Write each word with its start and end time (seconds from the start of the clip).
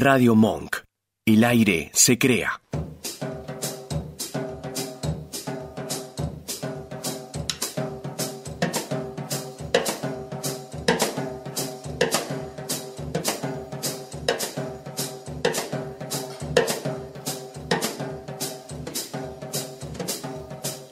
Radio 0.00 0.36
Monk. 0.36 0.76
El 1.26 1.42
aire 1.42 1.90
se 1.92 2.18
crea. 2.18 2.60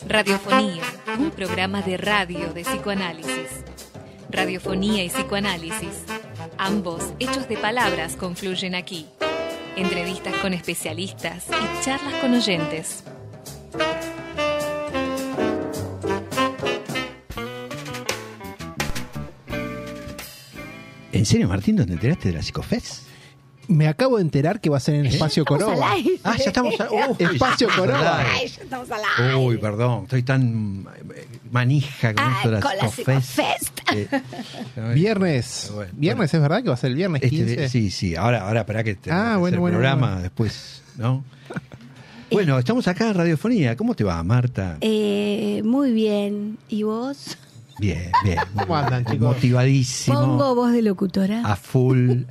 Radiofonía, 0.08 0.82
un 1.16 1.30
programa 1.30 1.80
de 1.82 1.96
radio 1.96 2.52
de 2.52 2.62
psicoanálisis. 2.62 3.62
Radiofonía 4.30 5.04
y 5.04 5.10
psicoanálisis, 5.10 6.02
ambos 6.58 7.02
hechos 7.18 7.48
de 7.48 7.56
palabras 7.56 8.16
confluyen 8.16 8.74
aquí. 8.74 9.06
Entrevistas 9.76 10.34
con 10.36 10.54
especialistas 10.54 11.44
y 11.50 11.84
charlas 11.84 12.14
con 12.20 12.34
oyentes. 12.34 13.04
¿En 21.12 21.24
serio, 21.24 21.48
Martín, 21.48 21.76
dónde 21.76 21.90
te 21.92 21.94
enteraste 21.94 22.28
de 22.28 22.34
la 22.34 22.42
Psicofest? 22.42 23.06
Me 23.68 23.88
acabo 23.88 24.16
de 24.18 24.22
enterar 24.22 24.60
que 24.60 24.70
va 24.70 24.76
a 24.76 24.80
ser 24.80 24.94
en 24.96 25.06
Espacio 25.06 25.44
Coroba. 25.44 25.72
al 25.72 25.82
aire. 25.94 26.20
Ah, 26.22 26.36
ya 26.36 26.44
estamos. 26.44 26.78
a- 26.80 26.88
Uy, 26.90 27.16
Espacio 27.18 27.68
al. 27.68 28.24
Ay, 28.24 28.46
ya 28.48 28.62
estamos 28.62 28.88
al. 28.90 29.34
Uy, 29.36 29.56
perdón, 29.58 30.04
estoy 30.04 30.22
tan 30.22 30.86
eh, 31.14 31.26
manija 31.50 32.14
con 32.14 32.24
Ay, 32.24 32.32
esto 32.36 32.48
de 32.50 32.54
la 32.56 32.60
con 32.60 32.76
la 32.76 32.88
Psicofest. 32.88 33.75
Eh, 34.76 34.92
Viernes. 34.94 35.70
Bueno, 35.74 35.92
viernes, 35.96 36.34
¿es 36.34 36.40
verdad 36.40 36.62
que 36.62 36.68
va 36.68 36.74
a 36.74 36.76
ser 36.78 36.90
el 36.90 36.96
viernes 36.96 37.22
este, 37.22 37.36
15? 37.36 37.68
sí, 37.68 37.90
sí, 37.90 38.16
ahora, 38.16 38.46
ahora 38.46 38.60
espera 38.60 38.82
que 38.84 38.94
te 38.96 39.10
Ah, 39.10 39.36
bueno, 39.38 39.56
el 39.56 39.60
bueno, 39.60 39.76
programa 39.76 40.06
bueno. 40.08 40.22
después, 40.22 40.82
¿no? 40.96 41.24
Bueno, 42.30 42.58
estamos 42.58 42.88
acá 42.88 43.08
en 43.08 43.14
Radiofonía. 43.14 43.76
¿Cómo 43.76 43.94
te 43.94 44.02
va, 44.02 44.20
Marta? 44.24 44.78
Eh, 44.80 45.62
muy 45.64 45.92
bien. 45.92 46.58
¿Y 46.68 46.82
vos? 46.82 47.38
Bien, 47.78 48.10
bien. 48.24 48.38
¿Cómo 48.58 48.76
andan, 48.76 49.04
chicos? 49.04 49.20
Motivadísimo. 49.36 50.18
Pongo 50.20 50.54
voz 50.56 50.72
de 50.72 50.82
locutora. 50.82 51.42
A 51.44 51.54
full. 51.54 52.22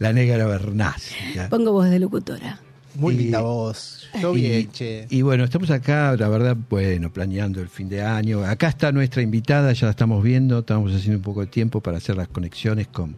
la 0.00 0.12
negra 0.12 0.44
Bernás. 0.46 1.10
Pongo 1.48 1.70
voz 1.70 1.88
de 1.90 2.00
locutora. 2.00 2.58
Muy 2.98 3.14
Y- 3.14 3.18
linda 3.18 3.40
voz. 3.42 4.08
Yo 4.20 4.34
y, 4.36 4.40
bien, 4.42 4.70
che. 4.72 5.06
y 5.08 5.22
bueno, 5.22 5.44
estamos 5.44 5.70
acá, 5.70 6.16
la 6.16 6.28
verdad, 6.28 6.56
bueno, 6.68 7.12
planeando 7.12 7.60
el 7.60 7.68
fin 7.68 7.88
de 7.88 8.02
año. 8.02 8.42
Acá 8.44 8.68
está 8.68 8.90
nuestra 8.90 9.22
invitada, 9.22 9.72
ya 9.72 9.86
la 9.86 9.92
estamos 9.92 10.22
viendo, 10.22 10.58
estamos 10.58 10.92
haciendo 10.92 11.18
un 11.18 11.22
poco 11.22 11.40
de 11.42 11.46
tiempo 11.46 11.80
para 11.80 11.98
hacer 11.98 12.16
las 12.16 12.26
conexiones 12.28 12.88
con 12.88 13.14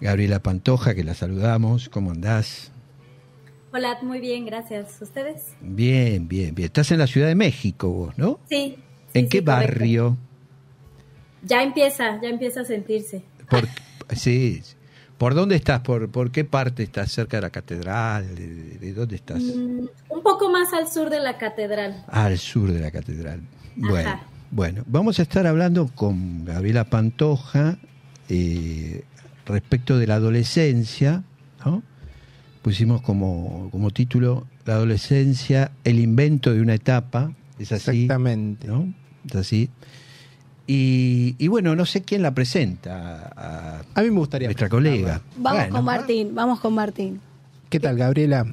Gabriela 0.00 0.38
Pantoja, 0.40 0.94
que 0.94 1.02
la 1.02 1.14
saludamos. 1.14 1.88
¿Cómo 1.88 2.12
andás? 2.12 2.70
Hola, 3.72 3.98
muy 4.02 4.20
bien, 4.20 4.46
gracias. 4.46 5.02
¿Ustedes? 5.02 5.42
Bien, 5.60 6.28
bien, 6.28 6.54
bien. 6.54 6.66
Estás 6.66 6.92
en 6.92 6.98
la 7.00 7.08
Ciudad 7.08 7.26
de 7.26 7.34
México 7.34 7.90
vos, 7.90 8.16
¿no? 8.16 8.38
Sí. 8.48 8.76
¿En 9.14 9.24
sí, 9.24 9.28
qué 9.30 9.38
sí, 9.38 9.44
correcto. 9.44 9.50
barrio? 9.50 10.16
Ya 11.42 11.62
empieza, 11.62 12.20
ya 12.22 12.28
empieza 12.28 12.60
a 12.60 12.64
sentirse. 12.64 13.22
Por, 13.50 13.66
sí. 14.16 14.62
¿Por 15.18 15.34
dónde 15.34 15.56
estás? 15.56 15.80
¿Por, 15.80 16.08
¿Por 16.10 16.30
qué 16.30 16.44
parte 16.44 16.82
estás? 16.82 17.10
¿Cerca 17.10 17.38
de 17.38 17.40
la 17.42 17.50
catedral? 17.50 18.34
¿De, 18.34 18.78
de 18.78 18.92
dónde 18.92 19.16
estás? 19.16 19.42
Mm, 19.42 19.86
un 20.10 20.22
poco 20.22 20.50
más 20.50 20.72
al 20.74 20.88
sur 20.88 21.08
de 21.08 21.20
la 21.20 21.38
catedral. 21.38 22.04
Al 22.08 22.38
sur 22.38 22.70
de 22.70 22.80
la 22.80 22.90
catedral. 22.90 23.40
Bueno, 23.76 24.08
Ajá. 24.10 24.20
bueno, 24.50 24.82
vamos 24.86 25.18
a 25.18 25.22
estar 25.22 25.46
hablando 25.46 25.88
con 25.94 26.44
Gabriela 26.44 26.84
Pantoja 26.84 27.78
eh, 28.28 29.04
respecto 29.46 29.98
de 29.98 30.06
la 30.06 30.16
adolescencia, 30.16 31.22
¿no? 31.64 31.82
Pusimos 32.62 33.00
como, 33.00 33.68
como 33.70 33.90
título 33.92 34.46
La 34.64 34.74
adolescencia, 34.74 35.70
el 35.84 36.00
invento 36.00 36.52
de 36.52 36.60
una 36.60 36.74
etapa, 36.74 37.32
es 37.58 37.70
así, 37.72 38.02
Exactamente. 38.02 38.66
¿no? 38.66 38.92
Es 39.28 39.36
así. 39.36 39.70
Y, 40.66 41.36
y 41.38 41.48
bueno, 41.48 41.76
no 41.76 41.86
sé 41.86 42.02
quién 42.02 42.22
la 42.22 42.34
presenta 42.34 43.30
a, 43.36 43.82
A 43.94 44.02
mí 44.02 44.10
me 44.10 44.18
gustaría. 44.18 44.48
nuestra 44.48 44.68
colega. 44.68 45.20
Vamos 45.36 45.60
Bueno, 45.60 45.76
con 45.76 45.84
Martín, 45.84 46.34
vamos 46.34 46.60
con 46.60 46.74
Martín. 46.74 47.20
¿Qué 47.68 47.78
tal, 47.80 47.96
Gabriela? 47.96 48.46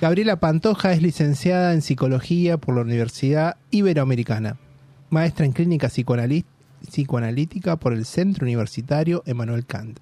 Gabriela 0.00 0.36
Pantoja 0.40 0.92
es 0.92 1.00
licenciada 1.00 1.72
en 1.72 1.80
Psicología 1.80 2.56
por 2.58 2.74
la 2.74 2.82
Universidad 2.82 3.56
Iberoamericana, 3.70 4.56
maestra 5.08 5.46
en 5.46 5.52
Clínica 5.52 5.88
psicoanalí- 5.88 6.44
Psicoanalítica 6.90 7.76
por 7.76 7.94
el 7.94 8.04
Centro 8.04 8.44
Universitario 8.44 9.22
Emanuel 9.24 9.64
Kant, 9.64 9.98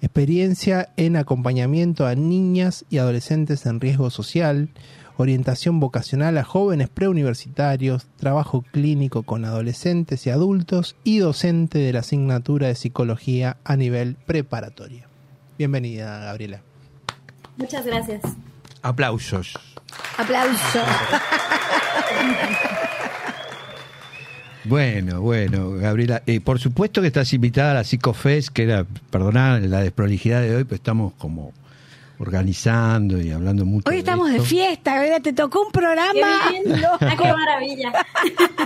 experiencia 0.00 0.88
en 0.96 1.16
acompañamiento 1.16 2.06
a 2.06 2.14
niñas 2.14 2.84
y 2.90 2.98
adolescentes 2.98 3.66
en 3.66 3.78
riesgo 3.80 4.10
social, 4.10 4.68
orientación 5.16 5.80
vocacional 5.80 6.38
a 6.38 6.44
jóvenes 6.44 6.88
preuniversitarios, 6.88 8.06
trabajo 8.16 8.64
clínico 8.72 9.22
con 9.22 9.44
adolescentes 9.44 10.26
y 10.26 10.30
adultos 10.30 10.96
y 11.04 11.18
docente 11.18 11.78
de 11.78 11.92
la 11.92 12.00
asignatura 12.00 12.68
de 12.68 12.74
Psicología 12.74 13.56
a 13.64 13.76
nivel 13.76 14.16
preparatoria. 14.26 15.08
Bienvenida, 15.58 16.18
Gabriela. 16.20 16.60
Muchas 17.56 17.86
gracias. 17.86 18.22
Aplausos. 18.82 19.58
Aplauso. 20.18 20.80
Bueno, 24.68 25.20
bueno, 25.20 25.70
Gabriela, 25.74 26.24
eh, 26.26 26.40
por 26.40 26.58
supuesto 26.58 27.00
que 27.00 27.06
estás 27.06 27.32
invitada 27.32 27.70
a 27.70 27.74
la 27.74 27.84
Psicofest, 27.84 28.48
que 28.48 28.64
era, 28.64 28.84
perdoná 29.10 29.60
la 29.60 29.80
desprolijidad 29.80 30.40
de 30.40 30.56
hoy, 30.56 30.64
pero 30.64 30.74
estamos 30.74 31.12
como 31.18 31.52
organizando 32.18 33.20
y 33.20 33.30
hablando 33.30 33.64
mucho. 33.64 33.88
Hoy 33.90 33.98
estamos 33.98 34.28
de 34.30 34.36
esto. 34.36 34.48
fiesta, 34.48 34.94
Gabriela. 34.94 35.20
Te 35.20 35.32
tocó 35.32 35.60
un 35.62 35.70
¡Qué 35.72 35.78
programa 35.78 36.12
bien! 36.50 36.80
loco. 36.82 36.98
¡Ah, 37.00 37.16
qué 37.16 37.32
maravilla! 37.32 37.92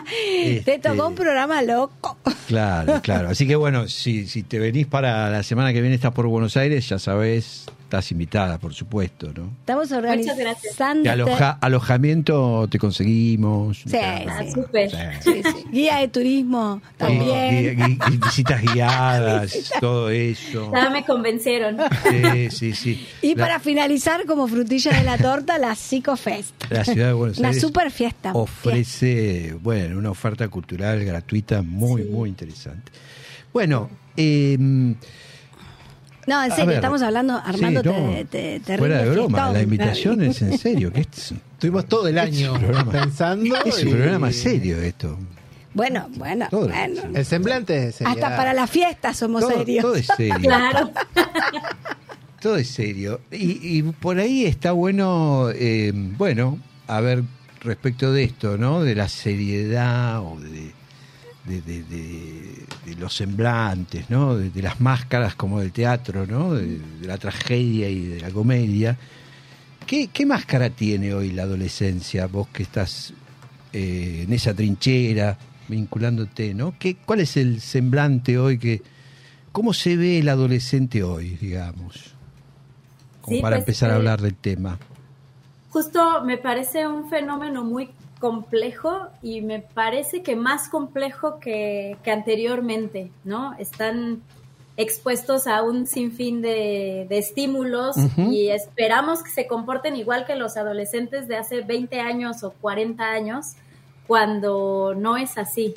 Te 0.09 0.57
Este, 0.59 0.79
tocó 0.79 1.09
un 1.09 1.15
programa 1.15 1.63
loco. 1.63 2.19
Claro, 2.47 3.01
claro. 3.03 3.29
Así 3.29 3.47
que 3.47 3.57
bueno, 3.57 3.89
si, 3.89 4.27
si 4.27 4.43
te 4.43 4.59
venís 4.59 4.87
para 4.87 5.31
la 5.31 5.43
semana 5.43 5.73
que 5.73 5.81
viene, 5.81 5.95
estás 5.97 6.13
por 6.13 6.27
Buenos 6.27 6.57
Aires, 6.57 6.89
ya 6.89 6.99
sabes, 6.99 7.67
estás 7.91 8.13
invitada, 8.13 8.57
por 8.59 8.73
supuesto, 8.73 9.33
¿no? 9.37 9.51
Estamos 9.59 9.91
Muchas 9.91 10.03
gracias. 10.03 10.37
organizando. 10.39 11.05
Y 11.05 11.09
aloja- 11.09 11.59
alojamiento 11.61 12.69
te 12.71 12.79
conseguimos. 12.79 13.79
Sí, 13.85 13.97
Ah, 14.01 14.43
sí. 14.45 14.53
súper. 14.53 14.91
Sí, 15.21 15.43
sí. 15.43 15.65
Guía 15.73 15.97
de 15.99 16.07
turismo 16.07 16.81
también. 16.97 17.77
Gui- 17.77 17.77
gui- 17.77 17.99
gui- 17.99 18.25
visitas 18.25 18.63
guiadas, 18.63 19.73
todo 19.81 20.09
eso. 20.09 20.71
Ya 20.73 20.89
me 20.91 21.05
convencieron. 21.05 21.79
Sí, 22.09 22.51
sí, 22.51 22.73
sí. 22.75 23.09
Y 23.23 23.35
La- 23.35 23.45
para 23.45 23.59
finalizar, 23.61 24.25
como 24.25 24.47
frutilla 24.47 24.93
de 24.93 25.03
la 25.03 25.19
torta, 25.19 25.59
la 25.59 25.75
Psicofest. 25.75 26.55
La 26.71 26.85
ciudad 26.85 27.09
de 27.09 27.13
Buenos 27.15 27.39
Una 27.39 27.49
Aires 27.49 27.61
super 27.61 27.91
fiesta. 27.91 28.31
ofrece, 28.35 29.57
bueno, 29.61 29.99
una 29.99 30.11
oferta 30.11 30.47
cultural 30.47 31.05
gratuita 31.05 31.63
muy, 31.63 32.05
muy 32.05 32.29
interesante. 32.29 32.93
Bueno, 33.53 33.91
eh, 34.17 34.57
No, 36.31 36.45
en 36.45 36.51
serio, 36.51 36.67
ver. 36.67 36.75
estamos 36.77 37.03
hablando, 37.03 37.35
Armando, 37.45 37.83
sí, 37.83 37.89
no, 37.89 38.11
te, 38.11 38.25
te, 38.27 38.61
te 38.61 38.79
fuera 38.79 38.99
de 39.03 39.11
broma, 39.11 39.37
fiestón. 39.39 39.53
la 39.55 39.63
invitación 39.63 40.23
es 40.23 40.43
en 40.43 40.57
serio, 40.59 40.93
que 40.93 41.01
es, 41.01 41.35
Estuvimos 41.55 41.87
todo 41.87 42.07
el 42.07 42.19
año 42.19 42.55
pensando. 42.91 43.57
es 43.65 43.83
un 43.83 43.89
y- 43.89 43.93
programa 43.93 44.33
serio 44.33 44.81
esto. 44.81 45.19
Bueno, 45.75 46.09
bueno, 46.17 46.47
Todo. 46.51 46.69
bueno. 46.69 47.03
El 47.15 47.25
semblante 47.25 47.89
es 47.89 48.01
Hasta 48.03 48.37
para 48.37 48.53
la 48.55 48.67
fiesta 48.67 49.13
somos 49.15 49.41
Todo, 49.43 49.59
serios. 49.59 49.83
todo 49.83 49.95
es 49.97 50.07
serio. 50.17 50.37
Claro. 50.41 50.91
Todo 52.41 52.57
es 52.57 52.69
serio. 52.71 53.21
Y, 53.31 53.79
y 53.79 53.83
por 53.83 54.19
ahí 54.19 54.47
está 54.47 54.73
bueno, 54.73 55.49
eh, 55.55 55.93
bueno, 55.95 56.59
a 56.87 57.01
ver 57.01 57.23
respecto 57.61 58.13
de 58.13 58.23
esto, 58.25 58.57
¿no? 58.57 58.83
De 58.83 58.95
la 58.95 59.09
seriedad 59.09 60.21
o 60.23 60.39
de, 60.41 60.73
de, 61.45 61.61
de- 61.61 61.83
de- 61.85 62.65
de 62.95 63.01
los 63.01 63.15
semblantes, 63.15 64.11
¿no? 64.11 64.37
De, 64.37 64.51
de 64.51 64.63
las 64.63 64.81
máscaras 64.81 65.35
como 65.35 65.61
del 65.61 65.73
teatro, 65.73 66.27
¿no? 66.27 66.55
De, 66.55 66.79
de 66.79 67.07
la 67.07 67.19
tragedia 67.19 67.89
y 67.89 68.05
de 68.05 68.21
la 68.21 68.31
comedia. 68.31 68.97
¿Qué, 69.87 70.09
qué 70.09 70.27
máscara 70.27 70.71
tiene 70.71 71.15
hoy 71.15 71.33
la 71.33 71.43
adolescencia? 71.43 72.27
Vos 72.27 72.49
que 72.49 72.63
estás 72.63 73.13
eh, 73.73 74.25
en 74.27 74.33
esa 74.33 74.55
trinchera, 74.55 75.37
vinculándote, 75.69 76.55
¿no? 76.55 76.75
¿Qué, 76.79 76.97
¿Cuál 76.97 77.21
es 77.21 77.37
el 77.37 77.61
semblante 77.61 78.39
hoy 78.39 78.59
que... 78.59 78.83
¿Cómo 79.53 79.73
se 79.73 79.97
ve 79.97 80.21
el 80.21 80.29
adolescente 80.29 81.03
hoy, 81.03 81.31
digamos? 81.31 82.15
Como 83.21 83.37
Sí, 83.37 83.43
para 83.43 83.57
pues, 83.57 83.63
empezar 83.67 83.91
a 83.91 83.95
eh, 83.95 83.97
hablar 83.97 84.21
del 84.21 84.37
tema. 84.37 84.79
Justo 85.71 86.25
me 86.25 86.39
parece 86.39 86.87
un 86.87 87.11
fenómeno 87.11 87.65
muy 87.65 87.91
complejo 88.21 89.09
y 89.23 89.41
me 89.41 89.61
parece 89.61 90.23
que 90.23 90.37
más 90.37 90.69
complejo 90.69 91.41
que, 91.41 91.97
que 92.05 92.11
anteriormente, 92.13 93.11
¿no? 93.25 93.55
Están 93.59 94.23
expuestos 94.77 95.47
a 95.47 95.63
un 95.63 95.87
sinfín 95.87 96.41
de, 96.41 97.07
de 97.09 97.19
estímulos 97.19 97.97
y 98.17 98.49
esperamos 98.49 99.23
que 99.23 99.31
se 99.31 99.47
comporten 99.47 99.97
igual 99.97 100.27
que 100.27 100.37
los 100.37 100.57
adolescentes 100.57 101.29
de 101.29 101.37
hace 101.37 101.63
20 101.63 102.01
años 102.01 102.43
o 102.45 102.53
40 102.53 103.05
años, 103.05 103.55
cuando 104.07 104.95
no 104.97 105.17
es 105.17 105.37
así. 105.37 105.75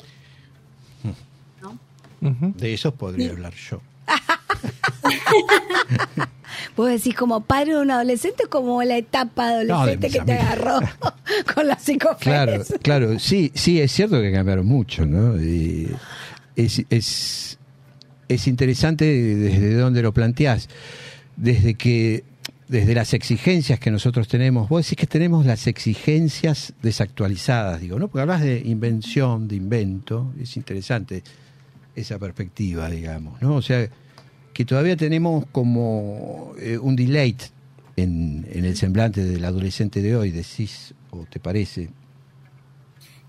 De 2.20 2.72
esos 2.72 2.94
podría 2.94 3.32
hablar 3.32 3.52
yo. 3.54 3.80
Vos 6.76 6.88
decís 6.88 7.14
como 7.14 7.40
padre 7.40 7.74
de 7.74 7.80
un 7.80 7.90
adolescente, 7.90 8.44
como 8.48 8.82
la 8.82 8.96
etapa 8.96 9.48
adolescente 9.48 10.10
que 10.10 10.20
te 10.20 10.32
agarró 10.32 10.80
con 11.54 11.68
la 11.68 11.78
psicofés. 11.78 12.18
Claro, 12.18 12.62
claro, 12.82 13.18
sí, 13.18 13.52
sí, 13.54 13.80
es 13.80 13.92
cierto 13.92 14.20
que 14.20 14.32
cambiaron 14.32 14.66
mucho, 14.66 15.06
¿no? 15.06 15.40
Y 15.40 15.88
es, 16.56 16.84
es, 16.90 17.58
es 18.28 18.46
interesante 18.48 19.04
desde 19.04 19.74
donde 19.74 20.02
lo 20.02 20.12
planteás, 20.12 20.68
desde 21.36 21.74
que, 21.74 22.24
desde 22.66 22.94
las 22.94 23.14
exigencias 23.14 23.78
que 23.78 23.92
nosotros 23.92 24.26
tenemos, 24.26 24.68
vos 24.68 24.84
decís 24.84 24.98
que 24.98 25.06
tenemos 25.06 25.46
las 25.46 25.68
exigencias 25.68 26.72
desactualizadas, 26.82 27.80
digo, 27.80 28.00
¿no? 28.00 28.08
Porque 28.08 28.22
hablas 28.22 28.40
de 28.40 28.62
invención, 28.64 29.46
de 29.46 29.56
invento, 29.56 30.32
es 30.40 30.56
interesante 30.56 31.22
esa 31.94 32.18
perspectiva, 32.18 32.90
digamos, 32.90 33.40
¿no? 33.40 33.54
O 33.54 33.62
sea, 33.62 33.88
que 34.54 34.64
todavía 34.64 34.96
tenemos 34.96 35.44
como 35.52 36.54
eh, 36.58 36.78
un 36.78 36.96
delay 36.96 37.36
en, 37.96 38.46
en 38.50 38.64
el 38.64 38.76
semblante 38.76 39.22
del 39.24 39.44
adolescente 39.44 40.00
de 40.00 40.16
hoy, 40.16 40.30
decís, 40.30 40.94
o 41.10 41.26
te 41.28 41.38
parece. 41.40 41.90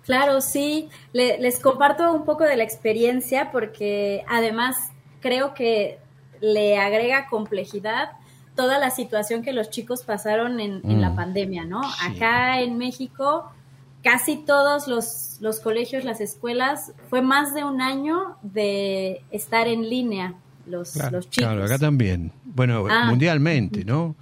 Claro, 0.03 0.39
sí. 0.41 0.87
Le- 1.13 1.39
les 1.39 1.59
comparto 1.59 2.13
un 2.13 2.25
poco 2.25 2.43
de 2.43 2.55
la 2.57 2.63
experiencia 2.63 3.51
porque 3.51 4.23
además 4.27 4.77
creo 5.19 5.53
que 5.53 5.97
le 6.41 6.77
agrega 6.77 7.27
complejidad 7.29 8.11
toda 8.55 8.77
la 8.79 8.91
situación 8.91 9.41
que 9.41 9.51
los 9.51 9.69
chicos 9.69 10.03
pasaron 10.03 10.59
en, 10.59 10.81
en 10.89 11.01
la 11.01 11.09
Mm. 11.09 11.15
pandemia, 11.15 11.65
¿no? 11.65 11.81
Sí. 11.83 12.15
Acá 12.15 12.61
en 12.61 12.77
México, 12.77 13.51
casi 14.03 14.37
todos 14.37 14.87
los, 14.87 15.37
los 15.41 15.59
colegios, 15.59 16.05
las 16.05 16.21
escuelas, 16.21 16.93
fue 17.09 17.21
más 17.21 17.53
de 17.53 17.63
un 17.63 17.81
año 17.81 18.37
de 18.43 19.23
estar 19.31 19.67
en 19.67 19.89
línea 19.89 20.35
los, 20.67 20.91
Claro, 20.93 21.17
los 21.17 21.29
chicos. 21.29 21.49
Claro, 21.49 21.63
acá 21.65 21.77
también. 21.79 22.31
Bueno, 22.43 22.85
Ah. 22.89 23.05
mundialmente, 23.09 23.85
¿no? 23.85 24.15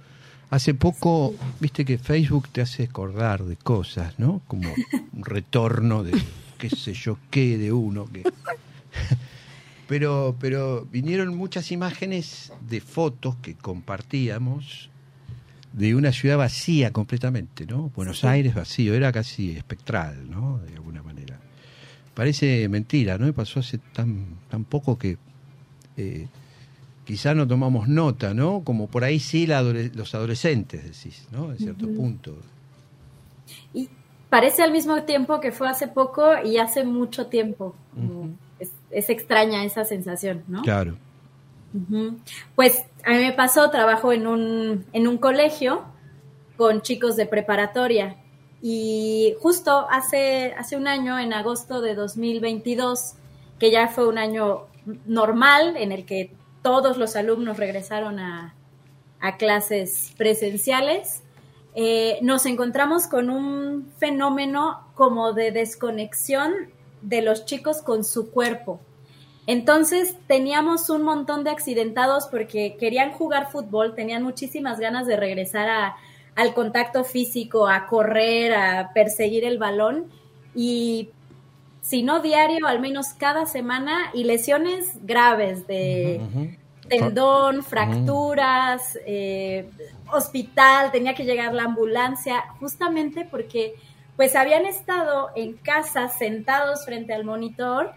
Hace 0.50 0.74
poco, 0.74 1.34
viste 1.60 1.84
que 1.84 1.98
Facebook 1.98 2.48
te 2.50 2.60
hace 2.60 2.84
acordar 2.84 3.42
de 3.44 3.56
cosas, 3.56 4.18
¿no? 4.18 4.40
Como 4.46 4.68
un 5.12 5.24
retorno 5.24 6.02
de 6.04 6.12
qué 6.58 6.70
sé 6.70 6.92
yo 6.94 7.18
qué 7.30 7.58
de 7.58 7.72
uno 7.72 8.06
que 8.06 8.22
pero 9.88 10.36
pero 10.40 10.86
vinieron 10.90 11.36
muchas 11.36 11.70
imágenes 11.72 12.52
de 12.68 12.80
fotos 12.80 13.36
que 13.36 13.54
compartíamos 13.54 14.90
de 15.72 15.94
una 15.96 16.12
ciudad 16.12 16.36
vacía 16.38 16.92
completamente, 16.92 17.66
¿no? 17.66 17.90
Buenos 17.96 18.20
Sí. 18.20 18.26
Aires 18.28 18.54
vacío, 18.54 18.94
era 18.94 19.10
casi 19.12 19.50
espectral, 19.56 20.30
¿no? 20.30 20.58
De 20.60 20.74
alguna 20.74 21.02
manera. 21.02 21.40
Parece 22.14 22.68
mentira, 22.68 23.18
¿no? 23.18 23.26
Y 23.26 23.32
pasó 23.32 23.58
hace 23.60 23.78
tan 23.78 24.24
tan 24.48 24.64
poco 24.64 24.96
que 24.98 25.18
eh, 25.96 26.26
quizá 27.04 27.34
no 27.34 27.46
tomamos 27.46 27.88
nota, 27.88 28.34
¿no? 28.34 28.62
Como 28.64 28.88
por 28.88 29.04
ahí 29.04 29.18
sí 29.20 29.46
la 29.46 29.62
los 29.62 30.14
adolescentes, 30.14 30.84
decís, 30.84 31.26
¿no? 31.30 31.52
En 31.52 31.58
cierto 31.58 31.86
punto. 31.88 32.36
Y 33.72 33.88
parece 34.30 34.62
al 34.62 34.72
mismo 34.72 35.02
tiempo 35.04 35.40
que 35.40 35.52
fue 35.52 35.68
hace 35.68 35.88
poco 35.88 36.42
y 36.44 36.58
hace 36.58 36.84
mucho 36.84 37.26
tiempo. 37.26 37.74
Es, 38.58 38.70
es 38.90 39.10
extraña 39.10 39.64
esa 39.64 39.84
sensación, 39.84 40.42
¿no? 40.48 40.62
Claro. 40.62 40.96
Pues 42.54 42.84
a 43.04 43.10
mí 43.10 43.18
me 43.18 43.32
pasó, 43.32 43.68
trabajo 43.70 44.12
en 44.12 44.26
un, 44.26 44.86
en 44.92 45.08
un 45.08 45.18
colegio 45.18 45.82
con 46.56 46.82
chicos 46.82 47.16
de 47.16 47.26
preparatoria 47.26 48.16
y 48.62 49.34
justo 49.40 49.86
hace, 49.90 50.54
hace 50.56 50.76
un 50.76 50.86
año, 50.86 51.18
en 51.18 51.32
agosto 51.32 51.80
de 51.80 51.94
2022, 51.94 53.14
que 53.58 53.70
ya 53.70 53.88
fue 53.88 54.06
un 54.08 54.18
año 54.18 54.66
normal 55.06 55.76
en 55.76 55.92
el 55.92 56.04
que 56.04 56.30
todos 56.62 56.96
los 56.96 57.16
alumnos 57.16 57.56
regresaron 57.58 58.18
a, 58.18 58.54
a 59.20 59.36
clases 59.36 60.12
presenciales, 60.16 61.22
eh, 61.74 62.18
nos 62.22 62.46
encontramos 62.46 63.06
con 63.06 63.30
un 63.30 63.90
fenómeno 63.98 64.86
como 64.94 65.32
de 65.32 65.50
desconexión 65.50 66.52
de 67.02 67.20
los 67.22 67.44
chicos 67.44 67.82
con 67.82 68.04
su 68.04 68.30
cuerpo. 68.30 68.80
Entonces 69.46 70.16
teníamos 70.26 70.88
un 70.88 71.02
montón 71.02 71.44
de 71.44 71.50
accidentados 71.50 72.28
porque 72.30 72.76
querían 72.78 73.12
jugar 73.12 73.50
fútbol, 73.50 73.94
tenían 73.94 74.22
muchísimas 74.22 74.78
ganas 74.80 75.06
de 75.06 75.16
regresar 75.16 75.68
a- 75.68 75.96
al 76.34 76.54
contacto 76.54 77.04
físico, 77.04 77.68
a 77.68 77.86
correr, 77.86 78.54
a 78.54 78.92
perseguir 78.94 79.44
el 79.44 79.58
balón 79.58 80.06
y 80.54 81.10
si 81.84 82.02
no 82.02 82.20
diario, 82.20 82.66
al 82.66 82.80
menos 82.80 83.08
cada 83.12 83.44
semana 83.44 84.10
y 84.14 84.24
lesiones 84.24 84.92
graves 85.02 85.66
de 85.66 86.18
tendón, 86.88 87.62
fracturas, 87.62 88.98
eh, 89.06 89.68
hospital, 90.10 90.90
tenía 90.92 91.14
que 91.14 91.24
llegar 91.24 91.52
la 91.52 91.64
ambulancia, 91.64 92.44
justamente 92.58 93.26
porque 93.30 93.74
pues 94.16 94.34
habían 94.34 94.64
estado 94.64 95.28
en 95.36 95.54
casa 95.54 96.08
sentados 96.08 96.84
frente 96.86 97.12
al 97.12 97.24
monitor 97.24 97.92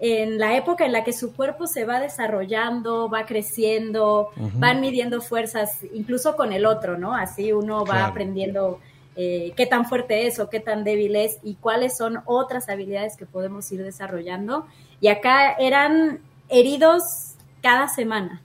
en 0.00 0.38
la 0.38 0.56
época 0.56 0.84
en 0.86 0.92
la 0.92 1.04
que 1.04 1.12
su 1.12 1.34
cuerpo 1.34 1.66
se 1.68 1.84
va 1.84 2.00
desarrollando, 2.00 3.08
va 3.08 3.24
creciendo, 3.26 4.30
van 4.54 4.80
midiendo 4.80 5.20
fuerzas, 5.20 5.78
incluso 5.92 6.36
con 6.36 6.52
el 6.52 6.66
otro, 6.66 6.98
¿no? 6.98 7.14
Así 7.14 7.52
uno 7.52 7.80
va 7.80 7.94
Claro. 7.94 8.06
aprendiendo 8.06 8.80
eh, 9.20 9.52
qué 9.56 9.66
tan 9.66 9.84
fuerte 9.84 10.28
es 10.28 10.38
o 10.38 10.48
qué 10.48 10.60
tan 10.60 10.84
débil 10.84 11.16
es 11.16 11.38
y 11.42 11.54
cuáles 11.56 11.96
son 11.96 12.20
otras 12.24 12.68
habilidades 12.68 13.16
que 13.16 13.26
podemos 13.26 13.70
ir 13.72 13.82
desarrollando. 13.82 14.64
Y 15.00 15.08
acá 15.08 15.54
eran 15.58 16.20
heridos 16.48 17.02
cada 17.60 17.88
semana. 17.88 18.40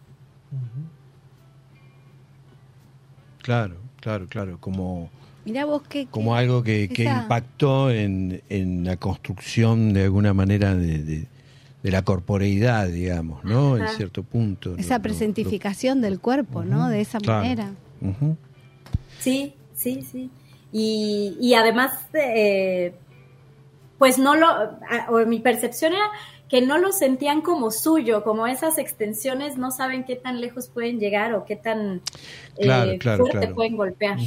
Claro, 3.41 3.75
claro, 3.99 4.27
claro. 4.27 4.57
Como, 4.59 5.09
Mirá 5.45 5.65
vos 5.65 5.83
qué. 5.87 6.07
como 6.07 6.35
algo 6.35 6.63
que, 6.63 6.87
que 6.89 7.03
impactó 7.03 7.91
en, 7.91 8.41
en 8.49 8.83
la 8.85 8.97
construcción 8.97 9.93
de 9.93 10.03
alguna 10.05 10.33
manera 10.33 10.75
de, 10.75 10.99
de- 11.03 11.27
de 11.83 11.91
la 11.91 12.01
corporeidad, 12.01 12.87
digamos, 12.87 13.43
¿no? 13.43 13.75
En 13.77 13.85
cierto 13.89 14.23
punto. 14.23 14.75
Esa 14.77 14.93
Lo- 14.93 14.97
lo- 14.99 15.03
presentificación 15.03 15.99
del 15.99 16.21
cuerpo, 16.21 16.63
¿no? 16.63 16.87
De 16.87 17.01
esa 17.01 17.19
claro. 17.19 17.41
manera. 17.43 17.71
Sí, 19.19 19.53
sí, 19.75 20.01
sí. 20.09 20.29
Y, 20.73 21.37
y 21.39 21.53
además, 21.53 21.93
eh, 22.13 22.93
pues 23.99 24.17
no 24.17 24.35
lo, 24.35 24.47
o 25.09 25.25
mi 25.25 25.39
percepción 25.39 25.93
era 25.93 26.09
que 26.49 26.61
no 26.61 26.77
lo 26.77 26.91
sentían 26.91 27.41
como 27.41 27.71
suyo, 27.71 28.23
como 28.23 28.47
esas 28.47 28.77
extensiones 28.77 29.57
no 29.57 29.71
saben 29.71 30.03
qué 30.03 30.15
tan 30.15 30.41
lejos 30.41 30.67
pueden 30.67 30.99
llegar 30.99 31.33
o 31.33 31.45
qué 31.45 31.55
tan 31.55 32.01
eh, 32.57 32.63
Claro, 32.63 32.91
claro, 32.99 33.23
fuerte 33.23 33.39
claro. 33.39 33.55
pueden 33.55 33.77
golpear. 33.77 34.17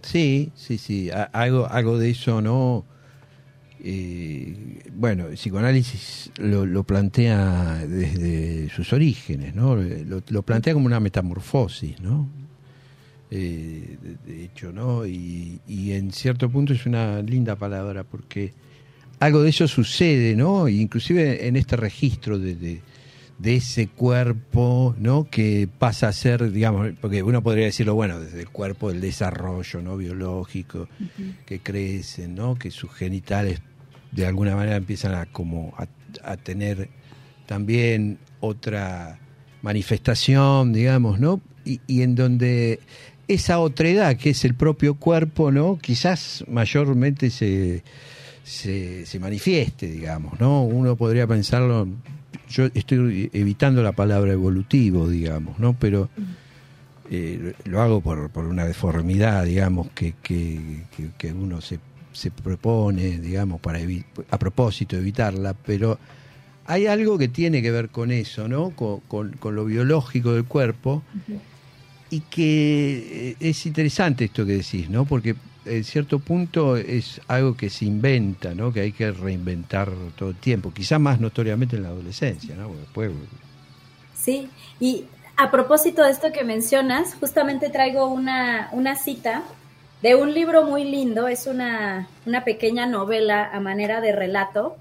Sí, 0.00 0.52
sí, 0.54 0.78
sí. 0.78 1.10
Algo, 1.32 1.66
algo 1.66 1.98
de 1.98 2.10
eso, 2.10 2.40
¿no? 2.40 2.84
Eh, 3.82 4.80
bueno, 4.92 5.26
el 5.26 5.34
psicoanálisis 5.34 6.30
lo, 6.38 6.64
lo 6.64 6.84
plantea 6.84 7.84
desde 7.86 8.68
sus 8.70 8.92
orígenes, 8.92 9.54
¿no? 9.54 9.76
Lo, 9.76 10.22
lo 10.26 10.42
plantea 10.42 10.72
como 10.72 10.86
una 10.86 11.00
metamorfosis, 11.00 12.00
¿no? 12.00 12.28
Eh, 13.30 13.96
de, 14.24 14.44
hecho, 14.44 14.72
¿no? 14.72 15.04
Y, 15.04 15.60
y 15.66 15.92
en 15.92 16.12
cierto 16.12 16.48
punto 16.48 16.72
es 16.72 16.86
una 16.86 17.20
linda 17.22 17.56
palabra 17.56 18.04
porque 18.04 18.52
algo 19.18 19.42
de 19.42 19.50
eso 19.50 19.66
sucede, 19.66 20.36
¿no? 20.36 20.68
Inclusive 20.68 21.48
en 21.48 21.56
este 21.56 21.76
registro 21.76 22.38
de, 22.38 22.54
de, 22.54 22.82
de 23.38 23.56
ese 23.56 23.88
cuerpo, 23.88 24.94
¿no? 24.98 25.28
Que 25.28 25.68
pasa 25.78 26.08
a 26.08 26.12
ser, 26.12 26.50
digamos, 26.52 26.90
porque 27.00 27.22
uno 27.22 27.42
podría 27.42 27.66
decirlo, 27.66 27.94
bueno, 27.94 28.20
desde 28.20 28.40
el 28.40 28.48
cuerpo 28.48 28.90
del 28.90 29.00
desarrollo, 29.00 29.82
¿no? 29.82 29.96
Biológico, 29.96 30.88
que 31.44 31.60
crecen, 31.60 32.34
¿no? 32.34 32.54
Que 32.54 32.70
sus 32.70 32.92
genitales 32.92 33.60
de 34.12 34.26
alguna 34.26 34.54
manera 34.54 34.76
empiezan 34.76 35.14
a 35.14 35.26
como 35.26 35.74
a, 35.76 35.86
a 36.22 36.36
tener 36.36 36.88
también 37.46 38.18
otra 38.40 39.18
manifestación, 39.62 40.72
digamos, 40.72 41.20
¿no? 41.20 41.40
Y, 41.64 41.80
y 41.86 42.02
en 42.02 42.14
donde 42.14 42.80
esa 43.28 43.58
otredad 43.58 44.16
que 44.16 44.30
es 44.30 44.44
el 44.44 44.54
propio 44.54 44.94
cuerpo, 44.94 45.50
¿no? 45.50 45.78
Quizás 45.80 46.44
mayormente 46.48 47.30
se, 47.30 47.82
se, 48.44 49.04
manifieste, 49.18 49.86
digamos, 49.88 50.38
¿no? 50.40 50.62
Uno 50.64 50.96
podría 50.96 51.26
pensarlo, 51.26 51.88
yo 52.48 52.66
estoy 52.74 53.28
evitando 53.32 53.82
la 53.82 53.92
palabra 53.92 54.32
evolutivo, 54.32 55.08
digamos, 55.08 55.58
¿no? 55.58 55.74
Pero 55.78 56.08
eh, 57.10 57.54
lo 57.64 57.80
hago 57.82 58.00
por, 58.00 58.30
por 58.30 58.46
una 58.46 58.64
deformidad, 58.64 59.44
digamos, 59.44 59.88
que, 59.94 60.14
que, 60.22 60.82
que- 61.18 61.32
uno 61.32 61.60
se, 61.60 61.78
se 62.12 62.30
propone, 62.30 63.18
digamos, 63.18 63.60
para 63.60 63.80
a 64.30 64.38
propósito 64.38 64.96
evitarla, 64.96 65.54
pero 65.54 65.98
hay 66.66 66.86
algo 66.86 67.16
que 67.18 67.28
tiene 67.28 67.62
que 67.62 67.70
ver 67.70 67.90
con 67.90 68.10
eso, 68.10 68.48
¿no? 68.48 68.70
Con, 68.70 69.00
con- 69.00 69.32
con 69.32 69.54
lo 69.56 69.64
biológico 69.64 70.32
del 70.32 70.44
cuerpo 70.44 71.02
y 72.10 72.20
que 72.20 73.30
eh, 73.30 73.36
es 73.40 73.66
interesante 73.66 74.24
esto 74.26 74.46
que 74.46 74.52
decís, 74.52 74.88
¿no? 74.88 75.04
Porque 75.04 75.34
en 75.64 75.84
cierto 75.84 76.18
punto 76.18 76.76
es 76.76 77.20
algo 77.26 77.56
que 77.56 77.70
se 77.70 77.84
inventa, 77.84 78.54
¿no? 78.54 78.72
Que 78.72 78.80
hay 78.80 78.92
que 78.92 79.10
reinventar 79.10 79.90
todo 80.16 80.30
el 80.30 80.36
tiempo, 80.36 80.72
quizás 80.72 81.00
más 81.00 81.20
notoriamente 81.20 81.76
en 81.76 81.82
la 81.82 81.88
adolescencia, 81.88 82.54
¿no? 82.54 82.72
Después, 82.74 83.10
Sí, 84.14 84.48
y 84.80 85.04
a 85.36 85.50
propósito 85.50 86.02
de 86.02 86.10
esto 86.10 86.32
que 86.32 86.42
mencionas, 86.42 87.14
justamente 87.14 87.68
traigo 87.68 88.06
una, 88.06 88.70
una 88.72 88.96
cita 88.96 89.42
de 90.02 90.14
un 90.14 90.32
libro 90.32 90.64
muy 90.64 90.84
lindo, 90.84 91.28
es 91.28 91.46
una, 91.46 92.08
una 92.24 92.44
pequeña 92.44 92.86
novela 92.86 93.50
a 93.52 93.60
manera 93.60 94.00
de 94.00 94.12
relato 94.12 94.76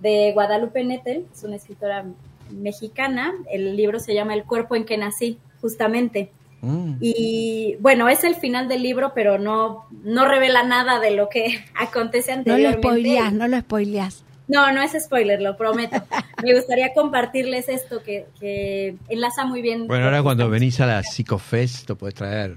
de 0.00 0.32
Guadalupe 0.32 0.84
Nettel, 0.84 1.26
es 1.32 1.44
una 1.44 1.56
escritora 1.56 2.04
mexicana, 2.50 3.34
el 3.50 3.76
libro 3.76 4.00
se 4.00 4.14
llama 4.14 4.34
El 4.34 4.44
cuerpo 4.44 4.76
en 4.76 4.84
que 4.84 4.96
nací, 4.96 5.38
justamente. 5.60 6.30
Mm. 6.60 6.94
Y 7.00 7.76
bueno, 7.80 8.08
es 8.08 8.24
el 8.24 8.34
final 8.34 8.68
del 8.68 8.82
libro, 8.82 9.12
pero 9.14 9.38
no, 9.38 9.86
no 10.02 10.26
revela 10.26 10.62
nada 10.64 10.98
de 11.00 11.12
lo 11.12 11.28
que 11.28 11.64
acontece 11.78 12.32
No 12.32 12.36
lo 12.36 12.40
anteriormente. 12.40 12.88
spoileás, 12.88 13.32
no 13.32 13.48
lo 13.48 13.60
spoileás. 13.60 14.24
No, 14.48 14.72
no 14.72 14.80
es 14.82 14.92
spoiler, 14.98 15.42
lo 15.42 15.56
prometo. 15.56 16.02
Me 16.42 16.54
gustaría 16.54 16.94
compartirles 16.94 17.68
esto 17.68 18.02
que, 18.02 18.26
que 18.40 18.96
enlaza 19.08 19.44
muy 19.44 19.60
bien. 19.60 19.86
Bueno, 19.86 20.06
ahora 20.06 20.22
cuando 20.22 20.48
venís 20.48 20.80
a 20.80 20.86
la 20.86 21.02
Psicofest 21.02 21.88
lo 21.88 21.96
podés 21.96 22.14
traer. 22.14 22.56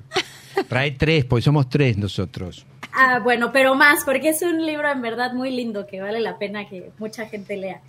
Trae 0.70 0.92
tres, 0.92 1.26
porque 1.26 1.44
somos 1.44 1.70
tres 1.70 1.98
nosotros. 1.98 2.66
Ah, 2.94 3.20
bueno, 3.24 3.52
pero 3.52 3.76
más, 3.76 4.04
porque 4.04 4.30
es 4.30 4.42
un 4.42 4.66
libro 4.66 4.90
en 4.90 5.02
verdad 5.02 5.34
muy 5.34 5.52
lindo 5.52 5.86
que 5.88 6.02
vale 6.02 6.20
la 6.20 6.38
pena 6.38 6.68
que 6.68 6.92
mucha 6.98 7.26
gente 7.28 7.56
lea. 7.58 7.82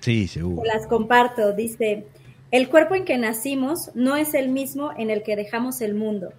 Sí, 0.00 0.28
seguro. 0.28 0.62
Las 0.64 0.86
comparto. 0.86 1.52
Dice, 1.52 2.06
el 2.50 2.68
cuerpo 2.68 2.94
en 2.94 3.04
que 3.04 3.18
nacimos 3.18 3.90
no 3.94 4.16
es 4.16 4.34
el 4.34 4.48
mismo 4.48 4.90
en 4.96 5.10
el 5.10 5.22
que 5.22 5.36
dejamos 5.36 5.80
el 5.80 5.94
mundo. 5.94 6.32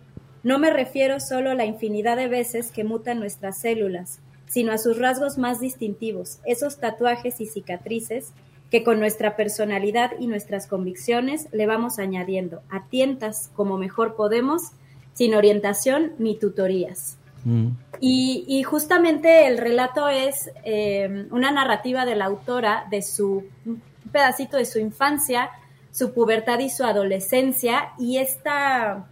No 0.43 0.59
me 0.59 0.69
refiero 0.69 1.19
solo 1.19 1.51
a 1.51 1.55
la 1.55 1.65
infinidad 1.65 2.17
de 2.17 2.27
veces 2.27 2.71
que 2.71 2.83
mutan 2.83 3.19
nuestras 3.19 3.59
células, 3.59 4.19
sino 4.47 4.71
a 4.71 4.77
sus 4.77 4.99
rasgos 4.99 5.37
más 5.37 5.59
distintivos, 5.59 6.39
esos 6.45 6.79
tatuajes 6.79 7.41
y 7.41 7.47
cicatrices 7.47 8.31
que 8.69 8.83
con 8.83 8.99
nuestra 8.99 9.35
personalidad 9.35 10.11
y 10.19 10.27
nuestras 10.27 10.67
convicciones 10.67 11.47
le 11.51 11.65
vamos 11.65 11.99
añadiendo, 11.99 12.61
a 12.69 12.87
tientas 12.87 13.49
como 13.55 13.77
mejor 13.77 14.15
podemos, 14.15 14.71
sin 15.13 15.35
orientación 15.35 16.13
ni 16.19 16.37
tutorías. 16.37 17.17
Mm. 17.43 17.69
Y, 18.01 18.43
y 18.47 18.63
justamente 18.63 19.47
el 19.47 19.57
relato 19.57 20.09
es 20.09 20.51
eh, 20.63 21.27
una 21.31 21.51
narrativa 21.51 22.05
de 22.05 22.15
la 22.15 22.25
autora 22.25 22.85
de 22.89 23.01
su 23.01 23.45
un 23.65 23.81
pedacito 24.11 24.57
de 24.57 24.65
su 24.65 24.79
infancia, 24.79 25.49
su 25.95 26.11
pubertad 26.11 26.59
y 26.59 26.69
su 26.69 26.83
adolescencia 26.83 27.93
y 27.97 28.17
esta 28.17 29.05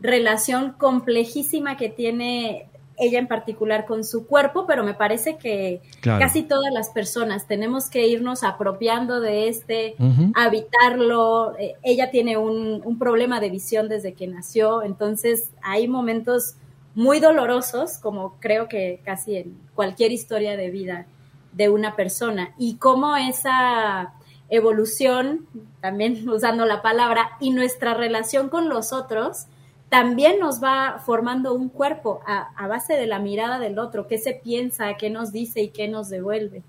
relación 0.00 0.72
complejísima 0.78 1.76
que 1.76 1.90
tiene 1.90 2.68
ella 2.96 3.18
en 3.18 3.28
particular 3.28 3.84
con 3.84 4.02
su 4.02 4.26
cuerpo, 4.26 4.64
pero 4.66 4.82
me 4.82 4.94
parece 4.94 5.36
que 5.36 5.82
Claro. 6.00 6.20
casi 6.20 6.42
todas 6.42 6.72
las 6.72 6.88
personas 6.88 7.46
tenemos 7.46 7.90
que 7.90 8.06
irnos 8.06 8.44
apropiando 8.44 9.20
de 9.20 9.48
este, 9.48 9.94
habitarlo. 10.34 11.54
Eh, 11.58 11.74
ella 11.82 12.10
tiene 12.10 12.36
un, 12.38 12.80
un 12.82 12.98
problema 12.98 13.38
de 13.40 13.50
visión 13.50 13.88
desde 13.88 14.14
que 14.14 14.26
nació, 14.26 14.82
entonces 14.82 15.50
hay 15.62 15.86
momentos 15.86 16.54
muy 16.94 17.20
dolorosos, 17.20 17.98
como 17.98 18.36
creo 18.40 18.68
que 18.68 19.00
casi 19.04 19.36
en 19.36 19.58
cualquier 19.74 20.12
historia 20.12 20.56
de 20.56 20.70
vida 20.70 21.06
de 21.52 21.68
una 21.68 21.94
persona, 21.94 22.54
y 22.58 22.76
cómo 22.76 23.16
esa 23.16 24.14
evolución, 24.52 25.46
también 25.80 26.28
usando 26.28 26.64
la 26.66 26.82
palabra, 26.82 27.30
y 27.40 27.50
nuestra 27.50 27.94
relación 27.94 28.48
con 28.48 28.68
los 28.68 28.92
otros, 28.92 29.46
también 29.88 30.38
nos 30.38 30.62
va 30.62 31.02
formando 31.04 31.52
un 31.54 31.68
cuerpo 31.68 32.20
a, 32.26 32.48
a 32.56 32.66
base 32.68 32.94
de 32.94 33.06
la 33.06 33.18
mirada 33.18 33.58
del 33.58 33.78
otro, 33.78 34.06
qué 34.06 34.16
se 34.18 34.32
piensa, 34.34 34.94
qué 34.96 35.10
nos 35.10 35.32
dice 35.32 35.60
y 35.62 35.68
qué 35.68 35.88
nos 35.88 36.08
devuelve. 36.08 36.62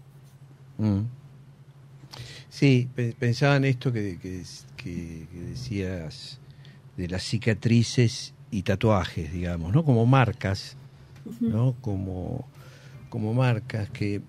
Mm. 0.78 1.02
Sí, 2.50 2.90
pe- 2.96 3.16
pensaba 3.18 3.56
en 3.56 3.66
esto 3.66 3.92
que, 3.92 4.20
que- 4.20 4.44
que- 4.78 5.28
que 5.32 5.40
decías 5.50 6.40
de 6.98 7.08
las 7.08 7.24
cicatrices 7.24 8.34
y 8.52 8.64
tatuajes, 8.64 9.32
digamos, 9.32 9.74
¿no? 9.74 9.84
Como 9.84 10.06
marcas, 10.06 10.76
¿no? 11.40 11.76
Como, 11.82 12.46
como 13.10 13.34
marcas 13.34 13.90
que... 13.90 14.22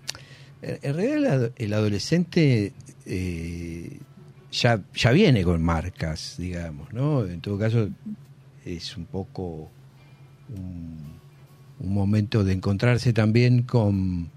En 0.82 0.94
realidad 0.94 1.16
el, 1.18 1.26
ado- 1.26 1.52
el 1.56 1.72
adolescente 1.74 2.72
eh, 3.06 3.98
ya, 4.52 4.82
ya 4.94 5.10
viene 5.12 5.42
con 5.44 5.62
marcas, 5.62 6.36
digamos, 6.38 6.92
¿no? 6.92 7.24
En 7.26 7.40
todo 7.40 7.58
caso 7.58 7.88
es 8.64 8.96
un 8.96 9.04
poco 9.06 9.68
un, 10.56 10.98
un 11.80 11.92
momento 11.94 12.44
de 12.44 12.52
encontrarse 12.54 13.12
también 13.12 13.62
con... 13.62 14.30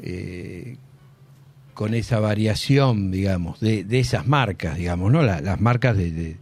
eh, 0.00 0.76
con 1.74 1.94
esa 1.94 2.20
variación, 2.20 3.10
digamos, 3.10 3.58
de, 3.60 3.84
de 3.84 3.98
esas 4.00 4.26
marcas, 4.26 4.76
digamos, 4.76 5.10
¿no? 5.10 5.22
La- 5.22 5.40
las 5.40 5.60
marcas 5.60 5.96
de, 5.96 6.10
de, 6.12 6.36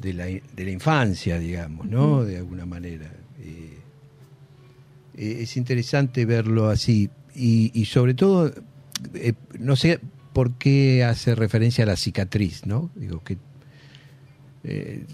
de 0.00 0.12
la, 0.14 0.24
de 0.26 0.64
la 0.64 0.70
infancia, 0.70 1.38
digamos, 1.38 1.86
¿no? 1.86 2.24
De 2.24 2.38
alguna 2.38 2.66
manera. 2.66 3.10
Eh, 3.40 3.78
es 5.42 5.56
interesante 5.56 6.24
verlo 6.26 6.68
así. 6.68 7.08
Y, 7.34 7.70
y 7.74 7.86
sobre 7.86 8.14
todo, 8.14 8.52
eh, 9.14 9.32
no 9.58 9.76
sé 9.76 10.00
por 10.32 10.52
qué 10.54 11.04
hace 11.04 11.34
referencia 11.34 11.84
a 11.84 11.86
la 11.88 11.96
cicatriz, 11.96 12.66
¿no? 12.66 12.90
Digo, 12.94 13.22
que. 13.22 13.38
eh, 14.64 15.04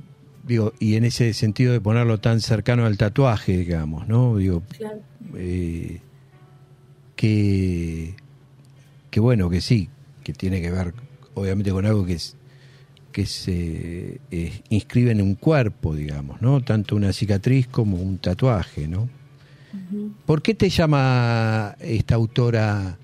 digo, 0.47 0.73
y 0.81 0.97
en 0.97 1.05
ese 1.05 1.33
sentido 1.35 1.73
de 1.73 1.81
ponerlo 1.81 2.19
tan 2.21 2.41
cercano 2.41 2.87
al 2.87 2.97
tatuaje, 2.97 3.57
digamos, 3.59 4.09
¿no? 4.09 4.37
Digo, 4.37 4.63
Claro. 4.77 5.01
eh, 5.37 6.01
que, 7.17 8.15
que 9.11 9.21
bueno, 9.21 9.51
que 9.51 9.61
sí, 9.61 9.89
que 10.25 10.33
tiene 10.33 10.61
que 10.61 10.71
ver 10.71 10.95
obviamente 11.35 11.71
con 11.71 11.87
algo 11.87 12.05
que 12.07 12.15
es 12.15 12.37
que 13.13 13.27
se 13.27 14.21
eh, 14.31 14.63
inscribe 14.69 15.11
en 15.11 15.21
un 15.21 15.35
cuerpo, 15.35 15.95
digamos, 15.97 16.41
¿no? 16.41 16.61
Tanto 16.63 16.95
una 16.95 17.13
cicatriz 17.13 17.67
como 17.67 17.97
un 17.97 18.19
tatuaje, 18.19 18.87
¿no? 18.87 19.09
¿Por 20.27 20.43
qué 20.43 20.55
te 20.55 20.69
llama 20.69 21.77
esta 21.81 22.15
autora 22.15 22.99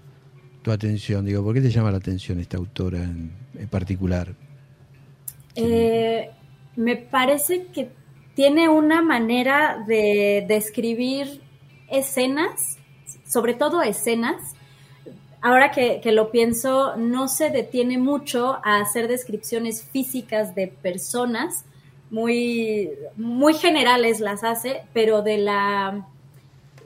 tu 0.62 0.70
atención? 0.70 1.24
Digo, 1.24 1.42
¿por 1.44 1.54
qué 1.54 1.60
te 1.60 1.70
llama 1.70 1.90
la 1.90 1.98
atención 1.98 2.40
esta 2.40 2.56
autora 2.56 3.02
en, 3.02 3.30
en 3.58 3.68
particular? 3.68 4.34
Eh, 5.54 6.30
me 6.76 6.96
parece 6.96 7.66
que 7.72 7.90
tiene 8.34 8.68
una 8.68 9.00
manera 9.00 9.82
de 9.86 10.44
describir 10.46 11.40
escenas, 11.90 12.78
sobre 13.26 13.54
todo 13.54 13.82
escenas. 13.82 14.54
Ahora 15.40 15.70
que, 15.70 16.00
que 16.02 16.12
lo 16.12 16.30
pienso, 16.30 16.96
no 16.96 17.28
se 17.28 17.50
detiene 17.50 17.98
mucho 17.98 18.58
a 18.64 18.80
hacer 18.80 19.08
descripciones 19.08 19.84
físicas 19.84 20.54
de 20.54 20.68
personas, 20.68 21.64
muy, 22.10 22.90
muy 23.16 23.54
generales 23.54 24.20
las 24.20 24.44
hace, 24.44 24.82
pero 24.92 25.22
de 25.22 25.38
la, 25.38 26.06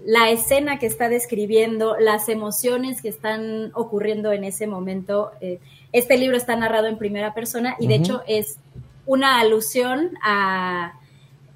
la 0.04 0.30
escena 0.30 0.78
que 0.78 0.86
está 0.86 1.08
describiendo, 1.08 1.96
las 1.98 2.28
emociones 2.28 3.02
que 3.02 3.08
están 3.08 3.70
ocurriendo 3.74 4.32
en 4.32 4.44
ese 4.44 4.66
momento. 4.66 5.30
eh, 5.40 5.60
este 5.92 6.16
libro 6.16 6.36
está 6.36 6.56
narrado 6.56 6.86
en 6.86 6.98
primera 6.98 7.34
persona 7.34 7.76
y 7.80 7.86
de 7.86 7.96
hecho 7.96 8.22
es 8.26 8.58
una 9.06 9.40
alusión 9.40 10.12
a, 10.22 10.98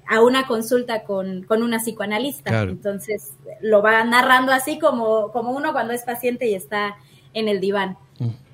a 0.07 0.21
una 0.21 0.45
consulta 0.45 1.03
con, 1.03 1.43
con 1.43 1.63
una 1.63 1.79
psicoanalista. 1.79 2.51
Claro. 2.51 2.71
Entonces 2.71 3.31
lo 3.61 3.81
va 3.81 4.03
narrando 4.03 4.51
así 4.51 4.77
como, 4.77 5.31
como 5.31 5.51
uno 5.51 5.71
cuando 5.71 5.93
es 5.93 6.03
paciente 6.03 6.47
y 6.49 6.53
está 6.53 6.97
en 7.33 7.47
el 7.47 7.59
diván. 7.59 7.97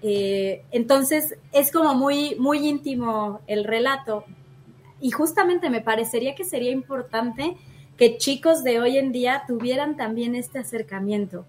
Eh, 0.03 0.63
entonces 0.71 1.36
es 1.51 1.71
como 1.71 1.93
muy, 1.95 2.36
muy 2.36 2.67
íntimo 2.67 3.41
el 3.48 3.63
relato. 3.63 4.24
Y 5.00 5.12
justamente 5.12 5.69
me 5.71 5.81
parecería 5.81 6.36
que 6.36 6.43
sería 6.43 6.71
importante 6.71 7.57
que 7.98 8.17
chicos 8.17 8.63
de 8.63 8.79
hoy 8.79 8.98
en 8.98 9.12
día 9.12 9.43
tuvieran 9.48 9.98
también 9.98 10.36
este 10.36 10.60
acercamiento 10.60 11.45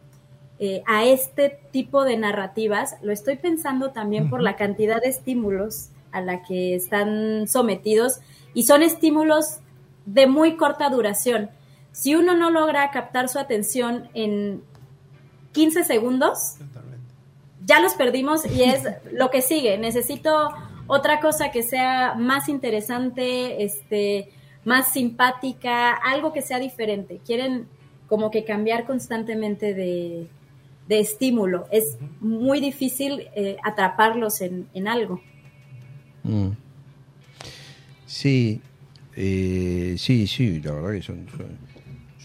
eh, 0.58 0.82
a 0.86 1.04
este 1.04 1.58
tipo 1.70 2.04
de 2.04 2.16
narrativas. 2.16 2.96
Lo 3.02 3.12
estoy 3.12 3.36
pensando 3.36 3.90
también 3.90 4.30
por 4.30 4.42
la 4.42 4.56
cantidad 4.56 5.00
de 5.00 5.08
estímulos 5.08 5.88
a 6.12 6.20
la 6.20 6.42
que 6.42 6.74
están 6.74 7.48
sometidos 7.48 8.20
y 8.54 8.64
son 8.64 8.82
estímulos 8.82 9.58
de 10.06 10.26
muy 10.26 10.56
corta 10.56 10.88
duración. 10.90 11.50
Si 11.90 12.14
uno 12.14 12.36
no 12.36 12.50
logra 12.50 12.90
captar 12.90 13.28
su 13.28 13.38
atención 13.38 14.08
en 14.14 14.62
15 15.52 15.84
segundos, 15.84 16.56
ya 17.64 17.80
los 17.80 17.94
perdimos 17.94 18.44
y 18.46 18.64
es 18.64 18.84
lo 19.12 19.30
que 19.30 19.42
sigue. 19.42 19.78
Necesito 19.78 20.52
otra 20.86 21.20
cosa 21.20 21.50
que 21.50 21.62
sea 21.62 22.14
más 22.14 22.48
interesante, 22.48 23.64
este, 23.64 24.30
más 24.64 24.92
simpática, 24.92 25.92
algo 25.92 26.32
que 26.32 26.42
sea 26.42 26.58
diferente. 26.58 27.20
Quieren 27.24 27.66
como 28.06 28.30
que 28.30 28.44
cambiar 28.44 28.84
constantemente 28.84 29.74
de, 29.74 30.28
de 30.88 31.00
estímulo. 31.00 31.66
Es 31.70 31.96
muy 32.20 32.60
difícil 32.60 33.28
eh, 33.34 33.56
atraparlos 33.64 34.40
en, 34.40 34.68
en 34.74 34.88
algo. 34.88 35.20
Mm. 36.22 36.50
Sí, 38.06 38.60
eh, 39.16 39.96
sí, 39.98 40.26
sí, 40.26 40.60
la 40.60 40.72
verdad 40.72 40.92
que 40.92 41.02
son, 41.02 41.26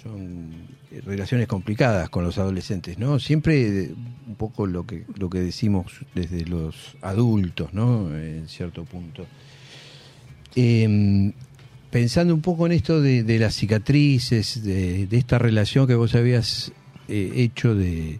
son, 0.03 0.67
relaciones 1.05 1.47
complicadas 1.47 2.09
con 2.09 2.23
los 2.23 2.37
adolescentes, 2.37 2.97
¿no? 2.97 3.19
Siempre 3.19 3.89
un 4.27 4.35
poco 4.35 4.65
lo 4.67 4.85
que, 4.85 5.05
lo 5.17 5.29
que 5.29 5.39
decimos 5.39 6.05
desde 6.15 6.45
los 6.45 6.95
adultos, 7.01 7.73
¿no? 7.73 8.15
En 8.15 8.47
cierto 8.47 8.83
punto. 8.83 9.25
eh, 10.55 11.33
pensando 11.89 12.33
un 12.33 12.41
poco 12.41 12.65
en 12.65 12.73
esto 12.73 13.01
de, 13.01 13.23
de 13.23 13.39
las 13.39 13.55
cicatrices, 13.55 14.63
de, 14.63 15.07
de 15.07 15.17
esta 15.17 15.39
relación 15.39 15.87
que 15.87 15.95
vos 15.95 16.15
habías 16.15 16.71
eh, 17.07 17.31
hecho 17.35 17.75
de, 17.75 18.19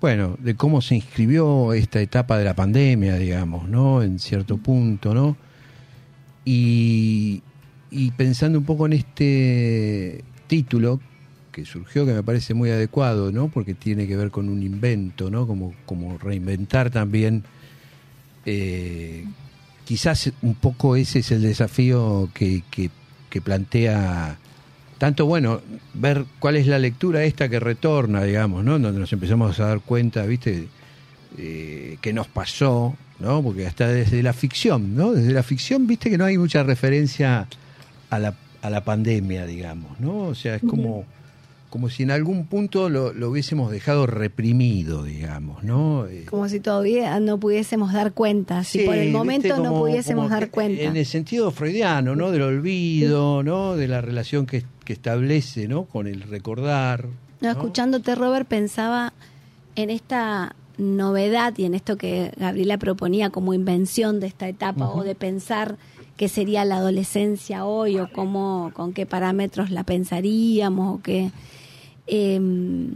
bueno, 0.00 0.36
de 0.38 0.54
cómo 0.54 0.80
se 0.80 0.96
inscribió 0.96 1.72
esta 1.72 2.00
etapa 2.00 2.38
de 2.38 2.44
la 2.44 2.54
pandemia, 2.54 3.16
digamos, 3.16 3.68
¿no? 3.68 4.02
En 4.02 4.18
cierto 4.18 4.58
punto, 4.58 5.14
¿no? 5.14 5.36
Y, 6.44 7.42
y 7.90 8.10
pensando 8.12 8.58
un 8.58 8.64
poco 8.64 8.86
en 8.86 8.94
este 8.94 10.24
título 10.46 11.00
que 11.52 11.64
surgió, 11.64 12.06
que 12.06 12.12
me 12.12 12.22
parece 12.22 12.54
muy 12.54 12.70
adecuado, 12.70 13.32
¿no? 13.32 13.48
Porque 13.48 13.74
tiene 13.74 14.06
que 14.06 14.16
ver 14.16 14.30
con 14.30 14.48
un 14.48 14.62
invento, 14.62 15.30
¿no? 15.30 15.46
Como, 15.46 15.74
como 15.86 16.16
reinventar 16.18 16.90
también. 16.90 17.44
eh, 18.46 19.24
quizás 19.90 20.30
un 20.42 20.54
poco 20.54 20.94
ese 20.94 21.18
es 21.18 21.32
el 21.32 21.42
desafío 21.42 22.30
que, 22.32 22.62
que, 22.70 23.40
plantea 23.40 24.38
tanto, 24.98 25.26
bueno, 25.26 25.62
ver 25.94 26.26
cuál 26.38 26.54
es 26.54 26.68
la 26.68 26.78
lectura 26.78 27.24
esta 27.24 27.48
que 27.48 27.58
retorna, 27.58 28.22
digamos, 28.22 28.62
¿no? 28.62 28.78
Donde 28.78 29.00
nos 29.00 29.12
empezamos 29.12 29.58
a 29.58 29.66
dar 29.66 29.80
cuenta, 29.80 30.24
¿viste? 30.26 30.68
Eh, 31.36 31.98
que 32.00 32.12
nos 32.12 32.28
pasó, 32.28 32.94
¿no? 33.18 33.42
Porque 33.42 33.66
hasta 33.66 33.88
desde 33.88 34.22
la 34.22 34.32
ficción, 34.32 34.94
¿no? 34.94 35.10
Desde 35.10 35.32
la 35.32 35.42
ficción, 35.42 35.88
viste 35.88 36.08
que 36.08 36.18
no 36.18 36.24
hay 36.24 36.38
mucha 36.38 36.62
referencia 36.62 37.48
a 38.10 38.18
la, 38.20 38.34
a 38.62 38.70
la 38.70 38.84
pandemia, 38.84 39.44
digamos, 39.44 39.98
¿no? 39.98 40.18
O 40.20 40.36
sea, 40.36 40.54
es 40.54 40.62
como, 40.62 41.04
como 41.70 41.88
si 41.88 42.02
en 42.02 42.10
algún 42.10 42.46
punto 42.46 42.88
lo, 42.88 43.12
lo 43.12 43.30
hubiésemos 43.30 43.70
dejado 43.70 44.06
reprimido, 44.06 45.04
digamos, 45.04 45.62
¿no? 45.62 46.06
Eh, 46.06 46.26
Como 46.28 46.48
si 46.48 46.58
todavía 46.58 47.18
no 47.20 47.38
pudiésemos 47.38 47.92
dar 47.92 48.12
cuenta, 48.12 48.64
si 48.64 48.80
por 48.80 48.96
el 48.96 49.12
momento 49.12 49.56
no 49.58 49.78
pudiésemos 49.78 50.24
como 50.24 50.34
dar 50.34 50.50
cuenta. 50.50 50.82
En 50.82 50.96
el 50.96 51.06
sentido 51.06 51.52
freudiano, 51.52 52.16
¿no? 52.16 52.32
Del 52.32 52.42
olvido, 52.42 53.44
¿no? 53.44 53.76
De 53.76 53.86
la 53.86 54.00
relación 54.00 54.46
que, 54.46 54.64
que 54.84 54.92
establece, 54.92 55.68
¿no? 55.68 55.84
Con 55.84 56.08
el 56.08 56.22
recordar. 56.22 57.06
No, 57.40 57.48
¿no? 57.48 57.50
escuchándote, 57.52 58.16
Robert, 58.16 58.48
pensaba 58.48 59.12
en 59.76 59.90
esta 59.90 60.56
novedad 60.76 61.54
y 61.56 61.66
en 61.66 61.74
esto 61.74 61.96
que 61.96 62.32
Gabriela 62.36 62.78
proponía 62.78 63.30
como 63.30 63.54
invención 63.54 64.18
de 64.18 64.26
esta 64.26 64.48
etapa 64.48 64.90
o 64.90 65.04
de 65.04 65.14
pensar 65.14 65.76
qué 66.16 66.28
sería 66.28 66.64
la 66.64 66.78
adolescencia 66.78 67.64
hoy 67.64 67.98
o 67.98 68.10
cómo, 68.12 68.72
con 68.74 68.92
qué 68.92 69.06
parámetros 69.06 69.70
la 69.70 69.84
pensaríamos 69.84 70.96
o 70.96 71.00
qué... 71.00 71.30
em, 72.10 72.90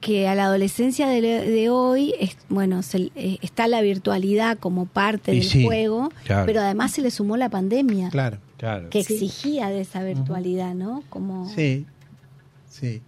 que 0.00 0.26
a 0.28 0.34
la 0.34 0.44
adolescencia 0.46 1.06
de, 1.08 1.20
de 1.20 1.68
hoy 1.70 2.14
es, 2.18 2.36
bueno 2.48 2.82
se- 2.82 3.10
eh, 3.14 3.38
está 3.42 3.68
la 3.68 3.82
virtualidad 3.82 4.58
como 4.58 4.86
parte 4.86 5.32
Y 5.32 5.40
del 5.40 5.44
sí, 5.48 5.64
juego 5.64 6.10
claro. 6.24 6.46
pero 6.46 6.60
además 6.60 6.92
se 6.92 7.02
le 7.02 7.10
sumó 7.10 7.36
la 7.36 7.48
pandemia 7.50 8.08
Claro. 8.10 8.38
Claro. 8.56 8.88
que 8.90 9.02
Sí. 9.04 9.14
exigía 9.14 9.68
de 9.68 9.82
esa 9.82 10.02
virtualidad 10.02 10.74
no 10.74 11.02
como 11.10 11.48
Sí, 11.50 11.86
sí. 12.68 13.02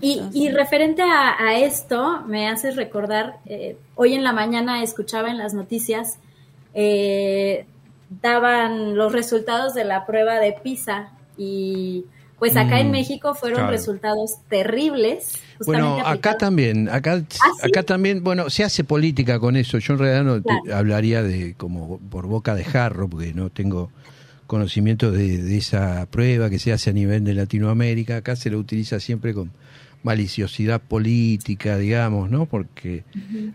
Y, 0.00 0.12
entonces- 0.14 0.40
y 0.42 0.48
referente 0.50 1.02
a, 1.02 1.36
a 1.38 1.58
esto, 1.58 2.22
me 2.26 2.48
hace 2.48 2.70
recordar, 2.70 3.38
eh, 3.44 3.76
hoy 3.94 4.14
en 4.14 4.24
la 4.24 4.32
mañana 4.32 4.82
escuchaba 4.82 5.30
en 5.30 5.36
las 5.36 5.52
noticias, 5.52 6.18
eh, 6.72 7.66
daban 8.22 8.96
los 8.96 9.12
resultados 9.12 9.74
de 9.74 9.84
la 9.84 10.06
prueba 10.06 10.40
de 10.40 10.52
PISA 10.62 11.10
y 11.36 12.04
pues 12.38 12.56
acá 12.56 12.80
en 12.80 12.88
Mm, 12.88 12.92
México 12.92 13.34
fueron 13.34 13.58
claro. 13.60 13.72
resultados 13.72 14.32
terribles. 14.48 15.40
Bueno, 15.64 16.00
acá 16.04 16.36
también, 16.36 16.88
acá, 16.88 17.22
¿sí? 17.30 17.38
acá 17.62 17.82
también, 17.84 18.22
bueno, 18.24 18.50
se 18.50 18.64
hace 18.64 18.84
política 18.84 19.38
con 19.38 19.56
eso. 19.56 19.78
Yo 19.78 19.94
en 19.94 19.98
realidad 20.00 20.24
no 20.24 20.42
te- 20.42 20.72
hablaría 20.72 21.22
de 21.22 21.54
como 21.54 21.98
por 21.98 22.26
boca 22.26 22.54
de 22.54 22.64
jarro, 22.64 23.08
porque 23.08 23.32
no 23.32 23.50
tengo 23.50 23.90
conocimiento 24.46 25.10
de, 25.10 25.38
de 25.42 25.56
esa 25.56 26.06
prueba 26.10 26.50
que 26.50 26.58
se 26.58 26.72
hace 26.72 26.90
a 26.90 26.92
nivel 26.92 27.24
de 27.24 27.34
Latinoamérica. 27.34 28.16
Acá 28.18 28.36
se 28.36 28.50
lo 28.50 28.58
utiliza 28.58 29.00
siempre 29.00 29.32
con 29.32 29.50
maliciosidad 30.02 30.82
política, 30.82 31.78
digamos, 31.78 32.30
¿no? 32.30 32.44
Porque 32.46 33.04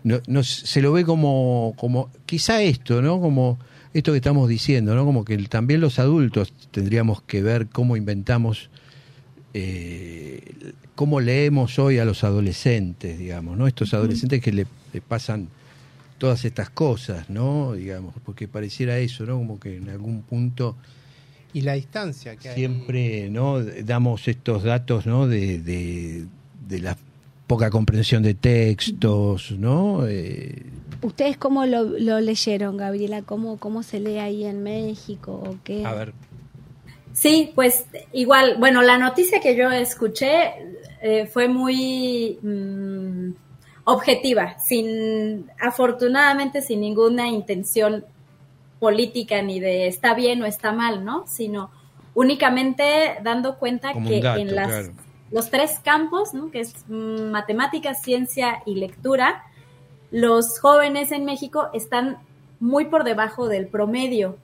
no, 0.02 0.20
no- 0.26 0.42
se 0.42 0.80
lo 0.82 0.92
ve 0.92 1.04
como, 1.04 1.74
como 1.76 2.10
quizá 2.26 2.60
esto, 2.62 3.02
¿no? 3.02 3.20
Como 3.20 3.58
esto 3.92 4.12
que 4.12 4.18
estamos 4.18 4.48
diciendo, 4.48 4.94
¿no? 4.94 5.04
Como 5.04 5.24
que 5.24 5.36
también 5.48 5.80
los 5.80 5.98
adultos 5.98 6.52
tendríamos 6.70 7.22
que 7.22 7.42
ver 7.42 7.66
cómo 7.68 7.96
inventamos 7.96 8.70
eh, 9.52 10.72
cómo 10.94 11.20
leemos 11.20 11.78
hoy 11.78 11.98
a 11.98 12.04
los 12.04 12.22
adolescentes, 12.24 13.18
digamos, 13.18 13.56
¿no? 13.56 13.66
Estos 13.66 13.94
adolescentes 13.94 14.40
que 14.40 14.52
le, 14.52 14.66
le 14.92 15.00
pasan 15.00 15.48
todas 16.18 16.44
estas 16.44 16.70
cosas, 16.70 17.30
¿no? 17.30 17.72
Digamos, 17.72 18.14
porque 18.24 18.46
pareciera 18.46 18.98
eso, 18.98 19.24
¿no? 19.24 19.38
Como 19.38 19.58
que 19.58 19.78
en 19.78 19.88
algún 19.88 20.22
punto 20.22 20.76
Y 21.52 21.62
la 21.62 21.72
distancia 21.72 22.36
que 22.36 22.50
hay. 22.50 22.54
siempre, 22.54 23.28
¿no? 23.30 23.60
Damos 23.60 24.28
estos 24.28 24.62
datos, 24.62 25.06
¿no? 25.06 25.26
De, 25.26 25.58
de, 25.60 26.26
de 26.68 26.78
la 26.78 26.96
poca 27.50 27.68
comprensión 27.68 28.22
de 28.22 28.34
textos, 28.34 29.50
¿no? 29.50 30.06
Eh, 30.06 30.62
¿Ustedes 31.02 31.36
cómo 31.36 31.66
lo, 31.66 31.82
lo 31.82 32.20
leyeron, 32.20 32.76
Gabriela? 32.76 33.22
¿Cómo, 33.22 33.58
¿Cómo 33.58 33.82
se 33.82 33.98
lee 33.98 34.18
ahí 34.18 34.44
en 34.44 34.62
México? 34.62 35.42
¿O 35.44 35.56
qué? 35.64 35.84
a 35.84 35.92
ver, 35.92 36.12
Sí, 37.12 37.50
pues 37.56 37.86
igual, 38.12 38.54
bueno, 38.60 38.82
la 38.82 38.98
noticia 38.98 39.40
que 39.40 39.56
yo 39.56 39.68
escuché 39.72 40.52
eh, 41.02 41.26
fue 41.26 41.48
muy 41.48 42.38
mm, 42.40 43.30
objetiva, 43.82 44.56
sin, 44.60 45.50
afortunadamente 45.60 46.62
sin 46.62 46.80
ninguna 46.80 47.26
intención 47.26 48.04
política 48.78 49.42
ni 49.42 49.58
de 49.58 49.88
está 49.88 50.14
bien 50.14 50.40
o 50.42 50.46
está 50.46 50.70
mal, 50.70 51.04
¿no? 51.04 51.26
Sino 51.26 51.72
únicamente 52.14 53.18
dando 53.24 53.58
cuenta 53.58 53.92
Como 53.92 54.08
que 54.08 54.20
dato, 54.20 54.40
en 54.40 54.54
las, 54.54 54.68
claro. 54.68 55.09
Los 55.30 55.50
tres 55.50 55.78
campos. 55.82 56.30
Que 56.52 56.60
es 56.60 56.74
mm, 56.88 57.30
matemáticas, 57.30 58.02
ciencia 58.02 58.62
y 58.66 58.76
lectura, 58.76 59.44
los 60.10 60.58
jóvenes 60.58 61.12
en 61.12 61.24
México 61.24 61.68
están 61.72 62.18
muy 62.58 62.86
por 62.86 63.04
debajo 63.04 63.48
del 63.48 63.68
promedio 63.68 64.36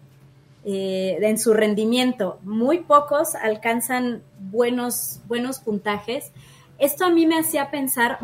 eh, 0.64 1.18
en 1.20 1.38
su 1.38 1.54
rendimiento. 1.54 2.38
Muy 2.42 2.78
pocos 2.80 3.34
alcanzan 3.34 4.22
buenos, 4.38 5.20
buenos 5.26 5.58
puntajes. 5.58 6.32
Esto 6.78 7.04
a 7.04 7.10
mí 7.10 7.26
me 7.26 7.38
hacía 7.38 7.70
pensar 7.70 8.18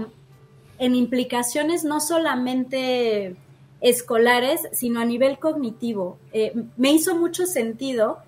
en 0.79 0.95
implicaciones 0.95 1.85
no 1.85 2.01
solamente 2.01 3.37
escolares, 3.81 4.61
sino 4.73 5.01
a 5.01 5.05
nivel 5.05 5.39
cognitivo. 5.39 6.19
Eh, 6.33 6.53
me 6.77 6.93
hizo 6.93 7.17
mucho 7.17 7.47
sentido 7.47 8.19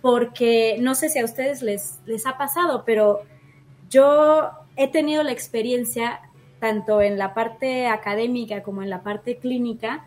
porque 0.00 0.76
no 0.80 0.94
sé 0.94 1.08
si 1.08 1.18
a 1.18 1.24
ustedes 1.24 1.62
les, 1.62 1.98
les 2.06 2.26
ha 2.26 2.38
pasado, 2.38 2.84
pero 2.84 3.22
yo 3.92 4.50
he 4.76 4.88
tenido 4.88 5.22
la 5.22 5.32
experiencia, 5.32 6.20
tanto 6.60 7.02
en 7.02 7.18
la 7.18 7.34
parte 7.34 7.86
académica 7.86 8.62
como 8.62 8.82
en 8.82 8.90
la 8.90 9.02
parte 9.02 9.36
clínica, 9.36 10.06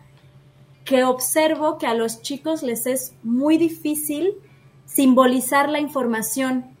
que 0.84 1.04
observo 1.04 1.78
que 1.78 1.86
a 1.86 1.94
los 1.94 2.20
chicos 2.22 2.62
les 2.62 2.86
es 2.86 3.14
muy 3.22 3.58
difícil 3.58 4.34
simbolizar 4.84 5.68
la 5.68 5.80
información 5.80 6.76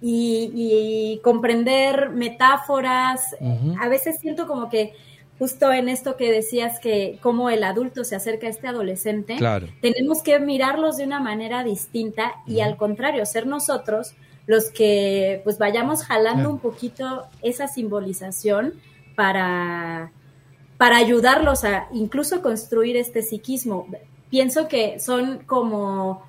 y, 0.00 0.50
y 0.54 1.20
comprender 1.22 2.10
metáforas. 2.10 3.36
A 3.80 3.88
veces 3.88 4.18
siento 4.20 4.46
como 4.46 4.68
que 4.68 4.94
justo 5.38 5.72
en 5.72 5.88
esto 5.88 6.16
que 6.16 6.32
decías 6.32 6.80
que 6.80 7.18
cómo 7.22 7.50
el 7.50 7.62
adulto 7.62 8.04
se 8.04 8.16
acerca 8.16 8.48
a 8.48 8.50
este 8.50 8.66
adolescente, 8.66 9.36
claro. 9.36 9.68
tenemos 9.80 10.22
que 10.22 10.38
mirarlos 10.40 10.96
de 10.96 11.04
una 11.04 11.20
manera 11.20 11.62
distinta 11.62 12.34
y 12.46 12.60
al 12.60 12.76
contrario, 12.76 13.24
ser 13.24 13.46
nosotros 13.46 14.14
los 14.48 14.70
que 14.70 15.42
pues 15.44 15.58
vayamos 15.58 16.02
jalando 16.02 16.48
un 16.48 16.58
poquito 16.58 17.26
esa 17.42 17.68
simbolización 17.68 18.72
para, 19.14 20.10
para 20.78 20.96
ayudarlos 20.96 21.64
a 21.64 21.86
incluso 21.92 22.40
construir 22.40 22.96
este 22.96 23.20
psiquismo. 23.20 23.86
Pienso 24.30 24.66
que 24.66 25.00
son 25.00 25.40
como 25.44 26.22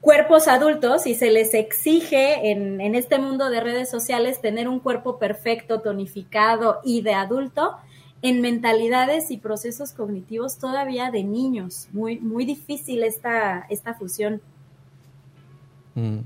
cuerpos 0.00 0.46
adultos 0.46 1.04
y 1.08 1.16
se 1.16 1.30
les 1.30 1.52
exige 1.54 2.52
en, 2.52 2.80
en 2.80 2.94
este 2.94 3.18
mundo 3.18 3.50
de 3.50 3.60
redes 3.60 3.90
sociales 3.90 4.40
tener 4.40 4.68
un 4.68 4.78
cuerpo 4.78 5.18
perfecto, 5.18 5.80
tonificado 5.80 6.80
y 6.84 7.02
de 7.02 7.14
adulto 7.14 7.74
en 8.22 8.40
mentalidades 8.40 9.32
y 9.32 9.38
procesos 9.38 9.92
cognitivos 9.92 10.58
todavía 10.58 11.10
de 11.10 11.24
niños. 11.24 11.88
Muy, 11.90 12.20
muy 12.20 12.44
difícil 12.44 13.02
esta, 13.02 13.66
esta 13.68 13.94
fusión. 13.94 14.40
Mm. 15.96 16.20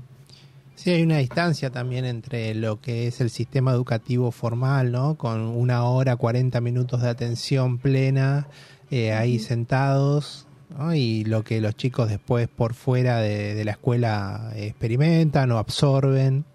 Sí, 0.87 0.93
hay 0.93 1.03
una 1.03 1.17
distancia 1.17 1.69
también 1.69 2.05
entre 2.05 2.55
lo 2.55 2.79
que 2.79 3.07
es 3.07 3.19
el 3.19 3.29
sistema 3.29 3.73
educativo 3.73 4.31
formal, 4.31 4.93
¿no? 4.93 5.17
Con 5.17 5.41
una 5.41 5.83
hora, 5.83 6.15
40 6.15 6.61
minutos 6.61 7.01
de 7.01 7.09
atención 7.09 7.77
plena, 7.77 8.47
eh, 8.89 9.11
ahí 9.11 9.37
sentados, 9.39 10.47
¿no? 10.69 10.95
Y 10.95 11.25
lo 11.25 11.43
que 11.43 11.59
los 11.59 11.75
chicos 11.75 12.07
después 12.07 12.47
por 12.47 12.73
fuera 12.73 13.17
de, 13.17 13.53
de 13.53 13.65
la 13.65 13.71
escuela 13.71 14.53
experimentan 14.55 15.51
o 15.51 15.57
absorben, 15.57 16.45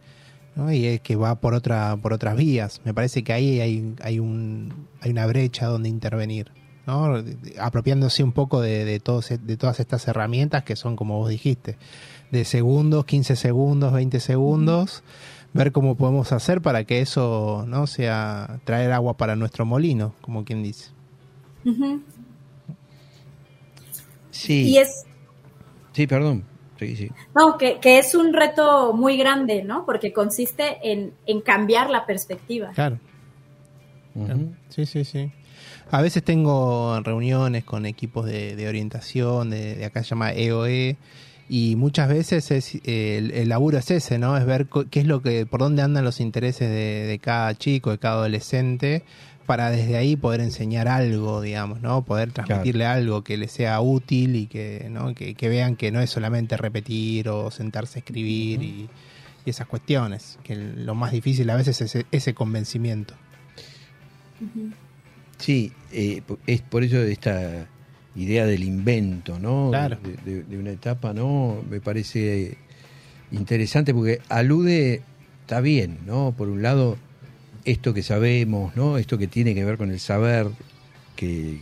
¿no? 0.57 0.73
Y 0.73 0.87
es 0.87 1.03
que 1.03 1.15
va 1.15 1.39
por 1.39 1.53
otra 1.53 1.99
por 1.99 2.15
otras 2.15 2.35
vías. 2.35 2.81
Me 2.87 2.95
parece 2.95 3.23
que 3.23 3.35
ahí 3.35 3.61
hay, 3.61 3.95
hay, 4.01 4.19
un, 4.19 4.89
hay 5.03 5.11
una 5.11 5.27
brecha 5.27 5.67
donde 5.67 5.91
intervenir. 5.91 6.51
¿No? 6.87 7.23
apropiándose 7.61 8.23
un 8.23 8.33
poco 8.33 8.61
de, 8.61 8.85
de, 8.85 9.01
todos, 9.01 9.29
de 9.29 9.57
todas 9.57 9.81
estas 9.81 10.07
herramientas 10.09 10.65
que 10.65 10.77
son, 10.77 10.97
como 10.97 11.19
vos 11.19 11.29
dijiste, 11.29 11.77
de 12.31 12.45
segundos, 12.45 13.05
15 13.05 13.37
segundos, 13.37 13.93
20 13.93 14.21
segundos, 14.21 15.03
ver 15.53 15.73
cómo 15.73 15.97
podemos 15.97 16.33
hacer 16.33 16.63
para 16.63 16.85
que 16.85 17.01
eso 17.01 17.65
no 17.69 17.87
sea 17.87 18.61
traer 18.65 18.93
agua 18.93 19.17
para 19.17 19.37
nuestro 19.37 19.67
molino, 19.67 20.15
como 20.21 20.45
quien 20.45 20.63
dice. 20.63 20.91
Sí. 24.31 24.71
Y 24.71 24.79
es, 24.79 25.05
Sí, 25.93 26.07
perdón. 26.07 26.45
Sí, 26.79 26.97
sí. 26.97 27.11
no, 27.37 27.59
que, 27.59 27.79
que 27.79 27.99
es 27.99 28.15
un 28.17 28.33
reto 28.33 28.93
muy 28.93 29.17
grande, 29.17 29.63
¿no? 29.63 29.87
Porque 29.87 30.13
consiste 30.13 30.79
en, 30.83 31.15
en 31.27 31.41
cambiar 31.41 31.91
la 31.91 32.07
perspectiva. 32.07 32.73
Claro. 32.75 32.99
Sí, 34.69 34.85
sí, 34.87 35.05
sí. 35.05 35.31
A 35.93 36.01
veces 36.01 36.23
tengo 36.25 36.99
reuniones 37.03 37.65
con 37.65 37.85
equipos 37.87 38.25
de, 38.27 38.57
de 38.57 38.67
orientación, 38.69 39.51
de, 39.51 39.77
de 39.77 39.85
acá 39.85 40.03
se 40.03 40.09
llama 40.11 40.33
EOE, 40.33 40.97
y 41.51 41.77
muchas 41.77 42.09
veces 42.09 42.51
es, 42.51 42.77
eh, 42.85 43.19
el, 43.19 43.31
el 43.33 43.49
laburo 43.51 43.77
es 43.77 43.91
ese, 43.91 44.19
¿no? 44.19 44.37
Es 44.37 44.47
ver 44.47 44.69
co- 44.69 44.87
qué 44.91 45.01
es 45.01 45.07
lo 45.07 45.21
que, 45.21 45.45
por 45.45 45.61
dónde 45.61 45.83
andan 45.83 46.03
los 46.05 46.19
intereses 46.21 46.71
de, 46.71 47.07
de 47.07 47.19
cada 47.19 47.55
chico, 47.55 47.91
de 47.91 47.99
cada 47.99 48.15
adolescente, 48.15 49.03
para 49.45 49.71
desde 49.71 49.97
ahí 49.99 50.17
poder 50.17 50.41
enseñar 50.41 50.89
algo, 50.89 51.43
digamos, 51.43 51.83
¿no? 51.83 52.03
Poder 52.07 52.33
transmitirle 52.33 52.87
algo 52.87 53.23
que 53.23 53.37
les 53.37 53.53
sea 53.53 53.79
útil 53.83 54.37
y 54.37 54.47
que, 54.47 54.87
¿no? 54.89 55.15
que, 55.15 55.35
que 55.35 55.49
vean 55.51 55.77
que 55.77 55.91
no 55.93 56.01
es 56.01 56.09
solamente 56.09 56.57
repetir 56.57 57.29
o 57.29 57.51
sentarse 57.51 57.99
a 57.99 58.01
escribir 58.01 58.63
y, 58.63 58.89
y 59.45 59.51
esas 59.51 59.67
cuestiones, 59.67 60.39
que 60.43 60.55
lo 60.57 60.95
más 60.95 61.13
difícil 61.13 61.51
a 61.51 61.57
veces 61.57 61.81
es 61.83 61.95
ese, 61.97 62.07
ese 62.13 62.33
convencimiento. 62.33 63.15
Sí, 65.43 65.73
eh, 65.93 66.23
es 66.47 66.61
por 66.63 66.85
eso 66.85 66.99
esta 67.03 67.67
idea 68.15 68.47
del 68.47 68.63
invento, 68.65 69.39
¿no? 69.39 69.69
Claro. 69.71 69.99
De, 70.03 70.17
de- 70.31 70.43
de 70.45 70.59
una 70.59 70.71
etapa, 70.71 71.13
¿no? 71.13 71.63
Me 71.69 71.81
parece 71.81 72.57
interesante 73.33 73.93
porque 73.93 74.21
alude, 74.29 75.03
está 75.43 75.61
bien, 75.61 75.99
¿no? 76.07 76.33
Por 76.37 76.49
un 76.49 76.63
lado, 76.63 76.97
esto 77.65 77.93
que 77.95 78.03
sabemos, 78.03 78.77
¿no? 78.77 78.99
Esto 78.99 79.19
que 79.19 79.27
tiene 79.27 79.55
que 79.55 79.65
ver 79.65 79.79
con 79.79 79.91
el 79.91 79.99
saber 80.01 80.47
que, 81.17 81.61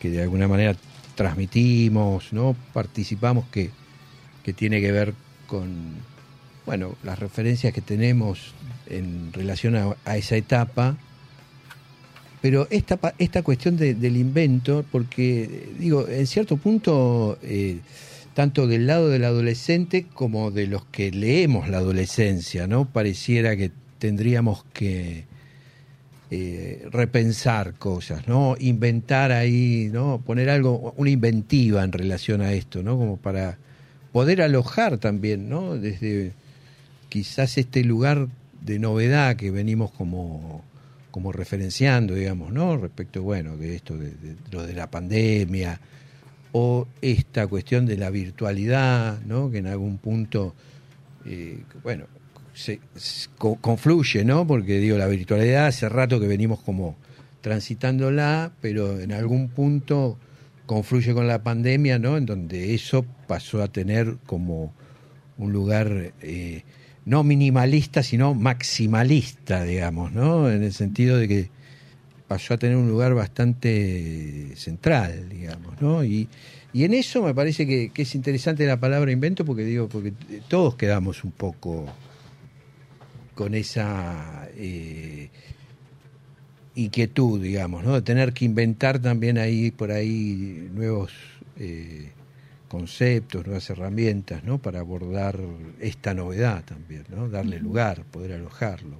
que 0.00 0.10
de 0.10 0.22
alguna 0.22 0.48
manera 0.48 0.74
transmitimos, 1.16 2.32
¿no? 2.32 2.56
Participamos, 2.72 3.44
que, 3.50 3.70
que 4.42 4.52
tiene 4.52 4.80
que 4.80 4.92
ver 4.92 5.14
con, 5.46 5.68
bueno, 6.64 6.94
las 7.02 7.18
referencias 7.18 7.72
que 7.74 7.80
tenemos 7.80 8.54
en 8.88 9.32
relación 9.32 9.76
a, 9.76 9.96
a 10.04 10.16
esa 10.16 10.36
etapa 10.36 10.96
pero 12.40 12.66
esta, 12.70 12.98
esta 13.18 13.42
cuestión 13.42 13.76
de- 13.76 13.94
del 13.94 14.16
invento, 14.16 14.84
porque 14.92 15.68
digo, 15.78 16.06
en 16.08 16.26
cierto 16.26 16.56
punto, 16.56 17.38
eh, 17.42 17.78
tanto 18.34 18.66
del 18.66 18.86
lado 18.86 19.08
del 19.08 19.24
adolescente 19.24 20.06
como 20.14 20.50
de 20.50 20.66
los 20.68 20.84
que 20.86 21.10
leemos 21.10 21.68
la 21.68 21.78
adolescencia, 21.78 22.66
¿no? 22.68 22.84
Pareciera 22.84 23.56
que 23.56 23.72
tendríamos 23.98 24.64
que 24.72 25.24
eh, 26.30 26.86
repensar 26.92 27.74
cosas, 27.74 28.28
¿no? 28.28 28.54
Inventar 28.60 29.32
ahí, 29.32 29.88
¿no? 29.92 30.20
Poner 30.24 30.50
algo, 30.50 30.92
una 30.98 31.10
inventiva 31.10 31.82
en 31.82 31.90
relación 31.90 32.42
a 32.42 32.52
esto, 32.52 32.82
¿no? 32.82 32.98
Como 32.98 33.16
para 33.16 33.56
poder 34.12 34.42
alojar 34.42 34.98
también, 34.98 35.48
¿no? 35.48 35.76
Desde 35.76 36.32
quizás 37.08 37.56
este 37.56 37.82
lugar 37.82 38.28
de 38.60 38.78
novedad 38.78 39.36
que 39.36 39.50
venimos 39.50 39.90
como 39.90 40.62
como 41.18 41.32
referenciando, 41.32 42.14
digamos, 42.14 42.52
¿no? 42.52 42.76
Respecto, 42.76 43.24
bueno, 43.24 43.56
de 43.56 43.74
esto, 43.74 43.98
de, 43.98 44.36
lo 44.52 44.64
de 44.64 44.72
la 44.72 44.88
pandemia, 44.88 45.80
o 46.52 46.86
esta 47.02 47.48
cuestión 47.48 47.86
de 47.86 47.96
la 47.96 48.08
virtualidad, 48.10 49.20
¿no? 49.22 49.50
Que 49.50 49.58
en 49.58 49.66
algún 49.66 49.98
punto, 49.98 50.54
eh, 51.26 51.64
bueno, 51.82 52.04
confluye, 53.36 54.24
¿no? 54.24 54.46
Porque, 54.46 54.78
digo, 54.78 54.96
la 54.96 55.08
virtualidad 55.08 55.66
hace 55.66 55.88
rato 55.88 56.20
que 56.20 56.28
venimos 56.28 56.60
como 56.60 56.94
transitándola, 57.40 58.52
pero 58.60 59.00
en 59.00 59.10
algún 59.10 59.48
punto 59.48 60.18
confluye 60.66 61.14
con 61.14 61.26
la 61.26 61.42
pandemia, 61.42 61.98
¿no? 61.98 62.16
En 62.16 62.26
donde 62.26 62.76
eso 62.76 63.04
pasó 63.26 63.60
a 63.60 63.66
tener 63.66 64.18
como 64.24 64.72
un 65.36 65.52
lugar 65.52 66.12
eh, 66.22 66.62
no 67.08 67.24
minimalista, 67.24 68.02
sino 68.02 68.34
maximalista, 68.34 69.64
digamos, 69.64 70.12
¿no? 70.12 70.50
En 70.50 70.62
el 70.62 70.74
sentido 70.74 71.16
de 71.16 71.26
que 71.26 71.50
pasó 72.28 72.52
a 72.52 72.58
tener 72.58 72.76
un 72.76 72.86
lugar 72.86 73.14
bastante 73.14 74.52
central, 74.56 75.30
digamos, 75.30 75.80
¿no? 75.80 76.04
Y, 76.04 76.28
y 76.74 76.84
en 76.84 76.92
eso 76.92 77.22
me 77.22 77.34
parece 77.34 77.66
que, 77.66 77.90
es 77.96 78.14
interesante 78.14 78.66
la 78.66 78.78
palabra 78.78 79.10
invento 79.10 79.46
porque 79.46 79.64
digo, 79.64 79.88
porque 79.88 80.12
todos 80.48 80.74
quedamos 80.74 81.24
un 81.24 81.30
poco 81.30 81.86
con 83.34 83.54
esa 83.54 84.46
eh, 84.54 85.30
inquietud, 86.74 87.40
digamos, 87.40 87.84
¿no? 87.84 87.94
De 87.94 88.02
tener 88.02 88.34
que 88.34 88.44
inventar 88.44 88.98
también 88.98 89.38
ahí 89.38 89.70
por 89.70 89.92
ahí 89.92 90.68
nuevos 90.74 91.12
eh, 91.56 92.10
conceptos, 92.68 93.44
nuevas 93.46 93.68
herramientas, 93.70 94.44
¿no? 94.44 94.58
Para 94.58 94.80
abordar 94.80 95.38
esta 95.80 96.14
novedad 96.14 96.64
también, 96.64 97.04
¿no? 97.08 97.28
Darle 97.28 97.58
lugar, 97.58 98.04
poder 98.04 98.32
alojarlo. 98.34 98.98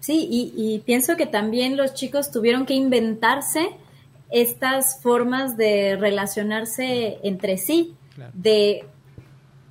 Sí, 0.00 0.26
y, 0.30 0.52
y 0.56 0.80
pienso 0.80 1.16
que 1.16 1.26
también 1.26 1.76
los 1.76 1.94
chicos 1.94 2.30
tuvieron 2.32 2.66
que 2.66 2.74
inventarse 2.74 3.68
estas 4.30 5.00
formas 5.00 5.56
de 5.56 5.96
relacionarse 5.96 7.18
entre 7.22 7.58
sí, 7.58 7.94
Claro. 8.14 8.32
de 8.34 8.84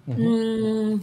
mm, 0.08 1.02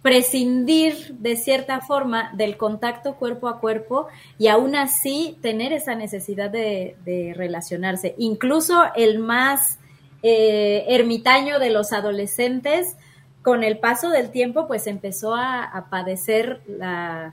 prescindir 0.00 1.14
de 1.18 1.36
cierta 1.36 1.80
forma 1.80 2.32
del 2.34 2.56
contacto 2.56 3.16
cuerpo 3.16 3.48
a 3.48 3.60
cuerpo 3.60 4.06
y 4.38 4.48
aún 4.48 4.74
así 4.76 5.36
tener 5.42 5.72
esa 5.72 5.94
necesidad 5.96 6.48
de, 6.50 6.96
de 7.04 7.34
relacionarse. 7.34 8.14
Incluso 8.18 8.84
el 8.94 9.18
más 9.18 9.80
eh, 10.22 10.84
ermitaño 10.88 11.58
de 11.58 11.70
los 11.70 11.92
adolescentes, 11.92 12.96
con 13.42 13.62
el 13.62 13.78
paso 13.78 14.10
del 14.10 14.30
tiempo, 14.30 14.66
pues 14.66 14.86
empezó 14.86 15.34
a, 15.34 15.62
a 15.62 15.88
padecer 15.88 16.62
la, 16.66 17.32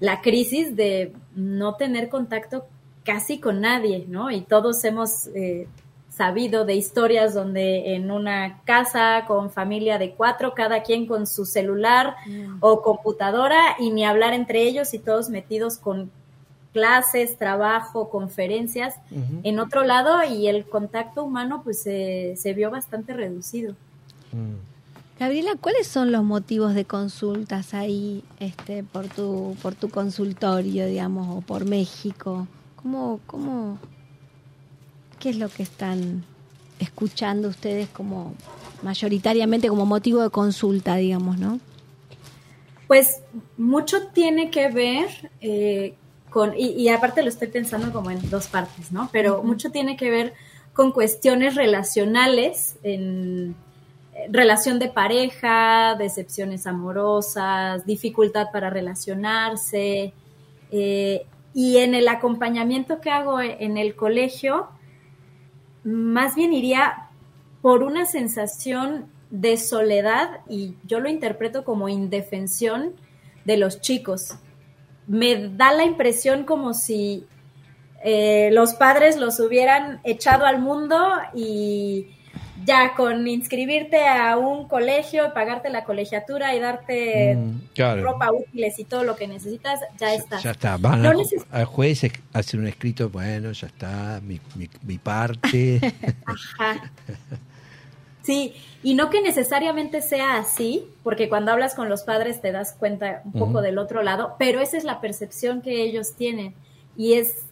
la 0.00 0.20
crisis 0.20 0.74
de 0.74 1.12
no 1.34 1.76
tener 1.76 2.08
contacto 2.08 2.66
casi 3.04 3.38
con 3.38 3.60
nadie, 3.60 4.04
¿no? 4.08 4.30
Y 4.30 4.42
todos 4.42 4.84
hemos 4.84 5.28
eh, 5.28 5.66
sabido 6.10 6.64
de 6.64 6.74
historias 6.74 7.32
donde 7.32 7.94
en 7.94 8.10
una 8.10 8.60
casa 8.64 9.24
con 9.26 9.50
familia 9.50 9.98
de 9.98 10.12
cuatro, 10.12 10.54
cada 10.54 10.82
quien 10.82 11.06
con 11.06 11.26
su 11.26 11.46
celular 11.46 12.16
o 12.60 12.82
computadora 12.82 13.76
y 13.78 13.90
ni 13.90 14.04
hablar 14.04 14.34
entre 14.34 14.62
ellos 14.62 14.92
y 14.92 14.98
todos 14.98 15.30
metidos 15.30 15.78
con 15.78 16.10
clases, 16.78 17.36
trabajo, 17.36 18.08
conferencias 18.08 18.94
en 19.42 19.58
otro 19.58 19.82
lado 19.82 20.22
y 20.22 20.46
el 20.46 20.64
contacto 20.64 21.24
humano 21.24 21.62
pues 21.64 21.82
se, 21.82 22.36
se 22.36 22.54
vio 22.54 22.70
bastante 22.70 23.14
reducido. 23.14 23.74
Mm. 24.30 25.18
Gabriela, 25.18 25.56
¿cuáles 25.60 25.88
son 25.88 26.12
los 26.12 26.22
motivos 26.22 26.74
de 26.74 26.84
consultas 26.84 27.74
ahí 27.74 28.22
este, 28.38 28.84
por, 28.84 29.08
tu, 29.08 29.56
por 29.60 29.74
tu 29.74 29.88
consultorio, 29.88 30.86
digamos, 30.86 31.36
o 31.36 31.40
por 31.40 31.64
México? 31.64 32.46
¿Cómo, 32.76 33.18
cómo, 33.26 33.78
¿Qué 35.18 35.30
es 35.30 35.36
lo 35.36 35.48
que 35.48 35.64
están 35.64 36.22
escuchando 36.78 37.48
ustedes 37.48 37.88
como 37.88 38.34
mayoritariamente 38.82 39.68
como 39.68 39.84
motivo 39.84 40.22
de 40.22 40.30
consulta, 40.30 40.94
digamos, 40.94 41.38
no? 41.38 41.58
Pues 42.86 43.20
mucho 43.56 44.06
tiene 44.14 44.52
que 44.52 44.70
ver 44.70 45.08
eh, 45.40 45.96
con, 46.38 46.54
y, 46.56 46.68
y 46.68 46.88
aparte 46.88 47.24
lo 47.24 47.30
estoy 47.30 47.48
pensando 47.48 47.92
como 47.92 48.12
en 48.12 48.30
dos 48.30 48.46
partes, 48.46 48.92
¿no? 48.92 49.08
Pero 49.10 49.42
mucho 49.42 49.72
tiene 49.72 49.96
que 49.96 50.08
ver 50.08 50.34
con 50.72 50.92
cuestiones 50.92 51.56
relacionales, 51.56 52.78
en 52.84 53.56
eh, 54.14 54.28
relación 54.30 54.78
de 54.78 54.86
pareja, 54.86 55.96
decepciones 55.98 56.68
amorosas, 56.68 57.84
dificultad 57.86 58.52
para 58.52 58.70
relacionarse, 58.70 60.12
eh, 60.70 61.26
y 61.54 61.78
en 61.78 61.96
el 61.96 62.06
acompañamiento 62.06 63.00
que 63.00 63.10
hago 63.10 63.40
en 63.40 63.76
el 63.76 63.96
colegio, 63.96 64.68
más 65.82 66.36
bien 66.36 66.52
iría 66.52 67.08
por 67.62 67.82
una 67.82 68.06
sensación 68.06 69.06
de 69.30 69.56
soledad 69.56 70.42
y 70.48 70.76
yo 70.84 71.00
lo 71.00 71.08
interpreto 71.08 71.64
como 71.64 71.88
indefensión 71.88 72.92
de 73.44 73.56
los 73.56 73.80
chicos. 73.80 74.38
Me 75.08 75.48
da 75.48 75.72
la 75.72 75.84
impresión 75.84 76.44
como 76.44 76.72
si 76.74 77.24
eh, 78.04 78.50
los 78.52 78.74
padres 78.74 79.16
los 79.16 79.40
hubieran 79.40 80.00
echado 80.04 80.46
al 80.46 80.60
mundo 80.60 80.96
y 81.34 82.08
ya 82.64 82.94
con 82.94 83.26
inscribirte 83.26 84.06
a 84.06 84.36
un 84.36 84.68
colegio, 84.68 85.32
pagarte 85.32 85.70
la 85.70 85.84
colegiatura 85.84 86.54
y 86.54 86.60
darte 86.60 87.36
Mm, 87.36 87.60
claro. 87.74 88.02
ropa 88.02 88.30
útiles 88.32 88.78
y 88.78 88.84
todo 88.84 89.04
lo 89.04 89.16
que 89.16 89.26
necesitas, 89.26 89.80
ya 89.98 90.12
estás. 90.12 90.42
Ya 90.42 90.50
está, 90.50 90.76
van 90.76 91.02
No 91.02 91.10
a- 91.10 91.14
neces- 91.14 91.46
al 91.50 91.64
juez 91.64 92.02
hacer 92.34 92.60
un 92.60 92.66
escrito, 92.66 93.08
bueno, 93.08 93.52
ya 93.52 93.68
está, 93.68 94.20
mi, 94.22 94.38
mi, 94.56 94.68
mi 94.82 94.98
parte. 94.98 95.80
Ajá. 96.26 96.90
Sí, 98.28 98.52
y 98.82 98.92
no 98.94 99.08
que 99.08 99.22
necesariamente 99.22 100.02
sea 100.02 100.36
así, 100.36 100.84
porque 101.02 101.30
cuando 101.30 101.50
hablas 101.50 101.74
con 101.74 101.88
los 101.88 102.02
padres 102.02 102.42
te 102.42 102.52
das 102.52 102.74
cuenta 102.78 103.22
un 103.24 103.32
poco 103.32 103.62
del 103.62 103.78
otro 103.78 104.02
lado, 104.02 104.34
pero 104.38 104.60
esa 104.60 104.76
es 104.76 104.84
la 104.84 105.00
percepción 105.00 105.62
que 105.62 105.82
ellos 105.82 106.12
tienen 106.12 106.52
y 106.94 107.14
es 107.14 107.46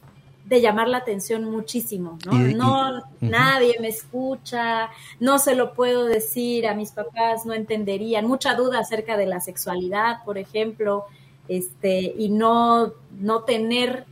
de 0.45 0.61
llamar 0.61 0.89
la 0.89 0.99
atención 0.99 1.45
muchísimo, 1.45 2.19
¿no? 2.27 2.33
Y- 2.47 2.51
y- 2.51 2.55
no, 2.55 3.03
nadie 3.23 3.77
me 3.81 3.89
escucha, 3.89 4.91
no 5.19 5.39
se 5.39 5.55
lo 5.55 5.73
puedo 5.73 6.05
decir 6.05 6.67
a 6.67 6.75
mis 6.75 6.91
papás, 6.93 7.47
no 7.47 7.55
entenderían, 7.55 8.27
mucha 8.27 8.55
duda 8.55 8.81
acerca 8.81 9.17
de 9.17 9.25
la 9.25 9.41
sexualidad, 9.41 10.23
por 10.27 10.37
ejemplo, 10.37 11.07
este, 11.49 12.15
y 12.19 12.29
no, 12.29 12.93
no 13.19 13.45
tener 13.45 14.05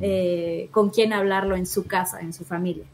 eh, 0.00 0.68
con 0.72 0.90
quién 0.90 1.12
hablarlo 1.12 1.54
en 1.54 1.66
su 1.66 1.86
casa, 1.86 2.18
en 2.20 2.32
su 2.32 2.44
familia. 2.44 2.84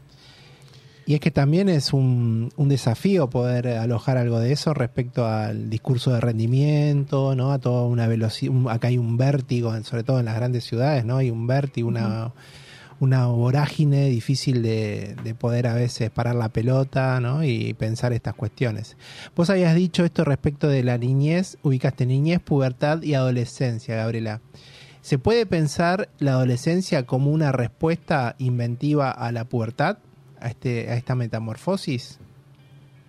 Y 1.07 1.15
es 1.15 1.21
que 1.21 1.31
también 1.31 1.69
es 1.69 1.93
un, 1.93 2.51
un 2.57 2.69
desafío 2.69 3.29
poder 3.29 3.69
alojar 3.69 4.17
algo 4.17 4.41
de 4.41 4.53
eso 4.53 4.73
respecto 4.73 5.27
al 5.27 5.69
discurso 5.69 6.13
de 6.15 6.21
rendimiento, 6.21 7.35
¿no? 7.35 7.53
A 7.53 7.59
toda 7.59 7.87
una 7.87 8.07
velocidad, 8.07 8.71
acá 8.71 8.89
hay 8.89 8.97
un 8.97 9.19
vértigo, 9.19 9.75
sobre 9.83 10.03
todo 10.03 10.19
en 10.19 10.25
las 10.25 10.37
grandes 10.37 10.65
ciudades, 10.65 11.05
¿no? 11.05 11.19
Hay 11.19 11.31
un 11.31 11.47
vértigo, 11.47 11.89
una, 11.89 12.33
una 13.01 13.27
vorágine 13.27 14.09
difícil 14.09 14.63
de, 14.63 15.15
de 15.23 15.35
poder 15.35 15.67
a 15.67 15.75
veces 15.75 16.11
parar 16.11 16.37
la 16.37 16.49
pelota, 16.49 17.21
¿no? 17.21 17.45
Y 17.45 17.75
pensar 17.75 18.15
estas 18.15 18.35
cuestiones. 18.35 18.97
Vos 19.37 19.51
habías 19.51 19.75
dicho 19.75 20.07
esto 20.07 20.25
respecto 20.25 20.69
de 20.69 20.85
la 20.85 20.97
niñez, 20.97 21.59
ubicaste 21.63 22.07
niñez, 22.07 22.41
pubertad 22.41 23.03
y 23.03 23.13
adolescencia, 23.13 23.97
Gabriela. 23.97 24.41
¿Se 25.03 25.19
puede 25.19 25.45
pensar 25.45 26.09
la 26.19 26.31
adolescencia 26.31 27.05
como 27.05 27.31
una 27.31 27.53
respuesta 27.53 28.37
inventiva 28.39 29.11
a 29.11 29.33
la 29.33 29.45
pubertad? 29.45 29.99
A, 30.45 30.49
este, 30.49 30.91
a 30.91 30.95
esta 30.95 31.15
metamorfosis? 31.15 32.19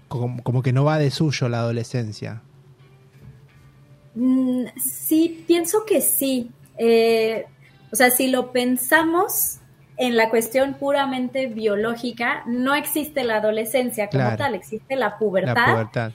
Como, 0.07 0.41
como 0.43 0.61
que 0.61 0.73
no 0.73 0.85
va 0.85 0.97
de 0.97 1.11
suyo 1.11 1.49
la 1.49 1.59
adolescencia. 1.59 2.41
Mm, 4.15 4.65
sí, 4.77 5.43
pienso 5.47 5.85
que 5.85 6.01
sí. 6.01 6.51
Eh, 6.77 7.45
o 7.91 7.95
sea, 7.95 8.09
si 8.09 8.27
lo 8.27 8.51
pensamos 8.51 9.59
en 9.97 10.15
la 10.17 10.29
cuestión 10.29 10.75
puramente 10.75 11.47
biológica, 11.47 12.43
no 12.45 12.75
existe 12.75 13.23
la 13.23 13.37
adolescencia 13.37 14.09
como 14.09 14.23
Claro. 14.23 14.37
tal, 14.37 14.55
existe 14.55 14.95
la 14.95 15.17
pubertad. 15.17 15.55
La 15.55 15.73
pubertad. 15.73 16.11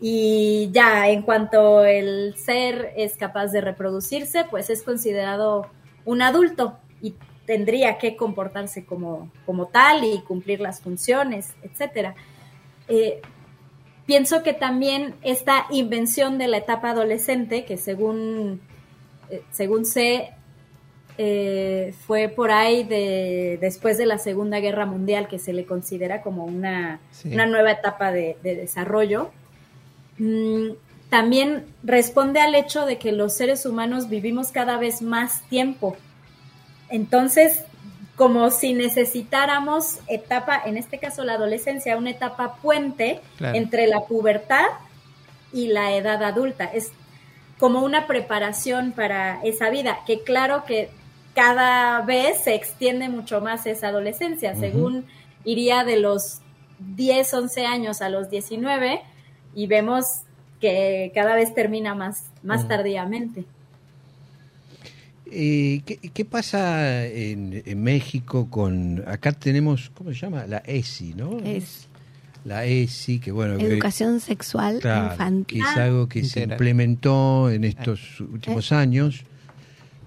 Y 0.00 0.70
ya, 0.72 1.08
en 1.08 1.22
cuanto 1.22 1.84
el 1.84 2.36
ser 2.36 2.92
es 2.96 3.16
capaz 3.16 3.48
de 3.48 3.60
reproducirse, 3.60 4.44
pues 4.48 4.70
es 4.70 4.82
considerado 4.82 5.66
un 6.04 6.22
adulto 6.22 6.78
y 7.02 7.14
tendría 7.48 7.96
que 7.96 8.14
comportarse 8.14 8.84
como, 8.84 9.30
como 9.46 9.68
tal 9.68 10.04
y 10.04 10.20
cumplir 10.20 10.60
las 10.60 10.82
funciones, 10.82 11.54
etcétera. 11.62 12.14
Eh, 12.88 13.22
pienso 14.04 14.42
que 14.42 14.52
también 14.52 15.14
esta 15.22 15.64
invención 15.70 16.36
de 16.36 16.46
la 16.46 16.58
etapa 16.58 16.90
adolescente, 16.90 17.64
que 17.64 17.78
según, 17.78 18.60
eh, 19.30 19.40
según 19.50 19.86
sé, 19.86 20.34
eh, 21.16 21.94
fue 22.06 22.28
por 22.28 22.50
ahí 22.50 22.84
de, 22.84 23.56
después 23.62 23.96
de 23.96 24.04
la 24.04 24.18
Segunda 24.18 24.60
Guerra 24.60 24.84
Mundial, 24.84 25.26
que 25.26 25.38
se 25.38 25.54
le 25.54 25.64
considera 25.64 26.20
como 26.20 26.44
una, 26.44 27.00
Sí. 27.12 27.32
una 27.32 27.46
nueva 27.46 27.72
etapa 27.72 28.12
de, 28.12 28.36
de 28.42 28.56
desarrollo, 28.56 29.30
mm, 30.18 30.68
también 31.08 31.64
responde 31.82 32.40
al 32.40 32.54
hecho 32.54 32.84
de 32.84 32.98
que 32.98 33.12
los 33.12 33.32
seres 33.32 33.64
humanos 33.64 34.10
vivimos 34.10 34.52
cada 34.52 34.76
vez 34.76 35.00
más 35.00 35.40
tiempo. 35.48 35.96
Entonces, 36.90 37.64
como 38.16 38.50
si 38.50 38.74
necesitáramos 38.74 40.00
etapa, 40.08 40.60
en 40.64 40.76
este 40.76 40.98
caso 40.98 41.24
la 41.24 41.34
adolescencia, 41.34 41.96
una 41.96 42.10
etapa 42.10 42.56
puente 42.56 43.20
Claro. 43.36 43.56
entre 43.56 43.86
la 43.86 44.00
pubertad 44.00 44.64
y 45.52 45.68
la 45.68 45.94
edad 45.94 46.22
adulta. 46.24 46.64
Es 46.64 46.90
como 47.58 47.80
una 47.80 48.06
preparación 48.06 48.92
para 48.92 49.40
esa 49.42 49.70
vida, 49.70 50.00
que 50.06 50.22
claro 50.22 50.64
que 50.64 50.90
cada 51.34 52.00
vez 52.02 52.40
se 52.40 52.54
extiende 52.54 53.08
mucho 53.08 53.40
más 53.40 53.66
esa 53.66 53.88
adolescencia, 53.88 54.54
según 54.56 55.06
iría 55.44 55.84
de 55.84 55.98
los 55.98 56.40
10, 56.96 57.32
11 57.34 57.66
años 57.66 58.02
a 58.02 58.08
los 58.08 58.28
19 58.30 59.00
y 59.54 59.66
vemos 59.68 60.22
que 60.60 61.12
cada 61.14 61.34
vez 61.36 61.54
termina 61.54 61.94
más, 61.94 62.24
más 62.42 62.60
Ujú. 62.60 62.68
tardíamente. 62.68 63.44
Eh, 65.30 65.82
¿qué, 65.84 65.96
qué 65.96 66.24
pasa 66.24 67.04
en, 67.06 67.62
en 67.66 67.82
México 67.82 68.48
con... 68.50 69.04
Acá 69.06 69.32
tenemos, 69.32 69.90
¿cómo 69.94 70.10
se 70.10 70.16
llama? 70.16 70.46
La 70.46 70.58
ESI, 70.58 71.14
¿no? 71.14 71.38
Es 71.40 71.86
La 72.44 72.64
ESI, 72.64 73.18
que 73.18 73.30
bueno... 73.32 73.58
que- 73.58 73.66
educación 73.66 74.20
sexual 74.20 74.78
Claro, 74.80 75.12
infantil. 75.12 75.62
que 75.62 75.68
es 75.70 75.76
algo 75.76 76.08
que 76.08 76.24
se 76.24 76.44
implementó 76.44 77.50
en 77.50 77.64
estos 77.64 78.20
últimos 78.20 78.72
años. 78.72 79.22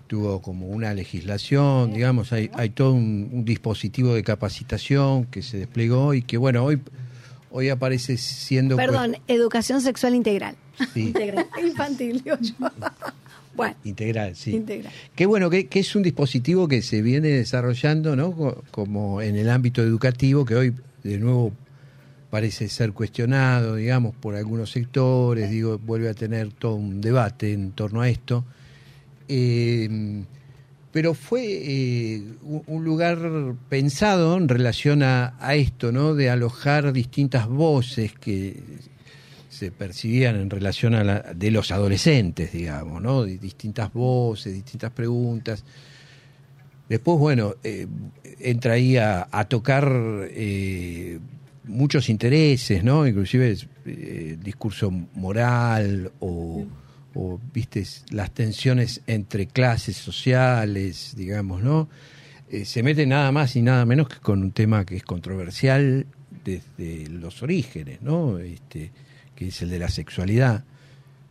Tuvo 0.07 0.41
como 0.41 0.67
una 0.67 0.93
legislación, 0.93 1.93
digamos, 1.93 2.34
hay, 2.34 2.49
hay 2.55 2.69
todo 2.71 2.91
un, 2.93 3.29
un 3.31 3.45
dispositivo 3.45 4.13
de 4.13 4.23
capacitación 4.23 5.25
que 5.25 5.41
se 5.41 5.57
desplegó 5.57 6.13
y 6.13 6.21
que, 6.21 6.36
bueno, 6.38 6.65
hoy, 6.65 6.81
hoy 7.49 7.69
aparece 7.69 8.17
siendo... 8.17 8.75
Perdón, 8.75 9.15
educación 9.29 9.79
sexual 9.79 10.15
integral. 10.15 10.55
Sí, 10.93 11.01
Integral. 11.07 11.45
Infantil, 11.63 12.21
digo 12.23 12.36
yo. 12.41 12.53
bueno, 13.55 13.75
integral, 13.83 14.35
sí. 14.35 14.51
integral. 14.55 14.93
Qué 15.15 15.25
bueno, 15.25 15.49
que, 15.49 15.67
que 15.67 15.79
es 15.79 15.95
un 15.95 16.03
dispositivo 16.03 16.67
que 16.67 16.81
se 16.81 17.01
viene 17.01 17.29
desarrollando, 17.29 18.15
¿no? 18.15 18.31
Co- 18.33 18.63
Como 18.71 19.21
en 19.21 19.35
el 19.35 19.49
ámbito 19.49 19.81
educativo, 19.83 20.45
que 20.45 20.55
hoy 20.55 20.73
de 21.03 21.17
nuevo 21.17 21.51
parece 22.29 22.69
ser 22.69 22.93
cuestionado, 22.93 23.75
digamos, 23.75 24.15
por 24.15 24.35
algunos 24.35 24.71
sectores, 24.71 25.49
digo, 25.49 25.77
vuelve 25.79 26.09
a 26.09 26.13
tener 26.13 26.51
todo 26.53 26.75
un 26.75 27.01
debate 27.01 27.51
en 27.53 27.71
torno 27.71 28.01
a 28.01 28.09
esto. 28.09 28.45
Eh, 29.27 30.23
pero 30.91 31.13
fue 31.13 31.43
eh, 31.45 32.21
un 32.43 32.63
un 32.67 32.83
lugar 32.83 33.17
pensado 33.69 34.37
en 34.37 34.49
relación 34.49 35.03
a, 35.03 35.35
a 35.39 35.55
esto, 35.55 35.91
¿no? 35.93 36.15
De 36.15 36.29
alojar 36.29 36.91
distintas 36.91 37.47
voces 37.47 38.11
que 38.13 38.61
se 39.62 39.71
percibían 39.71 40.38
en 40.38 40.50
relación 40.50 40.95
a 40.95 41.04
la, 41.04 41.19
de 41.36 41.52
los 41.52 41.69
adolescentes, 41.69 42.52
digamos, 42.52 43.00
¿no? 43.00 43.26
Distintas 43.26 43.93
voces, 43.93 44.56
distintas 44.56 44.91
preguntas. 44.91 45.63
Después, 46.89 47.19
bueno, 47.19 47.54
eh, 47.63 47.86
entra 48.39 48.74
ahí 48.74 48.97
a, 48.97 49.28
a 49.32 49.45
tocar 49.45 49.88
eh, 50.32 51.19
muchos 51.65 52.10
intereses, 52.10 52.84
¿no? 52.84 53.06
Inclusive 53.06 53.56
eh, 53.86 54.38
discurso 54.41 54.89
moral 54.89 56.12
o, 56.19 56.65
o, 57.13 57.39
viste, 57.54 57.86
las 58.10 58.32
tensiones 58.32 59.02
entre 59.06 59.45
clases 59.45 59.95
sociales, 59.95 61.13
digamos, 61.15 61.62
¿no? 61.62 61.88
Eh, 62.50 62.65
se 62.65 62.82
mete 62.82 63.06
nada 63.06 63.32
más 63.32 63.56
y 63.56 63.62
nada 63.62 63.86
menos 63.86 64.10
que 64.10 64.17
con 64.17 64.41
un 64.41 64.54
tema 64.54 64.88
que 64.88 64.95
es 64.95 65.04
controversial 65.04 66.08
desde 66.43 67.08
los 67.10 67.43
orígenes, 67.43 68.02
¿no? 68.02 68.39
Este, 68.39 68.91
que 69.41 69.47
es 69.47 69.60
el 69.63 69.71
de 69.71 69.80
la 69.80 69.89
sexualidad. 69.89 70.63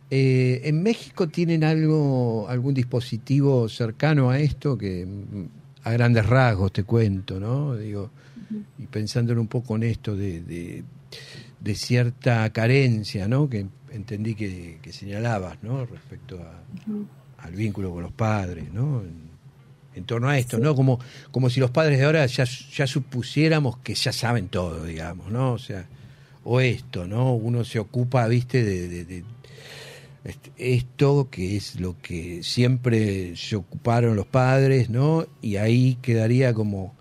Eh, 0.09 0.63
¿En 0.65 0.83
México 0.83 1.29
tienen 1.29 1.63
algo, 1.63 2.45
algún 2.49 2.73
dispositivo 2.73 3.69
cercano 3.69 4.31
a 4.31 4.37
esto 4.37 4.77
que 4.77 5.05
mm, 5.05 5.45
a 5.85 5.91
grandes 5.93 6.25
rasgos 6.25 6.73
te 6.73 6.83
cuento, 6.83 7.39
¿no? 7.39 7.73
Digo, 7.77 8.11
y 8.77 8.85
pensándolo 8.87 9.39
un 9.39 9.47
poco 9.47 9.77
en 9.77 9.83
esto 9.83 10.17
de, 10.17 10.41
de, 10.41 10.83
de 11.61 11.75
cierta 11.75 12.49
carencia, 12.49 13.29
¿no? 13.29 13.49
Que 13.49 13.65
entendí 13.91 14.35
que, 14.35 14.79
que 14.81 14.91
señalabas, 14.91 15.63
¿no? 15.63 15.85
Respecto 15.85 16.37
a, 16.43 17.45
al 17.45 17.55
vínculo 17.55 17.93
con 17.93 18.03
los 18.03 18.11
padres, 18.11 18.73
¿no? 18.73 19.03
En, 19.03 19.31
en 19.95 20.03
torno 20.03 20.27
a 20.27 20.37
esto, 20.37 20.57
¿no? 20.59 20.75
Como, 20.75 20.99
como 21.31 21.49
si 21.49 21.61
los 21.61 21.71
padres 21.71 21.97
de 21.97 22.03
ahora 22.03 22.25
ya, 22.25 22.43
ya 22.43 22.87
supusiéramos 22.87 23.77
que 23.77 23.95
ya 23.95 24.11
saben 24.11 24.49
todo, 24.49 24.83
digamos, 24.83 25.31
¿no? 25.31 25.53
O 25.53 25.59
sea, 25.59 25.87
o 26.43 26.59
esto, 26.59 27.07
¿no? 27.07 27.33
Uno 27.35 27.63
se 27.63 27.79
ocupa, 27.79 28.27
viste, 28.27 28.63
de, 28.63 28.87
de- 28.87 29.05
de 29.05 29.23
este- 30.23 30.51
esto 30.57 31.27
que 31.31 31.55
es 31.57 31.79
lo 31.79 31.95
que 32.01 32.43
siempre 32.43 33.35
se 33.35 33.55
ocuparon 33.55 34.15
los 34.15 34.25
padres, 34.27 34.89
¿no? 34.89 35.25
Y 35.41 35.55
ahí 35.57 35.97
quedaría 36.01 36.53
como 36.53 36.95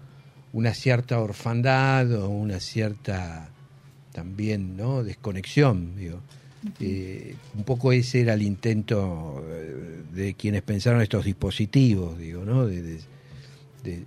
una 0.53 0.74
cierta 0.74 1.20
orfandad 1.20 2.12
o 2.14 2.29
una 2.29 2.61
cierta 2.61 3.50
también, 4.12 4.76
¿no? 4.76 5.05
Desconexión, 5.05 5.96
digo. 5.96 6.20
Eh, 6.79 7.37
un 7.57 7.64
poco 7.64 7.90
ese 7.92 8.20
era 8.20 8.35
el 8.35 8.42
intento 8.42 9.42
eh, 9.48 10.03
de 10.12 10.35
quienes 10.35 10.61
pensaron 10.62 11.00
estos 11.00 11.24
dispositivos, 11.24 12.18
digo, 12.18 12.44
¿no? 12.44 12.66
De, 12.66 12.83
de, 12.83 13.00
de- 13.85 14.05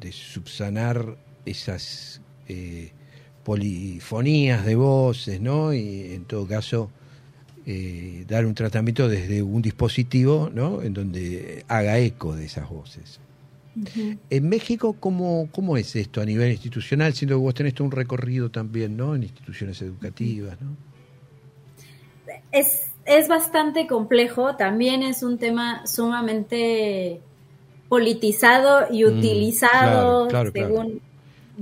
de 0.00 0.12
subsanar 0.12 1.16
esas 1.44 2.20
eh, 2.48 2.92
polifonías 3.44 4.64
de 4.64 4.74
voces, 4.74 5.40
¿no? 5.40 5.72
Y 5.72 6.12
en 6.14 6.24
todo 6.24 6.46
caso, 6.46 6.90
eh, 7.66 8.24
dar 8.28 8.46
un 8.46 8.54
tratamiento 8.54 9.08
desde 9.08 9.42
un 9.42 9.62
dispositivo, 9.62 10.50
¿no? 10.52 10.82
En 10.82 10.94
donde 10.94 11.64
haga 11.68 11.98
eco 11.98 12.34
de 12.34 12.46
esas 12.46 12.68
voces. 12.68 13.20
En 14.28 14.48
México, 14.50 14.96
¿cómo, 15.00 15.48
¿cómo 15.50 15.78
es 15.78 15.96
esto 15.96 16.20
a 16.20 16.26
nivel 16.26 16.52
institucional? 16.52 17.14
Siendo 17.14 17.36
que 17.36 17.40
vos 17.40 17.54
tenés 17.54 17.80
un 17.80 17.90
recorrido 17.90 18.50
también, 18.50 18.96
¿no? 18.96 19.14
En 19.14 19.22
instituciones 19.22 19.80
educativas, 19.80 20.60
¿no? 20.60 20.76
Es, 22.50 22.90
es 23.06 23.28
bastante 23.28 23.86
complejo, 23.86 24.56
también 24.56 25.02
es 25.02 25.22
un 25.22 25.38
tema 25.38 25.86
sumamente 25.86 27.20
politizado 27.88 28.86
y 28.90 29.04
Mm, 29.04 29.18
utilizado 29.18 30.28
claro, 30.28 30.52
claro, 30.52 30.52
según 30.52 31.00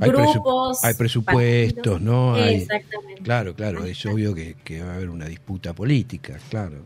Hay, 0.01 0.11
presu- 0.11 0.33
grupos. 0.35 0.85
hay 0.85 0.95
presupuestos, 0.95 2.01
¿no? 2.01 2.35
Hay- 2.35 2.57
Exactamente. 2.57 3.23
claro, 3.23 3.55
claro, 3.55 3.85
es 3.85 4.05
obvio 4.07 4.35
que, 4.35 4.55
que 4.63 4.83
va 4.83 4.93
a 4.93 4.95
haber 4.97 5.11
una 5.11 5.27
disputa 5.27 5.73
política, 5.75 6.39
claro. 6.49 6.85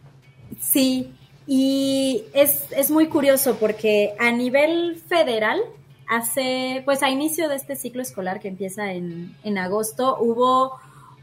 Sí, 0.60 1.12
y 1.46 2.22
es, 2.32 2.64
es 2.74 2.90
muy 2.90 3.08
curioso 3.08 3.56
porque 3.60 4.14
a 4.18 4.30
nivel 4.32 4.96
federal, 5.08 5.60
hace, 6.08 6.82
pues 6.84 7.02
a 7.02 7.10
inicio 7.10 7.48
de 7.48 7.56
este 7.56 7.76
ciclo 7.76 8.00
escolar 8.02 8.40
que 8.40 8.48
empieza 8.48 8.92
en, 8.92 9.34
en 9.44 9.58
agosto, 9.58 10.16
hubo 10.20 10.72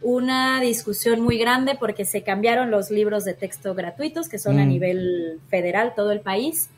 una 0.04 0.60
discusión 0.62 1.22
muy 1.22 1.38
grande 1.38 1.76
porque 1.80 2.06
se 2.06 2.24
cambiaron 2.24 2.72
los 2.72 2.90
libros 2.92 3.24
de 3.24 3.34
texto 3.36 3.74
gratuitos, 3.76 4.30
que 4.30 4.38
son 4.40 4.60
a 4.60 4.66
Mm. 4.66 4.70
nivel 4.70 5.40
federal, 5.50 5.94
todo 5.96 6.12
el 6.12 6.22
país, 6.22 6.70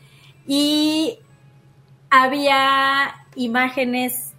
y 0.48 1.20
había 2.10 3.16
imágenes 3.36 4.33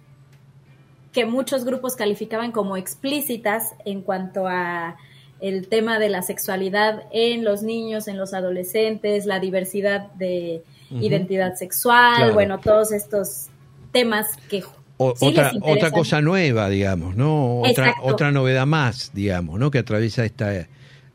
que 1.15 1.25
muchos 1.25 1.63
grupos 1.63 1.95
calificaban 1.95 2.51
como 2.51 2.75
explícitas 2.75 3.73
en 3.85 4.01
cuanto 4.01 4.47
a 4.47 4.97
el 5.39 5.69
tema 5.69 5.97
de 5.97 6.09
la 6.09 6.21
sexualidad 6.21 7.03
en 7.11 7.45
los 7.45 7.63
niños, 7.63 8.09
en 8.09 8.17
los 8.17 8.33
adolescentes, 8.33 9.25
la 9.25 9.39
diversidad 9.39 10.11
de 10.15 10.61
identidad 10.91 11.55
sexual, 11.55 12.15
Claro. 12.17 12.33
bueno, 12.33 12.59
todos 12.59 12.91
estos 12.91 13.47
temas 13.93 14.27
que 14.49 14.63
O- 14.97 15.15
sí 15.15 15.27
otra, 15.61 15.91
cosa 15.91 16.21
nueva, 16.21 16.69
digamos, 16.69 17.15
¿no? 17.15 17.59
Otra, 17.61 17.87
Exacto. 17.89 18.01
otra 18.07 18.31
novedad 18.31 18.65
más, 18.65 19.11
digamos, 19.13 19.57
¿no? 19.57 19.71
Que 19.71 19.79
atraviesa 19.79 20.25
esta, 20.25 20.67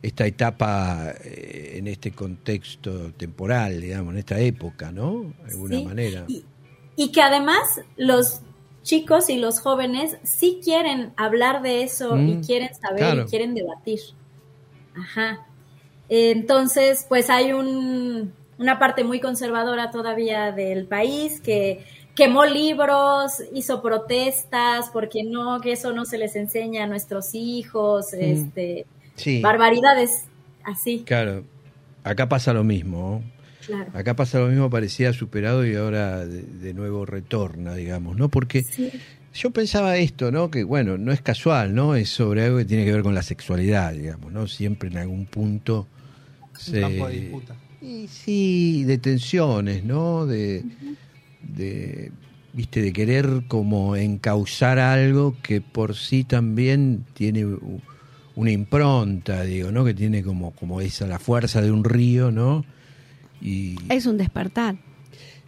esta 0.02 0.26
etapa 0.26 1.12
eh, 1.24 1.74
en 1.76 1.88
este 1.88 2.12
contexto 2.12 3.12
temporal, 3.12 3.80
digamos, 3.82 4.14
en 4.14 4.18
esta 4.18 4.38
época, 4.38 4.92
¿no? 4.92 5.32
De 5.44 5.50
alguna 5.52 5.76
Sí, 5.76 5.84
manera. 5.84 6.24
Y, 6.26 6.44
y 6.96 7.12
que 7.12 7.20
además 7.22 7.60
los 7.96 8.40
chicos 8.82 9.28
y 9.30 9.36
los 9.38 9.60
jóvenes 9.60 10.16
sí 10.22 10.60
quieren 10.64 11.12
hablar 11.16 11.62
de 11.62 11.82
eso 11.82 12.16
Mm, 12.16 12.28
y 12.28 12.40
quieren 12.40 12.74
saber 12.74 12.98
claro. 12.98 13.22
y 13.22 13.24
quieren 13.26 13.54
debatir. 13.54 14.00
Ajá. 14.96 15.46
Entonces, 16.08 17.06
pues 17.08 17.30
hay 17.30 17.52
un, 17.52 18.32
una 18.58 18.78
parte 18.78 19.04
muy 19.04 19.20
conservadora 19.20 19.90
todavía 19.90 20.50
del 20.52 20.86
país 20.86 21.40
que 21.40 21.84
quemó 22.16 22.44
libros, 22.44 23.34
hizo 23.54 23.80
protestas, 23.80 24.90
porque 24.92 25.22
no, 25.22 25.60
que 25.60 25.72
eso 25.72 25.92
no 25.92 26.04
se 26.04 26.18
les 26.18 26.34
enseña 26.36 26.84
a 26.84 26.86
nuestros 26.86 27.34
hijos, 27.34 28.06
Mm. 28.12 28.20
este, 28.20 28.86
Sí, 29.14 29.40
barbaridades 29.42 30.24
así, 30.64 31.02
claro. 31.06 31.44
Acá 32.02 32.28
pasa 32.28 32.52
lo 32.54 32.64
mismo. 32.64 33.22
Claro. 33.70 33.90
Acá 33.94 34.14
pasa 34.16 34.38
lo 34.40 34.48
mismo, 34.48 34.68
parecía 34.70 35.12
superado 35.12 35.66
y 35.66 35.74
ahora 35.74 36.26
de, 36.26 36.42
de 36.42 36.74
nuevo 36.74 37.06
retorna, 37.06 37.74
digamos, 37.74 38.16
¿no? 38.16 38.28
Porque 38.28 38.62
Sí. 38.64 38.90
yo 39.34 39.50
pensaba 39.50 39.96
esto, 39.96 40.30
¿no? 40.30 40.50
Que 40.50 40.64
bueno, 40.64 40.98
no 40.98 41.12
es 41.12 41.20
casual, 41.20 41.74
¿no? 41.74 41.94
Es 41.94 42.08
sobre 42.10 42.44
algo 42.44 42.58
que 42.58 42.64
tiene 42.64 42.84
que 42.84 42.92
ver 42.92 43.02
con 43.02 43.14
la 43.14 43.22
sexualidad, 43.22 43.92
digamos, 43.92 44.32
¿no? 44.32 44.46
Siempre 44.48 44.88
en 44.90 44.98
algún 44.98 45.26
punto 45.26 45.86
Un 46.68 46.80
campo 46.80 47.08
de 47.08 47.20
disputa. 47.20 47.54
Y 47.82 48.06
sí, 48.08 48.84
de 48.84 48.98
tensiones, 48.98 49.84
¿no? 49.84 50.26
De, 50.26 50.62
de, 51.42 52.12
viste, 52.52 52.82
de 52.82 52.92
querer 52.92 53.42
como 53.48 53.96
encauzar 53.96 54.78
algo 54.78 55.34
que 55.42 55.60
por 55.60 55.96
sí 55.96 56.24
también 56.24 57.04
tiene 57.14 57.46
una 58.36 58.50
impronta, 58.50 59.42
digo, 59.44 59.70
¿no? 59.72 59.84
Que 59.84 59.94
tiene 59.94 60.22
como, 60.22 60.50
como 60.52 60.80
esa, 60.80 61.06
la 61.06 61.18
fuerza 61.18 61.62
de 61.62 61.70
un 61.70 61.84
río, 61.84 62.30
¿no? 62.30 62.64
Y, 63.40 63.76
Es 63.88 64.06
un 64.06 64.16
despertar. 64.18 64.76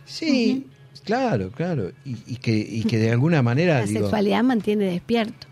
sí, 0.04 0.66
claro, 1.04 1.50
claro. 1.50 1.90
Y, 2.04 2.16
y 2.26 2.36
que, 2.36 2.56
y 2.56 2.82
que 2.84 2.98
de 2.98 3.10
alguna 3.10 3.42
manera, 3.42 3.80
La 3.80 3.86
digo, 3.86 4.00
sexualidad 4.00 4.42
mantiene 4.42 4.84
despierto. 4.86 5.46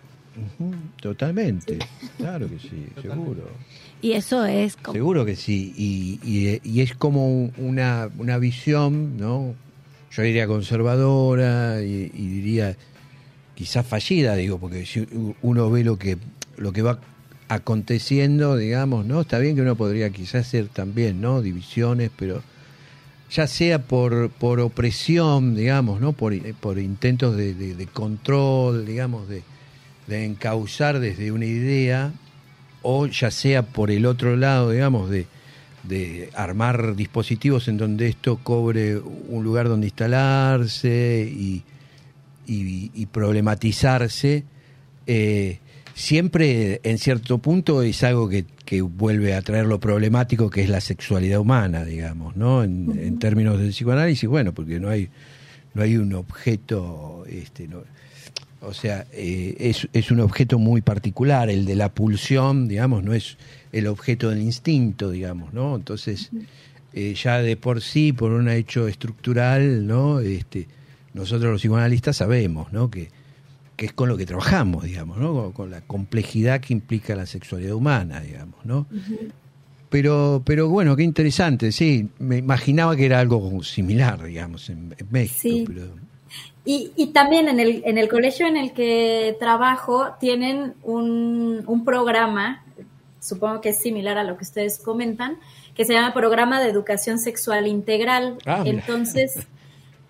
totalmente, 1.00 1.78
claro 2.18 2.48
que 2.48 2.58
sí, 2.58 2.86
seguro. 3.00 3.48
Y 4.02 4.12
eso 4.12 4.44
es 4.44 4.76
como... 4.76 4.94
Seguro 4.94 5.24
que 5.26 5.36
sí, 5.36 5.74
y, 5.76 6.18
y- 6.22 6.60
y 6.64 6.80
es 6.80 6.94
como 6.94 7.28
un- 7.30 7.52
una, 7.58 8.08
una 8.18 8.38
visión, 8.38 9.16
¿no? 9.18 9.54
Yo 10.12 10.22
diría 10.22 10.46
conservadora 10.46 11.82
y, 11.82 12.10
y 12.14 12.26
diría 12.28 12.76
quizás 13.54 13.86
fallida, 13.86 14.34
digo, 14.36 14.58
porque 14.58 14.86
si 14.86 15.06
uno 15.42 15.70
ve 15.70 15.84
lo 15.84 15.98
que, 15.98 16.16
lo 16.56 16.72
que 16.72 16.82
va 16.82 16.98
aconteciendo, 17.50 18.56
digamos, 18.56 19.04
¿no? 19.06 19.20
Está 19.22 19.40
bien 19.40 19.56
que 19.56 19.62
uno 19.62 19.74
podría 19.74 20.10
quizás 20.10 20.46
hacer 20.46 20.68
también, 20.68 21.20
¿no? 21.20 21.42
Divisiones, 21.42 22.10
pero 22.16 22.42
ya 23.28 23.48
sea 23.48 23.80
por, 23.80 24.30
por 24.30 24.60
opresión, 24.60 25.56
digamos, 25.56 26.00
¿no? 26.00 26.12
Por, 26.12 26.32
por 26.54 26.78
intentos 26.78 27.36
de, 27.36 27.88
control, 27.92 28.86
digamos, 28.86 29.28
de, 29.28 29.42
de 30.06 30.24
encauzar 30.26 31.00
desde 31.00 31.32
una 31.32 31.44
idea, 31.44 32.12
o 32.82 33.06
ya 33.06 33.32
sea 33.32 33.62
por 33.62 33.90
el 33.90 34.06
otro 34.06 34.36
lado, 34.36 34.70
digamos, 34.70 35.10
de, 35.10 35.26
de 35.82 36.30
armar 36.34 36.94
dispositivos 36.94 37.66
en 37.66 37.78
donde 37.78 38.06
esto 38.06 38.38
cobre 38.44 38.96
un 38.98 39.42
lugar 39.42 39.68
donde 39.68 39.88
instalarse 39.88 41.28
y, 41.36 41.64
y- 42.46 42.92
y 42.94 43.06
problematizarse, 43.06 44.44
eh, 45.08 45.58
siempre 46.00 46.80
en 46.82 46.98
cierto 46.98 47.38
punto 47.38 47.82
es 47.82 48.02
algo 48.02 48.28
que, 48.28 48.44
que 48.64 48.80
vuelve 48.82 49.34
a 49.34 49.42
traer 49.42 49.66
lo 49.66 49.78
problemático 49.80 50.48
que 50.50 50.62
es 50.62 50.68
la 50.68 50.80
sexualidad 50.80 51.40
humana, 51.40 51.84
digamos, 51.84 52.36
¿no? 52.36 52.64
En, 52.64 52.98
en 52.98 53.18
términos 53.18 53.58
del 53.58 53.70
psicoanálisis, 53.70 54.28
bueno, 54.28 54.52
porque 54.54 54.80
no 54.80 54.88
hay, 54.88 55.08
no 55.74 55.82
hay 55.82 55.96
un 55.96 56.14
objeto, 56.14 57.24
este, 57.28 57.68
no- 57.68 57.82
o 58.62 58.74
sea, 58.74 59.06
eh, 59.12 59.56
es, 59.58 59.88
es 59.92 60.10
un 60.10 60.20
objeto 60.20 60.58
muy 60.58 60.80
particular, 60.82 61.48
el 61.48 61.64
de 61.64 61.76
la 61.76 61.92
pulsión, 61.92 62.68
digamos, 62.68 63.02
no 63.02 63.14
es 63.14 63.36
el 63.72 63.86
objeto 63.86 64.30
del 64.30 64.40
instinto, 64.42 65.10
digamos, 65.10 65.52
¿no? 65.54 65.76
Entonces, 65.76 66.30
eh, 66.92 67.14
ya 67.14 67.40
de 67.40 67.56
por 67.56 67.80
sí, 67.82 68.12
por 68.12 68.32
un 68.32 68.48
hecho 68.48 68.86
estructural, 68.88 69.86
¿no? 69.86 70.20
Este, 70.20 70.66
nosotros 71.14 71.52
los 71.52 71.60
psicoanalistas 71.62 72.16
sabemos, 72.18 72.72
¿no? 72.72 72.90
Que, 72.90 73.08
que 73.80 73.86
es 73.86 73.92
con 73.94 74.10
lo 74.10 74.18
que 74.18 74.26
trabajamos, 74.26 74.84
digamos, 74.84 75.16
¿no? 75.16 75.32
Con, 75.32 75.52
con 75.52 75.70
la 75.70 75.80
complejidad 75.80 76.60
que 76.60 76.74
implica 76.74 77.16
la 77.16 77.24
sexualidad 77.24 77.72
humana, 77.72 78.20
digamos, 78.20 78.62
¿no? 78.62 78.86
Pero, 79.88 80.42
pero 80.44 80.68
bueno, 80.68 80.94
qué 80.96 81.02
interesante, 81.02 81.72
sí. 81.72 82.10
Me 82.18 82.36
imaginaba 82.36 82.94
que 82.94 83.06
era 83.06 83.20
algo 83.20 83.62
similar, 83.62 84.22
digamos, 84.22 84.68
en, 84.68 84.94
en 84.98 85.06
México, 85.10 85.38
Sí. 85.40 85.64
pero 85.66 85.86
Y, 86.66 86.92
y 86.94 87.06
también 87.14 87.48
en 87.48 87.58
el, 87.58 87.82
en 87.86 87.96
el 87.96 88.06
colegio 88.10 88.46
en 88.46 88.58
el 88.58 88.72
que 88.74 89.34
trabajo 89.40 90.08
tienen 90.20 90.74
un, 90.82 91.64
un 91.66 91.84
programa, 91.86 92.62
supongo 93.18 93.62
que 93.62 93.70
es 93.70 93.78
similar 93.80 94.18
a 94.18 94.24
lo 94.24 94.36
que 94.36 94.44
ustedes 94.44 94.76
comentan, 94.78 95.38
que 95.74 95.86
se 95.86 95.94
llama 95.94 96.12
Programa 96.12 96.60
de 96.60 96.68
Educación 96.68 97.18
Sexual 97.18 97.66
Integral. 97.66 98.36
Ah, 98.44 98.60
mira. 98.62 98.84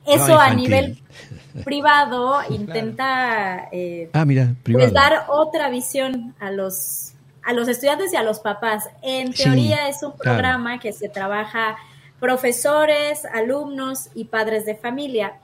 No, 0.07 0.15
eso 0.15 0.39
a 0.39 0.55
nivel 0.55 0.99
privado 1.65 2.41
intenta 2.51 3.69
eh, 3.73 4.09
Ah, 4.13 4.25
mira, 4.25 4.55
privado. 4.63 4.85
pues 4.87 4.93
dar 4.95 5.25
otra 5.29 5.69
visión 5.71 6.35
a 6.41 6.51
los 6.51 7.13
a 7.43 7.53
los 7.55 7.69
estudiantes 7.69 8.13
y 8.13 8.17
a 8.17 8.23
los 8.23 8.39
papás. 8.41 8.89
En 9.03 9.33
Sí, 9.33 9.45
teoría 9.45 9.89
es 9.89 10.03
un 10.03 10.13
claro. 10.13 10.37
programa 10.37 10.79
que 10.79 10.93
se 10.93 11.09
trabaja 11.09 11.77
profesores, 12.21 13.25
alumnos 13.25 14.09
y 14.15 14.25
padres 14.25 14.67
de 14.67 14.75
familia. 14.75 15.35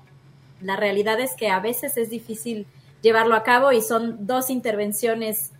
La 0.60 0.76
realidad 0.76 1.18
es 1.20 1.34
que 1.34 1.48
a 1.50 1.58
veces 1.58 1.96
es 1.96 2.10
difícil 2.10 2.66
llevarlo 3.02 3.34
a 3.34 3.42
cabo 3.42 3.72
y 3.72 3.80
son 3.80 4.26
dos 4.26 4.50
intervenciones 4.50 5.52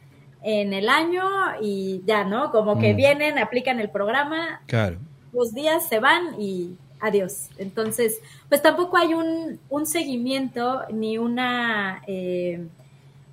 en 0.43 0.73
el 0.75 0.89
año 0.91 1.25
y 1.63 2.03
ya, 2.07 2.25
¿no? 2.25 2.51
Como 2.53 2.79
que 2.79 2.93
Mm. 2.93 2.97
vienen, 2.97 3.39
aplican 3.39 3.81
el 3.81 3.89
programa, 3.91 4.61
Claro. 4.67 4.99
dos 5.33 5.53
días 5.55 5.89
se 5.89 5.99
van 6.01 6.41
y 6.41 6.77
adiós. 7.01 7.49
Entonces, 7.59 8.21
pues 8.49 8.63
tampoco 8.63 8.97
hay 8.97 9.15
un, 9.15 9.59
un 9.69 9.87
seguimiento 9.87 10.83
ni 10.93 11.19
una, 11.19 12.03
eh, 12.07 12.67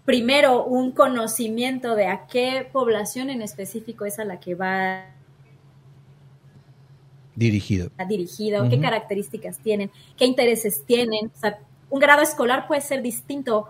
primero, 0.05 0.65
un 0.65 0.91
conocimiento 0.91 1.95
de 1.95 2.07
a 2.07 2.27
qué 2.27 2.67
población 2.71 3.29
en 3.29 3.41
específico 3.41 4.05
es 4.05 4.19
a 4.19 4.25
la 4.25 4.39
que 4.39 4.55
va 4.55 5.05
Dirigido. 7.35 7.89
dirigido, 8.07 8.69
qué 8.69 8.79
características 8.79 9.57
tienen, 9.57 9.89
qué 10.17 10.25
intereses 10.25 10.83
tienen. 10.85 11.31
O 11.35 11.39
sea, 11.39 11.59
un 11.89 11.99
grado 11.99 12.21
escolar 12.21 12.67
puede 12.67 12.81
ser 12.81 13.01
distinto 13.01 13.67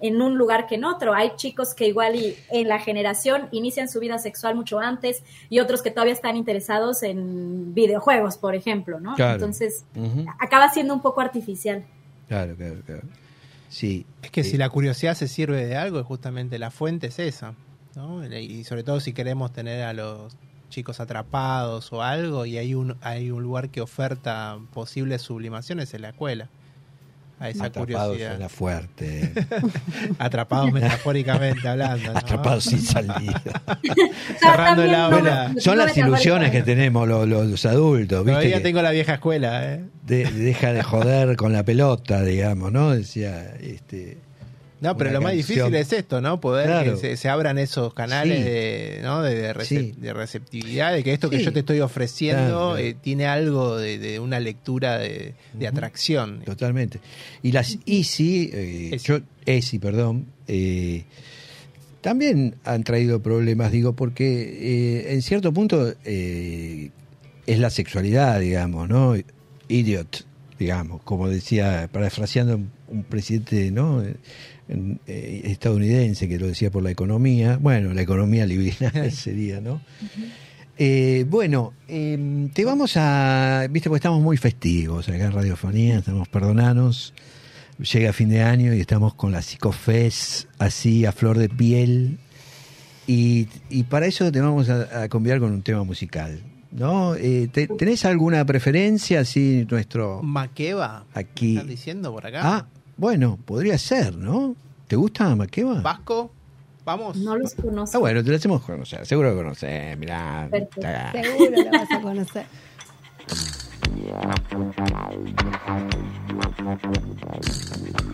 en 0.00 0.20
un 0.22 0.36
lugar 0.36 0.66
que 0.66 0.76
en 0.76 0.84
otro. 0.84 1.14
Hay 1.14 1.32
chicos 1.36 1.74
que 1.74 1.88
igual 1.88 2.16
y 2.16 2.36
en 2.50 2.68
la 2.68 2.78
generación 2.78 3.48
inician 3.52 3.88
su 3.88 4.00
vida 4.00 4.18
sexual 4.18 4.54
mucho 4.54 4.78
antes 4.78 5.22
y 5.48 5.60
otros 5.60 5.82
que 5.82 5.90
todavía 5.90 6.12
están 6.12 6.36
interesados 6.36 7.02
en 7.02 7.74
videojuegos, 7.74 8.38
por 8.38 8.54
ejemplo, 8.54 9.00
¿no? 9.00 9.14
Claro. 9.14 9.34
Entonces, 9.34 9.84
acaba 10.38 10.68
siendo 10.70 10.94
un 10.94 11.02
poco 11.02 11.20
artificial. 11.20 11.84
Claro, 12.28 12.56
claro, 12.56 12.76
claro. 12.84 13.02
Sí. 13.68 14.06
Es 14.22 14.30
que 14.30 14.44
si 14.44 14.56
la 14.56 14.68
curiosidad 14.70 15.14
se 15.14 15.28
sirve 15.28 15.66
de 15.66 15.76
algo, 15.76 16.02
justamente 16.04 16.58
la 16.58 16.70
fuente 16.70 17.08
es 17.08 17.18
esa. 17.18 17.54
¿no? 17.94 18.24
Y 18.26 18.64
sobre 18.64 18.82
todo 18.82 19.00
si 19.00 19.12
queremos 19.12 19.52
tener 19.52 19.82
a 19.82 19.92
los 19.92 20.36
chicos 20.68 21.00
atrapados 21.00 21.92
o 21.92 22.02
algo, 22.02 22.46
y 22.46 22.58
hay 22.58 22.74
un, 22.74 22.96
hay 23.00 23.30
un 23.30 23.42
lugar 23.42 23.70
que 23.70 23.80
oferta 23.80 24.58
posibles 24.72 25.22
sublimaciones 25.22 25.94
en 25.94 26.02
la 26.02 26.10
escuela. 26.10 26.48
A 27.38 27.50
esa 27.50 27.66
atrapados 27.66 28.08
curiosidad. 28.12 28.34
en 28.34 28.40
la 28.40 28.48
fuerte. 28.48 29.32
Atrapados 30.18 30.72
metafóricamente 30.72 31.68
hablando. 31.68 32.12
¿no? 32.12 32.18
atrapados 32.18 32.64
sin 32.64 32.80
salida. 32.80 33.42
Cerrando 34.40 34.82
También 34.82 34.92
la 34.92 35.10
no- 35.10 35.16
obra. 35.18 35.48
no 35.50 35.60
Son 35.60 35.76
las 35.76 35.94
ilusiones 35.96 36.50
que 36.50 36.62
tenemos 36.62 37.06
los, 37.06 37.28
los- 37.28 37.46
los 37.46 37.66
adultos, 37.66 38.24
¿viste? 38.24 38.32
Todavía 38.40 38.56
Que 38.56 38.62
tengo 38.62 38.80
la 38.82 38.90
vieja 38.90 39.14
escuela, 39.14 39.74
¿eh? 39.74 39.84
de- 40.06 40.24
deja 40.32 40.72
de 40.72 40.82
joder 40.82 41.36
con 41.36 41.52
la 41.52 41.62
pelota, 41.62 42.22
digamos, 42.22 42.72
¿no? 42.72 42.92
Decía, 42.92 43.54
este... 43.60 44.16
No, 44.80 44.94
pero 44.96 45.10
lo 45.10 45.22
más 45.22 45.32
difícil 45.32 45.74
es 45.74 45.90
esto, 45.92 46.20
¿no? 46.20 46.38
Poder 46.38 46.66
Claro. 46.66 46.94
que 46.94 46.98
se, 47.00 47.16
se 47.16 47.28
abran 47.30 47.56
esos 47.58 47.94
canales 47.94 48.38
Sí. 48.38 48.44
de, 48.44 49.00
¿no? 49.02 49.22
de, 49.22 49.34
de, 49.34 49.54
recep- 49.54 49.64
Sí. 49.64 49.94
de 49.96 50.12
receptividad, 50.12 50.92
de 50.92 51.02
que 51.02 51.14
esto 51.14 51.30
que 51.30 51.42
yo 51.42 51.50
te 51.52 51.60
estoy 51.60 51.80
ofreciendo 51.80 52.42
Claro, 52.72 52.76
eh, 52.76 52.94
tiene 53.00 53.26
algo 53.26 53.76
de, 53.78 53.96
de 53.98 54.20
una 54.20 54.38
lectura 54.38 54.98
de, 54.98 55.34
atracción. 55.66 56.42
Totalmente. 56.44 57.00
Y 57.42 57.52
las 57.52 57.78
Easy, 57.86 58.50
eh, 58.52 58.90
Easy. 58.92 59.06
yo, 59.06 59.20
Easy, 59.46 59.78
perdón, 59.78 60.26
eh, 60.46 61.04
también 62.02 62.56
han 62.64 62.84
traído 62.84 63.22
problemas, 63.22 63.72
digo, 63.72 63.94
porque 63.94 65.04
eh, 65.06 65.12
en 65.14 65.22
cierto 65.22 65.52
punto 65.52 65.94
es 66.04 67.58
la 67.58 67.70
sexualidad, 67.70 68.40
digamos, 68.40 68.88
¿no? 68.88 69.14
Idiot, 69.68 70.24
digamos, 70.58 71.02
como 71.02 71.28
decía, 71.28 71.88
parafraseando 71.90 72.60
un 72.88 73.04
presidente, 73.04 73.70
¿no? 73.70 74.02
Eh, 74.68 75.42
estadounidense 75.44 76.28
que 76.28 76.38
lo 76.38 76.46
decía 76.48 76.70
por 76.72 76.82
la 76.82 76.90
economía, 76.90 77.56
bueno, 77.60 77.94
la 77.94 78.02
economía 78.02 78.46
liberal 78.46 79.12
sería, 79.12 79.60
¿no? 79.60 79.80
Eh, 80.78 81.24
bueno, 81.28 81.72
eh, 81.88 82.48
te 82.52 82.64
vamos 82.64 82.96
a. 82.96 83.66
Viste, 83.70 83.88
porque 83.88 83.98
estamos 83.98 84.20
muy 84.22 84.36
festivos 84.36 85.08
acá 85.08 85.26
en 85.26 85.32
Radiofonía, 85.32 85.98
estamos 85.98 86.28
perdonanos. 86.28 87.14
Llega 87.92 88.12
fin 88.12 88.28
de 88.30 88.42
año 88.42 88.74
y 88.74 88.80
estamos 88.80 89.14
con 89.14 89.32
la 89.32 89.42
psicofes 89.42 90.48
así 90.58 91.04
a 91.06 91.12
flor 91.12 91.38
de 91.38 91.48
piel. 91.48 92.18
Y, 93.06 93.48
y 93.70 93.84
para 93.84 94.06
eso 94.06 94.32
te 94.32 94.40
vamos 94.40 94.68
a, 94.68 95.02
a 95.04 95.08
convidar 95.08 95.38
con 95.40 95.52
un 95.52 95.62
tema 95.62 95.84
musical. 95.84 96.40
¿No? 96.72 97.14
Eh, 97.14 97.48
te- 97.52 97.68
¿Tenés 97.68 98.04
alguna 98.04 98.44
preferencia? 98.44 99.20
Así, 99.20 99.66
nuestro. 99.70 100.22
Maqueva, 100.22 101.06
Aquí. 101.14 101.52
¿están 101.54 101.68
diciendo 101.68 102.12
por 102.12 102.26
acá? 102.26 102.40
Ah, 102.42 102.66
bueno, 102.96 103.38
podría 103.44 103.78
ser, 103.78 104.16
¿no? 104.16 104.54
¿Te 104.88 104.96
gusta 104.96 105.34
Maqueva? 105.34 105.80
Vasco, 105.80 106.30
vamos. 106.84 107.16
No 107.16 107.36
los 107.36 107.54
conozco. 107.54 107.96
Ah, 107.96 108.00
bueno, 108.00 108.22
te 108.22 108.30
lo 108.30 108.36
hacemos 108.36 108.62
conocer. 108.62 109.06
Seguro 109.06 109.30
que 109.30 109.36
conocés, 109.36 109.98
mirá. 109.98 110.48
Perfecto. 110.50 110.80
Seguro 111.12 111.62
lo 111.62 111.70
vas 111.70 111.92
a 111.92 112.00
conocer. 112.00 112.46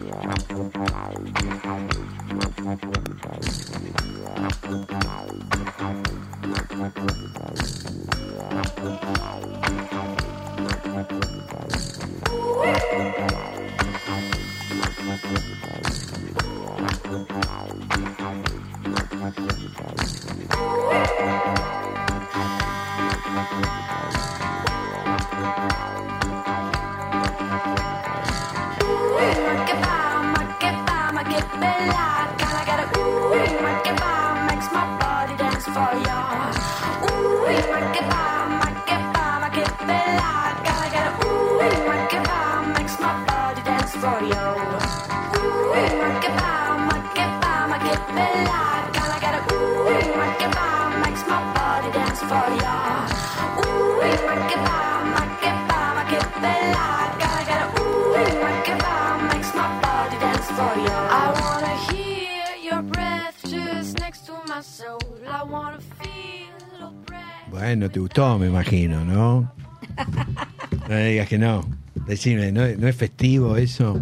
digas 71.22 71.28
que 71.28 71.38
no. 71.38 71.64
Decime, 72.06 72.52
¿no, 72.52 72.66
no 72.78 72.88
es 72.88 72.96
festivo 72.96 73.56
eso? 73.56 74.00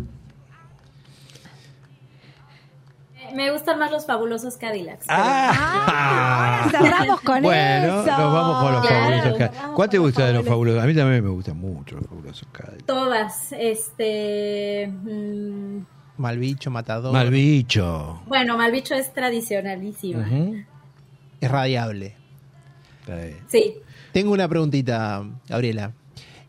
Me 3.35 3.53
gustan 3.53 3.79
más 3.79 3.93
los 3.93 4.07
fabulosos 4.07 4.57
Cadillacs. 4.57 5.07
pero- 5.07 5.21
¡Ah! 5.23 6.67
cerramos 6.71 7.21
con 7.21 7.43
bueno, 7.43 8.01
eso. 8.03 8.19
nos 8.19 8.33
vamos 8.33 8.63
con 8.63 8.73
los 8.73 8.87
Claro, 8.87 9.01
fabulosos 9.05 9.39
Cadillacs. 9.39 9.75
¿Cuál 9.75 9.89
te 9.91 9.99
gusta 9.99 10.27
de 10.27 10.33
los 10.33 10.47
fabulosos. 10.47 10.83
A 10.83 10.87
mí 10.87 10.95
también 10.95 11.23
me 11.23 11.31
gustan 11.31 11.57
mucho 11.57 11.97
los 11.97 12.07
fabulosos 12.07 12.49
Cadillacs. 12.51 12.87
Todas. 12.87 13.53
Este. 13.53 14.89
mm, 14.89 15.79
Malbicho, 16.17 16.71
matador. 16.71 17.13
Mal 17.13 17.31
bicho. 17.31 18.21
bueno, 18.27 18.57
Malbicho 18.57 18.95
es 18.95 19.13
tradicionalísima. 19.15 20.27
Es 21.41 21.51
radiable. 21.51 22.17
Sí. 23.49 23.75
Tengo 24.13 24.33
una 24.33 24.49
preguntita, 24.49 25.23
Gabriela. 25.49 25.93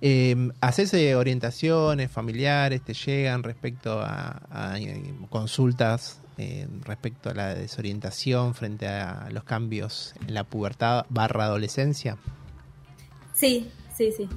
Eh, 0.02 0.36
¿Haces 0.62 0.94
orientaciones 1.16 2.10
familiares? 2.10 2.82
¿Te 2.82 2.94
llegan 2.94 3.44
respecto 3.44 4.02
a, 4.02 4.42
a, 4.50 4.80
eh, 4.80 5.14
consultas 5.30 6.22
eh, 6.38 6.68
respecto 6.84 7.30
a 7.30 7.36
la 7.36 7.54
desorientación 7.54 8.56
frente 8.56 8.88
a 8.88 9.30
los 9.32 9.44
cambios 9.44 10.16
en 10.28 10.34
la 10.34 10.44
pubertad 10.44 11.06
barra 11.10 11.46
adolescencia? 11.46 12.18
Sí, 13.34 13.70
sí, 13.96 14.12
sí. 14.12 14.28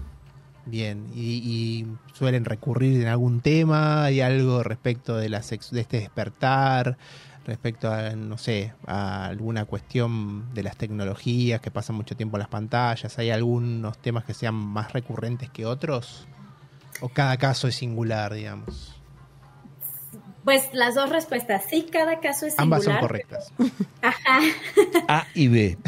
Bien, 0.66 1.06
y, 1.14 1.36
y 1.36 1.86
suelen 2.14 2.44
recurrir 2.44 3.00
en 3.00 3.08
algún 3.08 3.40
tema, 3.40 4.04
hay 4.04 4.20
algo 4.20 4.62
respecto 4.62 5.16
de 5.16 5.28
la 5.28 5.40
de 5.40 5.80
este 5.80 5.98
despertar, 5.98 6.96
respecto 7.45 7.90
a, 7.92 8.11
no 8.11 8.38
sé, 8.38 8.72
a 8.86 9.26
alguna 9.26 9.64
cuestión 9.64 10.53
de 10.55 10.62
las 10.62 10.76
tecnologías 10.76 11.61
que 11.61 11.70
pasan 11.70 11.97
mucho 11.97 12.16
tiempo 12.16 12.36
en 12.36 12.40
las 12.40 12.49
pantallas, 12.49 13.18
¿hay 13.18 13.30
algunos 13.30 13.99
temas 13.99 14.24
que 14.24 14.34
sean 14.34 14.55
más 14.55 14.92
recurrentes 14.92 15.51
que 15.51 15.66
otros? 15.66 16.26
¿O 17.01 17.09
cada 17.09 17.36
caso 17.36 17.68
es 17.68 17.74
singular, 17.76 18.32
digamos? 18.32 18.95
Pues 20.45 20.68
las 20.72 20.95
dos 20.95 21.11
respuestas. 21.11 21.64
Sí, 21.68 21.86
cada 21.90 22.20
caso 22.20 22.47
es 22.47 22.55
Ambas 22.59 22.84
son 22.84 22.95
singular. 22.95 23.01
correctas. 23.01 23.53
Ajá. 24.03 24.40
A 25.09 25.26
y 25.34 25.49
B. 25.49 25.78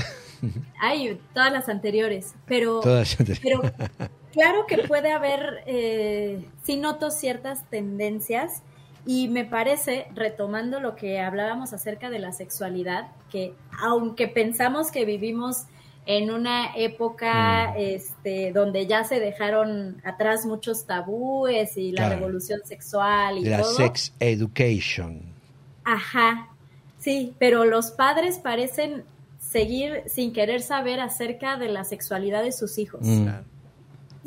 Hay 0.81 1.21
todas 1.35 1.53
las 1.53 1.69
anteriores. 1.69 2.35
Pero, 2.47 2.81
Todas 2.81 3.17
pero 3.43 3.61
claro 4.33 4.67
que 4.67 4.79
puede 4.79 5.13
haber, 5.13 5.63
eh, 5.67 6.45
sí 6.63 6.77
noto 6.77 7.11
ciertas 7.11 7.69
tendencias 7.71 8.63
y 9.07 9.29
me 9.29 9.45
parece, 9.45 10.07
retomando 10.15 10.81
lo 10.81 10.97
que 10.97 11.21
hablábamos 11.21 11.73
acerca 11.73 12.11
de 12.11 12.19
la 12.19 12.33
sexualidad, 12.33 13.09
que 13.31 13.55
aunque 13.83 14.27
pensamos 14.29 14.91
que 14.91 15.05
vivimos 15.05 15.65
en 16.07 16.31
una 16.31 16.75
época 16.77 17.73
Mm. 17.73 17.79
este, 17.79 18.53
donde 18.53 18.87
ya 18.87 19.03
se 19.05 19.19
dejaron 19.21 20.01
atrás 20.05 20.47
muchos 20.47 20.87
tabúes 20.87 21.77
y 21.77 21.91
la 21.93 22.03
Claro. 22.07 22.15
revolución 22.17 22.61
sexual 22.65 23.39
y 23.39 23.45
la 23.45 23.59
todo. 23.63 23.73
sex 23.75 24.13
education. 24.21 25.21
Ajá, 25.85 26.49
sí, 26.99 27.35
pero 27.39 27.65
los 27.65 27.91
padres 27.93 28.39
parecen 28.39 29.05
seguir 29.39 30.03
sin 30.07 30.33
querer 30.33 30.61
saber 30.63 31.01
acerca 31.01 31.57
de 31.57 31.69
la 31.69 31.85
sexualidad 31.85 32.43
de 32.43 32.53
sus 32.53 32.79
hijos. 32.79 33.01
Mm. 33.03 33.29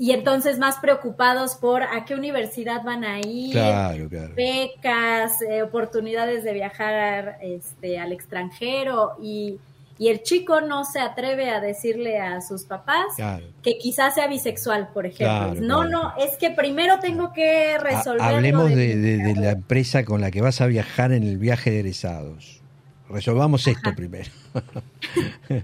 Y 0.02 0.12
entonces 0.14 0.58
más 0.60 0.78
preocupados 0.78 1.56
por 1.56 1.84
a 1.84 2.06
qué 2.06 2.16
universidad 2.16 2.84
van 2.84 3.04
a 3.04 3.20
ir, 3.20 3.52
Claro, 3.52 4.08
claro. 4.08 4.34
becas, 4.34 5.42
eh, 5.42 5.62
oportunidades 5.62 6.46
de 6.46 6.54
viajar 6.54 7.38
este, 7.42 8.00
al 8.00 8.14
extranjero 8.14 9.18
y, 9.22 9.60
y 9.98 10.08
el 10.08 10.24
chico 10.24 10.62
no 10.62 10.86
se 10.86 11.02
atreve 11.02 11.50
a 11.50 11.60
decirle 11.60 12.18
a 12.18 12.40
sus 12.40 12.64
papás 12.64 13.08
Claro. 13.18 13.46
que 13.62 13.78
quizás 13.78 14.16
sea 14.16 14.28
bisexual, 14.28 14.88
por 14.94 15.06
ejemplo. 15.06 15.56
No, 15.60 15.84
no, 15.84 16.14
es 16.18 16.38
que 16.38 16.52
primero 16.52 17.00
tengo 17.00 17.34
que 17.34 17.78
resolver. 17.78 18.22
Hablemos 18.22 18.70
de, 18.70 18.96
de- 18.96 19.18
de 19.18 19.36
la 19.36 19.52
empresa 19.52 20.06
con 20.06 20.22
la 20.22 20.32
que 20.32 20.40
vas 20.42 20.62
a 20.62 20.68
viajar 20.68 21.12
en 21.12 21.24
el 21.24 21.38
viaje 21.38 21.72
de 21.72 21.80
egresados. 21.82 22.62
Resolvamos 23.10 23.68
esto 23.68 23.94
primero. 23.94 24.30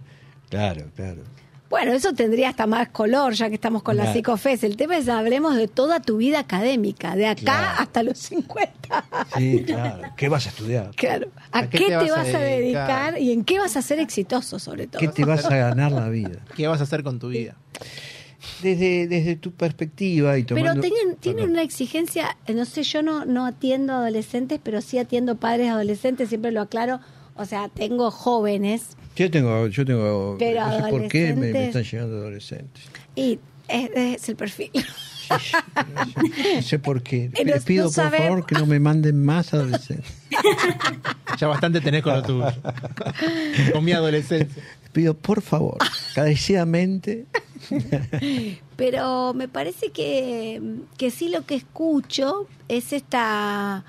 claro, 0.50 0.86
claro. 0.96 1.22
Bueno, 1.70 1.94
eso 1.94 2.14
tendría 2.14 2.50
hasta 2.50 2.68
más 2.68 2.90
color, 2.90 3.34
ya 3.34 3.50
que 3.50 3.56
estamos 3.56 3.82
con 3.82 3.98
la 3.98 4.04
Claro. 4.04 4.18
psicofes. 4.18 4.64
El 4.64 4.78
tema 4.78 4.98
es 4.98 5.10
hablemos 5.10 5.56
de 5.56 5.68
toda 5.68 6.00
tu 6.00 6.18
vida 6.18 6.40
académica, 6.40 7.16
de 7.16 7.26
acá 7.26 7.42
Claro. 7.42 7.68
hasta 7.80 8.04
los 8.04 8.18
50. 8.20 9.06
Sí, 9.36 9.64
claro. 9.66 10.04
¿Qué 10.16 10.30
vas 10.30 10.46
a 10.46 10.50
estudiar? 10.50 10.92
Claro. 10.96 11.28
¿A, 11.52 11.68
qué, 11.68 11.80
te, 11.88 11.96
vas, 11.96 12.34
a 12.34 12.40
dedicar? 12.40 13.14
dedicar? 13.14 13.22
y 13.22 13.32
en 13.32 13.44
qué 13.44 13.58
vas 13.60 13.76
a 13.76 13.82
ser 13.82 14.00
exitoso, 14.00 14.60
sobre 14.60 14.88
todo? 14.88 15.00
¿Qué 15.00 15.08
te 15.08 15.26
vas 15.26 15.46
a 15.46 15.56
ganar 15.56 15.92
la 15.92 16.08
vida? 16.10 16.40
¿Qué 16.56 16.68
vas 16.68 16.80
a 16.82 16.84
hacer 16.84 17.04
con 17.04 17.18
tu 17.20 17.30
vida? 17.30 17.56
Desde, 18.62 19.08
desde 19.08 19.36
tu 19.36 19.52
perspectiva 19.52 20.38
y 20.38 20.44
tomando... 20.44 20.80
Pero 20.80 20.94
tienen, 20.94 21.16
tienen 21.16 21.50
una 21.50 21.64
exigencia, 21.64 22.38
eh, 22.46 22.54
no 22.54 22.66
sé, 22.66 22.84
yo 22.84 23.02
no, 23.02 23.26
no 23.26 23.46
atiendo 23.46 23.94
adolescentes, 23.94 24.60
pero 24.64 24.82
sí 24.82 25.00
atiendo 25.00 25.36
padres 25.38 25.72
adolescentes, 25.72 26.30
siempre 26.30 26.52
lo 26.52 26.62
aclaro. 26.62 27.00
O 27.36 27.46
sea, 27.46 27.68
tengo 27.70 28.12
jóvenes 28.12 28.96
Yo 29.16 29.30
tengo, 29.30 29.68
yo 29.68 29.86
tengo... 29.86 30.36
Pero 30.40 30.66
no 30.68 30.86
sé 30.86 30.90
por 30.92 31.08
qué 31.10 31.34
me, 31.36 31.66
están 31.68 31.84
llegando 31.84 32.16
adolescentes. 32.18 32.84
y 33.16 33.40
es, 33.68 33.90
es 33.96 34.30
el 34.30 34.36
perfil. 34.36 34.72
No 36.56 36.62
sé 36.62 36.78
por 36.80 37.02
qué. 37.02 37.30
No- 37.36 37.44
Les 37.44 37.64
pido 37.64 37.86
no 37.86 37.90
por 37.90 37.96
sabemos. 37.96 38.28
favor 38.28 38.46
que 38.46 38.56
no 38.56 38.66
me 38.68 38.80
manden 38.80 39.24
más 39.24 39.54
adolescentes. 39.54 40.14
Ya 41.38 41.48
bastante 41.48 41.82
tenés 41.82 42.02
con 42.02 42.14
lo 42.14 42.24
tuyo. 42.24 42.46
con 43.74 43.84
mi 43.84 43.92
adolescencia. 43.92 44.64
Les 44.84 44.90
pido 44.92 45.14
por 45.14 45.42
favor, 45.42 45.78
carecidamente. 46.14 47.26
Pero 48.78 49.34
me 49.34 49.50
parece 49.50 49.90
que, 49.92 50.62
que 50.98 51.12
sí 51.12 51.28
lo 51.30 51.46
que 51.46 51.56
escucho 51.56 52.48
es 52.70 52.94
esta, 52.94 53.84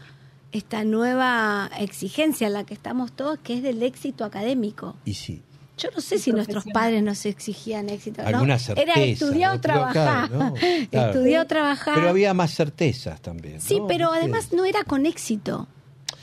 esta 0.57 0.85
nueva 0.85 1.71
exigencia 1.79 2.47
en 2.47 2.53
la 2.53 2.65
que 2.65 2.75
estamos 2.75 3.13
todos, 3.13 3.39
que 3.39 3.55
es 3.55 3.63
del 3.63 3.83
éxito 3.83 4.25
académico. 4.25 4.97
Y 5.05 5.15
sí. 5.15 5.43
Yo 5.79 5.91
no 5.95 6.01
sé 6.01 6.19
si 6.19 6.33
nuestros 6.33 6.65
padres 6.73 7.03
nos 7.03 7.27
exigían 7.27 7.91
éxito. 7.91 8.23
¿no? 8.23 8.29
Alguna 8.29 8.59
certeza. 8.59 8.93
Era 8.93 9.03
estudiar 9.05 9.51
o 9.51 9.55
¿no? 9.57 9.61
Trabajar. 9.61 10.29
claro, 10.29 10.39
¿no? 10.39 10.55
Claro. 10.91 11.13
Estudiar 11.13 11.45
o 11.45 11.47
trabajar. 11.47 11.95
Pero 11.97 12.09
había 12.09 12.33
más 12.33 12.55
certezas 12.55 13.21
también. 13.21 13.61
Sí, 13.61 13.81
¿no? 13.81 13.87
pero 13.87 14.11
además 14.11 14.53
no 14.53 14.65
era 14.65 14.85
con 14.85 15.05
éxito. 15.05 15.69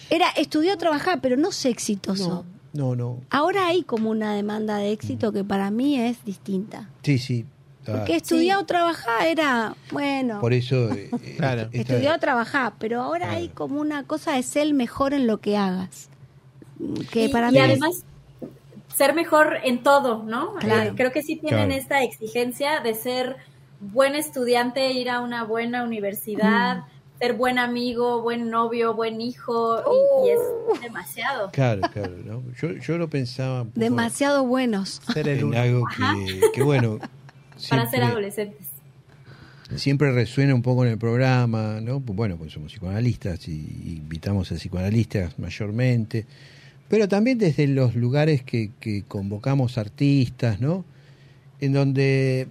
Era 0.10 0.30
estudiar 0.30 0.76
o 0.76 0.80
trabajar, 0.80 1.20
pero 1.22 1.38
no 1.38 1.52
sé 1.52 1.70
exitoso. 1.70 2.46
No, 2.74 2.96
no, 2.96 2.96
no. 2.96 3.22
Ahora 3.30 3.68
hay 3.68 3.84
como 3.84 4.10
una 4.10 4.34
demanda 4.34 4.78
de 4.78 4.92
éxito 4.92 5.32
que 5.32 5.44
para 5.44 5.70
mí 5.70 6.00
es 6.00 6.26
distinta. 6.26 6.90
Sí, 7.04 7.20
sí. 7.20 7.46
Ah, 7.88 7.92
Porque 7.98 8.16
estudiar 8.16 8.60
o 8.60 8.66
trabajar 8.66 9.28
era, 9.28 9.76
bueno, 9.92 10.40
por 10.40 10.54
eso. 10.54 10.92
eh, 10.94 11.10
eh, 11.24 11.36
Claro. 11.38 11.70
estudiar 11.72 12.16
o 12.16 12.20
trabajar, 12.20 12.74
pero 12.80 13.02
ahora 13.02 13.32
hay 13.32 13.50
como 13.50 13.80
una 13.82 14.04
cosa 14.06 14.34
de 14.34 14.44
ser 14.44 14.64
el 14.64 14.74
mejor 14.74 15.14
en 15.14 15.28
lo 15.28 15.40
que 15.40 15.58
hagas. 15.58 16.10
Que 17.12 17.26
y, 17.26 17.30
para 17.30 17.50
y 17.50 17.52
mí 17.54 17.58
es- 17.60 17.64
además 17.66 18.04
ser 18.96 19.14
mejor 19.16 19.58
en 19.64 19.84
todo, 19.84 20.24
¿no? 20.24 20.56
Claro. 20.56 20.92
Eh, 20.92 20.94
creo 20.96 21.12
que 21.12 21.22
sí 21.24 21.36
tienen 21.36 21.68
Claro. 21.70 21.82
esta 21.82 22.04
exigencia 22.04 22.80
de 22.82 22.94
ser 22.94 23.38
buen 23.80 24.16
estudiante, 24.16 24.92
ir 24.92 25.10
a 25.10 25.20
una 25.22 25.44
buena 25.44 25.84
universidad, 25.84 26.78
Mm. 26.78 26.84
ser 27.20 27.34
buen 27.34 27.58
amigo, 27.60 28.22
buen 28.22 28.50
novio, 28.50 28.94
buen 28.94 29.20
hijo, 29.20 29.80
y, 29.80 30.30
y 30.30 30.34
Uh. 30.36 30.74
es 30.76 30.82
demasiado. 30.82 31.50
Claro, 31.52 31.82
claro. 31.94 32.14
¿no? 32.24 32.44
Yo, 32.62 32.72
yo 32.74 32.98
lo 32.98 33.10
pensaba. 33.10 33.66
demasiado 33.76 34.46
buenos. 34.46 35.02
Ser 35.14 35.28
el 35.28 35.40
En 35.40 35.46
único. 35.46 35.62
algo 35.62 35.86
que, 35.98 36.42
que, 36.54 36.64
bueno. 36.64 37.00
Para 37.70 37.90
ser 37.90 38.04
adolescentes. 38.04 38.68
siempre 39.76 40.12
resuena 40.12 40.54
un 40.54 40.62
poco 40.62 40.86
en 40.86 40.92
el 40.92 40.98
programa, 40.98 41.80
¿no? 41.82 42.00
Pues 42.00 42.16
Bueno, 42.16 42.38
pues 42.38 42.52
somos 42.54 42.72
psicoanalistas 42.72 43.48
y 43.48 43.96
invitamos 43.98 44.52
a 44.52 44.56
psicoanalistas 44.56 45.40
mayormente, 45.40 46.26
pero 46.90 47.08
también 47.08 47.38
desde 47.40 47.68
los 47.68 47.96
lugares 47.96 48.44
que, 48.44 48.72
que 48.80 49.04
convocamos 49.04 49.78
artistas, 49.78 50.60
¿no? 50.62 50.86
En 51.60 51.74
donde 51.74 52.48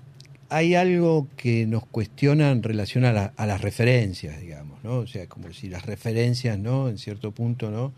hay 0.48 0.74
algo 0.74 1.28
que 1.36 1.66
nos 1.66 1.86
cuestiona 1.86 2.50
en 2.50 2.62
relación 2.62 3.04
a, 3.04 3.12
la- 3.12 3.32
a 3.36 3.46
las 3.46 3.60
referencias, 3.60 4.40
digamos, 4.40 4.82
¿no? 4.82 4.96
O 4.98 5.06
sea, 5.06 5.26
como 5.28 5.52
si 5.52 5.68
las 5.68 5.86
referencias, 5.86 6.58
¿no? 6.58 6.88
En 6.88 6.98
cierto 6.98 7.30
punto, 7.30 7.70
¿no? 7.70 7.92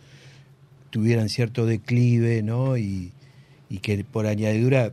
Tuvieran 0.91 1.29
cierto 1.29 1.67
declive, 1.67 2.43
¿no? 2.43 2.77
Y, 2.77 3.13
y 3.71 3.79
que 3.79 4.05
por 4.05 4.27
añadidura 4.27 4.93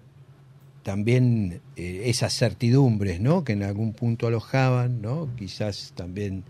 también 0.83 1.61
eh, 1.75 2.03
esas 2.05 2.33
certidumbres, 2.37 3.19
¿no? 3.21 3.43
Que 3.43 3.53
en 3.53 3.63
algún 3.63 3.93
punto 3.93 4.27
alojaban, 4.27 5.01
¿no? 5.01 5.29
Quizás 5.37 5.93
también 5.95 6.43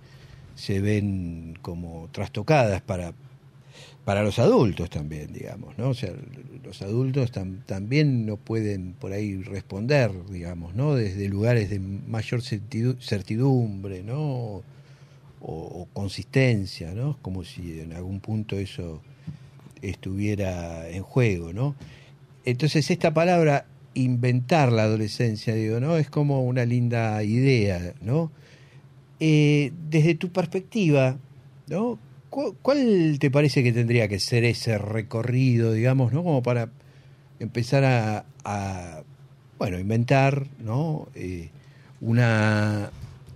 se 0.55 0.79
ven 0.81 1.57
como 1.61 2.09
trastocadas 2.11 2.81
para 2.81 3.13
para 4.05 4.23
los 4.23 4.39
adultos 4.39 4.89
también, 4.89 5.31
digamos, 5.31 5.77
¿no? 5.77 5.89
O 5.89 5.93
sea, 5.93 6.11
los 6.63 6.81
adultos 6.81 7.31
tam- 7.31 7.63
también 7.67 8.25
no 8.25 8.35
pueden 8.35 8.93
por 8.93 9.13
ahí 9.13 9.37
responder, 9.43 10.11
digamos, 10.29 10.73
¿no? 10.73 10.95
Desde 10.95 11.27
lugares 11.29 11.69
de 11.69 11.79
mayor 11.79 12.41
certidu- 12.41 12.99
certidumbre, 12.99 14.01
¿no? 14.03 14.19
O, 14.19 14.63
o 15.41 15.87
consistencia, 15.93 16.93
¿no? 16.93 17.17
Como 17.21 17.43
si 17.43 17.79
en 17.79 17.93
algún 17.93 18.19
punto 18.21 18.57
eso 18.57 19.01
estuviera 19.83 20.89
en 20.89 21.03
juego, 21.03 21.53
¿no? 21.53 21.75
Entonces 22.43 22.89
esta 22.89 23.13
palabra 23.13 23.65
inventar 23.93 24.71
la 24.71 24.83
adolescencia, 24.83 25.53
digo, 25.55 25.79
¿no? 25.79 25.97
Es 25.97 26.09
como 26.09 26.43
una 26.43 26.65
linda 26.65 27.23
idea, 27.23 27.93
¿no? 28.01 28.31
Eh, 29.19 29.71
desde 29.89 30.15
tu 30.15 30.29
perspectiva, 30.31 31.17
¿no? 31.67 31.99
¿Cu- 32.29 32.55
¿Cuál 32.61 33.17
te 33.19 33.29
parece 33.29 33.63
que 33.63 33.71
tendría 33.73 34.07
que 34.07 34.19
ser 34.19 34.43
ese 34.45 34.77
recorrido, 34.77 35.73
digamos, 35.73 36.13
¿no? 36.13 36.23
Como 36.23 36.41
para 36.41 36.69
empezar 37.39 37.83
a, 37.83 38.25
a, 38.45 39.03
bueno, 39.59 39.77
inventar, 39.79 40.47
¿no? 40.59 41.07
Eh, 41.15 41.49
una, 42.01 42.89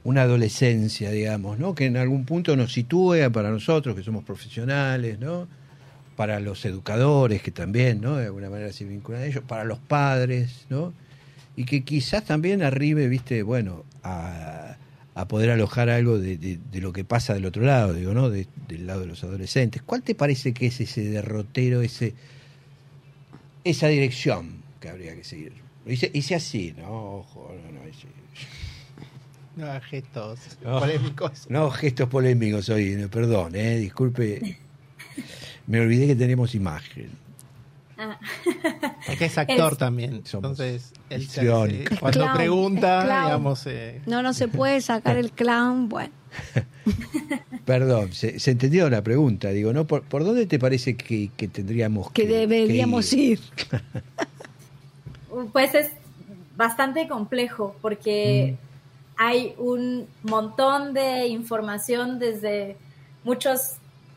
una 0.04 0.22
adolescencia, 0.24 1.12
digamos, 1.12 1.60
¿no? 1.60 1.76
Que 1.76 1.86
en 1.86 1.98
algún 1.98 2.26
punto 2.26 2.56
nos 2.56 2.74
sitúe 2.74 3.30
para 3.32 3.52
nosotros, 3.52 3.96
que 3.96 4.04
somos 4.04 4.24
profesionales, 4.24 5.20
¿no? 5.20 5.48
Para 6.16 6.40
los 6.40 6.64
educadores, 6.66 7.42
que 7.42 7.52
también, 7.52 8.00
¿no? 8.02 8.16
De 8.16 8.26
alguna 8.26 8.50
manera 8.50 8.72
se 8.72 8.86
vinculan 8.86 9.22
a 9.22 9.26
ellos, 9.26 9.44
para 9.46 9.64
los 9.66 9.80
padres, 9.80 10.66
¿no? 10.70 10.94
Y 11.58 11.66
que 11.66 11.84
quizás 11.84 12.24
también 12.26 12.64
arribe, 12.64 13.08
viste, 13.08 13.44
bueno, 13.44 13.84
a, 14.04 14.78
a 15.14 15.28
poder 15.28 15.50
alojar 15.52 15.90
algo 15.90 16.18
de, 16.20 16.38
de- 16.38 16.60
de 16.72 16.82
lo 16.82 16.94
que 16.94 17.04
pasa 17.04 17.34
del 17.34 17.46
otro 17.46 17.64
lado, 17.64 17.94
digo, 17.94 18.14
¿no? 18.14 18.30
De- 18.30 18.48
del 18.68 18.88
lado 18.88 19.02
de 19.02 19.08
los 19.08 19.24
adolescentes. 19.24 19.82
¿Cuál 19.82 20.04
te 20.04 20.16
parece 20.16 20.54
que 20.54 20.68
es 20.68 20.80
ese 20.82 21.04
derrotero, 21.10 21.82
ese 21.82 22.14
esa 23.64 23.88
dirección 23.88 24.58
que 24.80 24.90
habría 24.90 25.16
que 25.16 25.24
seguir? 25.24 25.54
Hice, 25.86 26.10
hice 26.14 26.36
así, 26.36 26.74
¿no? 26.78 27.18
Ojo, 27.20 27.54
no, 27.66 27.72
no, 27.80 27.88
hice- 27.88 28.08
No 29.56 29.80
gestos 29.82 30.40
No. 30.64 30.80
polémicos. 30.80 31.46
No, 31.50 31.72
gestos 31.72 32.10
polémicos 32.10 32.68
hoy, 32.70 33.08
perdón, 33.12 33.56
eh, 33.56 33.78
disculpe. 33.78 34.58
Me 35.68 35.80
olvidé 35.80 36.08
que 36.08 36.16
tenemos 36.16 36.56
imagen. 36.56 37.10
Ah. 37.98 38.20
Es 39.08 39.18
que 39.18 39.26
es 39.26 39.38
actor 39.38 39.72
Es- 39.74 39.78
también. 39.78 40.26
Somos 40.26 40.60
Entonces, 40.60 40.94
él 41.10 41.28
se 41.28 41.48
cuando 42.00 42.20
Clown, 42.20 42.36
pregunta, 42.36 43.04
digamos, 43.04 43.66
eh, 43.68 44.02
No, 44.06 44.22
no 44.22 44.34
se 44.34 44.48
puede 44.50 44.82
sacar 44.82 45.18
el 45.18 45.32
clown. 45.32 45.88
Bueno, 45.88 46.12
Perdón, 47.66 48.12
se, 48.12 48.40
se 48.40 48.52
entendió 48.52 48.90
la 48.90 49.02
pregunta. 49.02 49.50
Digo, 49.52 49.72
¿no? 49.72 49.86
¿Por, 49.86 50.04
por 50.04 50.24
dónde 50.26 50.46
te 50.46 50.60
parece 50.60 50.98
que, 50.98 51.32
que 51.38 51.48
tendríamos 51.48 52.12
que, 52.12 52.24
que 52.24 52.28
deberíamos 52.28 53.10
que 53.10 53.16
ir. 53.16 53.40
Pues 55.52 55.76
es 55.76 55.92
bastante 56.56 57.10
complejo 57.10 57.76
porque 57.82 58.56
hay 59.18 59.54
un 59.58 60.08
montón 60.24 60.94
de 60.94 61.28
información 61.28 62.20
desde 62.20 62.78
muchos 63.26 63.74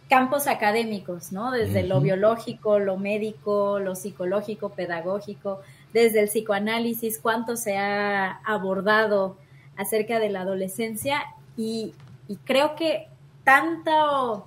campos 0.08 0.46
académicos, 0.46 1.32
¿no? 1.32 1.50
Desde 1.50 1.82
lo 1.82 2.00
biológico, 2.00 2.78
lo 2.78 2.96
médico, 2.96 3.78
lo 3.78 3.94
psicológico, 3.94 4.70
pedagógico, 4.70 5.60
desde 5.92 6.20
el 6.20 6.28
psicoanálisis, 6.28 7.18
cuánto 7.18 7.56
se 7.56 7.76
ha 7.76 8.40
abordado 8.44 9.36
acerca 9.76 10.18
de 10.18 10.30
la 10.30 10.40
adolescencia 10.42 11.22
y, 11.56 11.94
y 12.26 12.36
creo 12.36 12.74
que 12.74 13.08
tanto, 13.44 14.46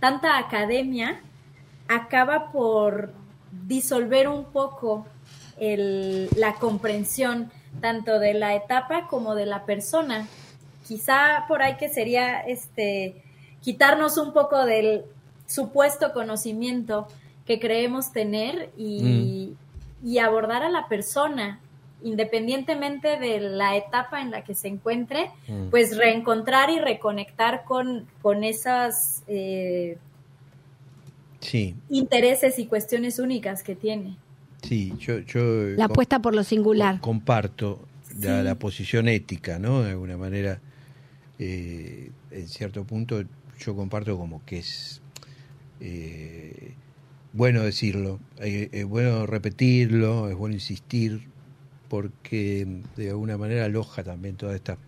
tanta 0.00 0.38
academia 0.38 1.20
acaba 1.88 2.50
por 2.50 3.12
disolver 3.66 4.28
un 4.28 4.44
poco 4.44 5.06
el- 5.58 6.28
la 6.36 6.54
comprensión 6.54 7.50
tanto 7.80 8.18
de 8.18 8.34
la 8.34 8.54
etapa 8.54 9.06
como 9.08 9.34
de 9.34 9.46
la 9.46 9.64
persona. 9.64 10.26
Quizá 10.86 11.44
por 11.48 11.62
ahí 11.62 11.76
que 11.76 11.88
sería 11.88 12.40
este 12.40 13.22
quitarnos 13.62 14.18
un 14.18 14.32
poco 14.32 14.64
del 14.66 15.02
supuesto 15.46 16.12
conocimiento 16.12 17.06
que 17.46 17.58
creemos 17.58 18.12
tener 18.12 18.70
y, 18.76 19.54
y 20.04 20.18
abordar 20.18 20.62
a 20.62 20.68
la 20.70 20.88
persona 20.88 21.58
independientemente 22.04 23.16
de 23.18 23.38
la 23.38 23.76
etapa 23.76 24.20
en 24.20 24.32
la 24.32 24.42
que 24.42 24.54
se 24.56 24.66
encuentre, 24.68 25.30
Mm. 25.48 25.68
pues 25.70 25.96
reencontrar 25.96 26.68
y 26.70 26.80
reconectar 26.80 27.62
con, 27.64 28.06
con 28.22 28.42
esas 28.42 29.22
eh, 29.28 29.96
Sí, 31.40 31.74
intereses 31.90 32.58
y 32.58 32.66
cuestiones 32.66 33.18
únicas 33.18 33.62
que 33.62 33.74
tiene. 33.74 34.16
sí, 34.62 34.92
yo, 34.98 35.18
yo 35.20 35.42
La 35.76 35.86
apuesta 35.86 36.18
por 36.20 36.34
lo 36.34 36.44
singular. 36.44 37.00
comparto 37.00 37.80
la, 38.18 38.42
la 38.42 38.54
posición 38.56 39.08
ética, 39.08 39.58
¿no? 39.58 39.82
De 39.82 39.90
alguna 39.90 40.16
manera, 40.16 40.60
eh, 41.38 42.10
en 42.30 42.48
cierto 42.48 42.84
punto, 42.84 43.22
yo 43.64 43.76
comparto 43.76 44.16
como 44.16 44.44
que 44.44 44.58
es 44.58 45.00
eh, 45.80 46.74
bueno 47.32 47.62
decirlo, 47.62 48.20
eh, 48.40 48.68
es 48.72 48.84
bueno 48.84 49.26
repetirlo, 49.26 50.28
es 50.28 50.36
bueno 50.36 50.54
insistir, 50.54 51.28
porque 51.88 52.66
de 52.96 53.10
alguna 53.10 53.36
manera 53.36 53.64
aloja 53.64 54.02
también 54.02 54.36
todas 54.36 54.56
estas 54.56 54.78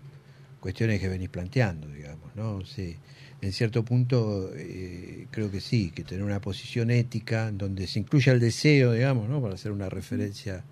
cuestiones 0.61 1.01
que 1.01 1.09
venís 1.09 1.29
planteando, 1.29 1.89
digamos, 1.89 2.35
¿no? 2.35 2.65
Sí, 2.65 2.97
en 3.43 3.53
cierto 3.53 3.85
punto 3.85 4.51
eh, 4.57 5.27
creo 5.31 5.51
que 5.51 5.61
sí, 5.61 5.91
que 5.91 6.05
tener 6.05 6.25
una 6.25 6.41
posición 6.41 6.91
ética 6.91 7.49
en 7.49 7.59
donde 7.59 7.87
se 7.87 7.99
incluya 7.99 8.33
el 8.33 8.41
deseo, 8.41 8.93
digamos, 8.93 9.29
¿no? 9.29 9.43
Para 9.43 9.55
hacer 9.55 9.73
una 9.73 9.89
referencia 9.89 10.65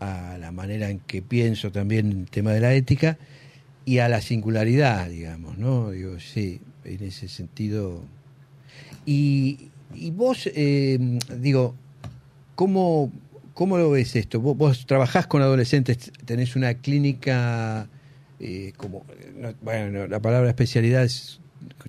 a 0.00 0.36
la 0.38 0.50
manera 0.50 0.90
en 0.90 0.98
que 1.00 1.22
pienso 1.22 1.70
también 1.70 2.10
el 2.10 2.30
tema 2.30 2.52
de 2.52 2.60
la 2.60 2.74
ética 2.74 3.18
y 3.84 3.98
a 3.98 4.08
la 4.08 4.20
singularidad, 4.20 5.08
digamos, 5.08 5.58
¿no? 5.58 5.90
Digo, 5.90 6.18
sí, 6.18 6.60
en 6.84 7.02
ese 7.02 7.28
sentido. 7.28 8.02
Y, 9.06 9.70
y 9.94 10.10
vos, 10.10 10.48
eh, 10.54 10.98
digo, 11.38 11.74
¿cómo, 12.54 13.12
¿cómo 13.54 13.78
lo 13.78 13.90
ves 13.90 14.16
esto? 14.16 14.40
Vos, 14.40 14.56
vos 14.56 14.86
trabajás 14.86 15.26
con 15.26 15.42
adolescentes, 15.42 16.12
tenés 16.24 16.56
una 16.56 16.74
clínica, 16.74 17.88
eh, 18.40 18.72
como, 18.76 19.04
no, 19.36 19.54
bueno, 19.62 20.06
la 20.06 20.20
palabra 20.20 20.48
especialidad 20.48 21.04
es 21.04 21.40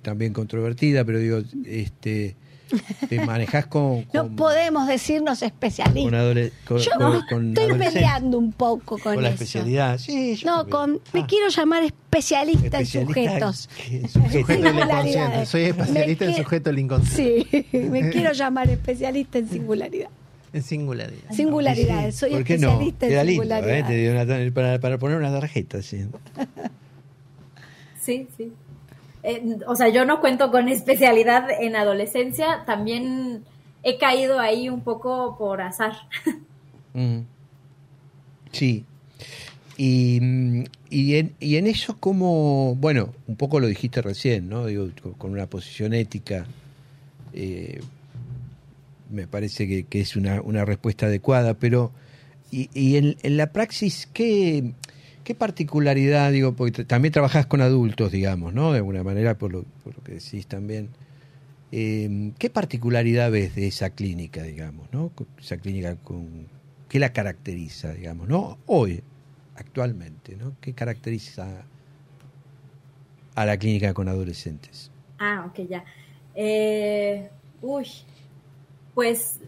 también 0.02 0.32
controvertida, 0.32 1.04
pero 1.04 1.18
digo, 1.18 1.42
este, 1.66 2.36
te 3.08 3.20
manejás 3.20 3.66
con... 3.66 4.06
No 4.12 4.28
podemos 4.34 4.86
decirnos 4.88 5.38
con, 5.40 5.46
especialistas. 5.46 6.12
adole- 6.12 6.52
con- 6.66 6.78
Yo 6.78 6.90
con- 6.92 7.00
no, 7.12 7.22
con 7.28 7.48
estoy 7.58 7.78
peleando 7.78 8.38
un 8.38 8.52
poco 8.52 8.98
con, 8.98 9.14
Con 9.14 9.22
la 9.22 9.28
eso. 9.28 9.34
especialidad. 9.44 9.98
Sí, 9.98 10.36
yo 10.36 10.46
No, 10.50 10.56
también. 10.66 10.70
con 10.76 11.00
me 11.12 11.20
Ah, 11.20 11.26
quiero 11.28 11.48
llamar 11.48 11.82
especialista, 11.84 12.66
especialista 12.80 13.00
en 13.00 13.06
sujetos. 13.06 13.68
en. 13.86 14.08
Sujeto 14.08 14.46
del 14.48 14.62
Singularidades. 14.62 15.14
inconsciente. 15.14 15.46
Soy 15.46 15.62
especialista 15.64 16.24
Me 16.24 16.30
en 16.30 16.36
sujeto 16.36 16.70
del 16.70 16.78
inconsciente. 16.78 17.66
Sí, 17.70 17.78
me 17.90 18.10
quiero 18.10 18.32
llamar 18.32 18.70
especialista 18.70 19.38
en 19.38 19.48
singularidad. 19.48 20.08
En 20.52 20.62
singularidad. 20.62 21.30
Singularidades, 21.32 22.16
soy 22.16 22.30
¿Por 22.30 22.44
qué 22.44 22.56
no? 22.58 22.68
especialista 22.68 23.08
Queda 23.08 23.20
en 23.20 23.26
lindo, 23.26 23.42
¿eh? 23.42 23.46
singularidades. 23.48 23.86
Te 23.86 23.96
dio 23.96 24.12
una- 24.12 24.52
para, 24.54 24.78
para 24.80 24.98
poner 24.98 25.18
una 25.18 25.30
tarjeta, 25.32 25.82
sí. 25.82 26.06
Sí, 28.00 28.26
sí. 28.36 28.52
Eh, 29.22 29.58
o 29.66 29.74
sea, 29.74 29.88
yo 29.88 30.04
no 30.04 30.20
cuento 30.20 30.50
con 30.50 30.68
especialidad 30.70 31.48
en 31.50 31.76
adolescencia, 31.76 32.64
también 32.66 33.44
he 33.82 33.98
caído 33.98 34.38
ahí 34.40 34.68
un 34.68 34.80
poco 34.82 35.36
por 35.38 35.60
azar. 35.60 35.94
Sí. 38.52 38.86
Y, 39.76 40.18
y, 40.88 41.16
en, 41.16 41.34
y 41.40 41.56
en 41.56 41.66
eso 41.66 41.98
como, 41.98 42.74
bueno, 42.76 43.12
un 43.26 43.36
poco 43.36 43.60
lo 43.60 43.66
dijiste 43.66 44.00
recién, 44.00 44.48
¿no? 44.48 44.64
Digo, 44.64 44.88
con 45.18 45.32
una 45.32 45.46
posición 45.46 45.92
ética, 45.92 46.46
eh, 47.34 47.82
me 49.10 49.26
parece 49.26 49.68
que, 49.68 49.84
que 49.84 50.00
es 50.00 50.16
una, 50.16 50.40
una 50.40 50.64
respuesta 50.64 51.04
adecuada, 51.04 51.52
pero 51.52 51.92
y, 52.50 52.70
y 52.72 52.96
en, 52.96 53.16
en 53.22 53.36
la 53.36 53.52
praxis, 53.52 54.08
¿qué, 54.12 54.72
¿qué 55.26 55.34
particularidad, 55.34 56.30
digo, 56.30 56.54
porque 56.54 56.84
también 56.84 57.10
trabajás 57.10 57.46
con 57.46 57.60
adultos, 57.60 58.12
digamos, 58.12 58.54
¿no? 58.54 58.70
De 58.70 58.78
alguna 58.78 59.02
manera, 59.02 59.36
por 59.36 59.50
lo, 59.50 59.64
que 60.04 60.12
decís 60.12 60.46
también. 60.46 60.90
Eh, 61.72 62.30
¿Qué 62.38 62.48
particularidad 62.48 63.32
ves 63.32 63.56
de 63.56 63.66
esa 63.66 63.90
clínica, 63.90 64.44
digamos, 64.44 64.86
¿no? 64.92 65.10
Esa 65.40 65.56
clínica 65.56 65.96
con 65.96 66.46
¿qué 66.88 67.00
la 67.00 67.12
caracteriza, 67.12 67.92
digamos, 67.92 68.28
¿no? 68.28 68.58
Hoy, 68.66 69.02
actualmente, 69.56 70.36
¿no? 70.36 70.52
¿Qué 70.60 70.74
caracteriza 70.74 71.64
a 73.34 73.44
la 73.44 73.56
clínica 73.56 73.92
con 73.94 74.08
adolescentes? 74.08 74.92
Ah, 75.18 75.44
ok, 75.48 75.66
ya. 75.68 75.84
Eh, 76.36 77.28
uy, 77.62 77.88
pues 78.94 79.40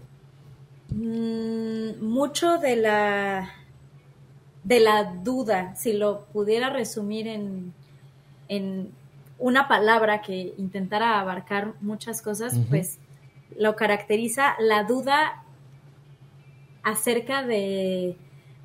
mm, 0.93 2.05
mucho 2.05 2.59
de 2.59 2.75
la 2.75 3.58
de 4.69 4.81
la 4.81 5.05
duda, 5.25 5.75
si 5.77 5.93
lo 5.95 6.27
pudiera 6.27 6.69
resumir 6.69 7.27
en, 7.27 7.73
en 8.49 8.91
una 9.39 9.67
palabra 9.67 10.21
que 10.21 10.53
intentara 10.59 11.19
abarcar 11.21 11.73
muchas 11.81 12.21
cosas, 12.21 12.55
pues 12.69 12.99
lo 13.57 13.77
caracteriza 13.77 14.55
la 14.61 14.85
duda 14.85 15.43
acerca 16.83 17.43
de, 17.43 18.17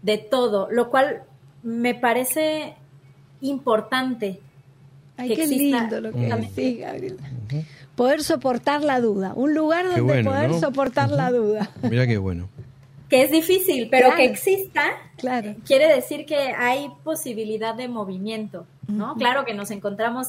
de 0.01 0.17
todo, 0.17 0.67
lo 0.71 0.89
cual 0.89 1.23
me 1.63 1.95
parece 1.95 2.75
importante. 3.41 4.39
Ay, 5.17 5.29
que 5.29 5.35
qué 5.35 5.43
exista- 5.43 5.79
lindo 5.81 6.01
lo 6.01 6.11
que 6.11 6.35
decís, 6.35 6.79
Gabriela. 6.79 7.23
Poder 7.95 8.23
soportar 8.23 8.81
la 8.83 8.99
duda. 8.99 9.33
Un 9.35 9.53
lugar 9.53 9.85
donde 9.85 10.01
bueno, 10.01 10.31
poder 10.31 10.49
¿no? 10.49 10.59
soportar 10.59 11.11
la 11.11 11.31
duda. 11.31 11.69
Mira 11.89 12.07
qué 12.07 12.17
bueno. 12.17 12.49
Que 13.13 13.21
es 13.23 13.31
difícil, 13.31 13.89
pero 13.91 14.07
Claro. 14.07 14.17
que 14.17 14.25
exista 14.25 14.83
Claro. 15.17 15.53
quiere 15.67 15.87
decir 15.93 16.25
que 16.25 16.35
hay 16.37 16.89
posibilidad 17.03 17.75
de 17.75 17.87
movimiento, 17.87 18.65
¿no? 18.87 19.13
Claro 19.15 19.45
que 19.45 19.53
nos 19.53 19.69
encontramos 19.69 20.27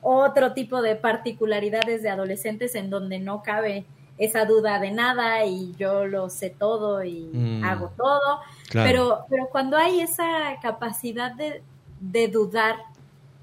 otro 0.00 0.52
tipo 0.52 0.80
de 0.80 0.94
particularidades 0.94 2.02
de 2.04 2.08
adolescentes 2.10 2.74
en 2.76 2.88
donde 2.88 3.18
no 3.18 3.42
cabe 3.42 3.84
esa 4.16 4.44
duda 4.44 4.78
de 4.78 4.90
nada 4.92 5.44
y 5.44 5.74
yo 5.78 6.06
lo 6.06 6.30
sé 6.30 6.50
todo 6.50 7.02
y 7.02 7.28
Mm. 7.32 7.64
hago 7.64 7.90
todo, 7.96 8.40
Claro. 8.68 8.88
pero, 8.88 9.18
pero 9.28 9.48
cuando 9.50 9.76
hay 9.76 10.00
esa 10.00 10.56
capacidad 10.62 11.32
de, 11.32 11.62
de 12.00 12.28
dudar 12.28 12.76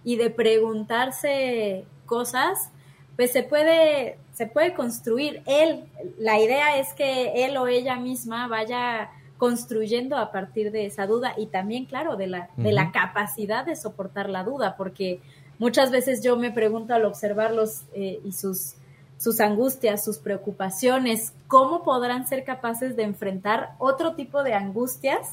y 0.06 0.16
de 0.16 0.30
preguntarse 0.30 1.84
cosas, 2.06 2.70
pues 3.18 3.32
se 3.32 3.44
puede, 3.44 4.18
se 4.38 4.46
puede 4.46 4.76
construir. 4.76 5.42
Él, 5.48 5.86
la 6.20 6.40
idea 6.40 6.78
es 6.78 6.94
que 6.94 7.44
él 7.44 7.58
o 7.58 7.66
ella 7.66 7.96
misma 7.96 8.48
vaya 8.48 9.10
construyendo 9.40 10.16
a 10.16 10.32
partir 10.32 10.72
de 10.72 10.86
esa 10.86 11.08
duda 11.08 11.34
y 11.38 11.48
también, 11.48 11.86
claro, 11.86 12.18
de 12.18 12.28
la, 12.28 12.50
de 12.56 12.72
la 12.72 12.92
capacidad 12.92 13.66
de 13.66 13.76
soportar 13.76 14.30
la 14.30 14.44
duda, 14.44 14.78
porque 14.78 15.20
muchas 15.58 15.90
veces 15.90 16.22
yo 16.24 16.38
me 16.38 16.52
pregunto 16.52 16.94
al 16.94 17.06
observarlos 17.06 17.82
eh, 17.96 18.20
y 18.24 18.32
sus, 18.32 18.74
sus 19.18 19.40
angustias, 19.40 20.06
sus 20.06 20.20
preocupaciones, 20.20 21.34
¿cómo 21.48 21.82
podrán 21.84 22.28
ser 22.28 22.44
capaces 22.44 22.96
de 22.96 23.04
enfrentar 23.04 23.72
otro 23.80 24.14
tipo 24.14 24.44
de 24.44 24.54
angustias 24.54 25.30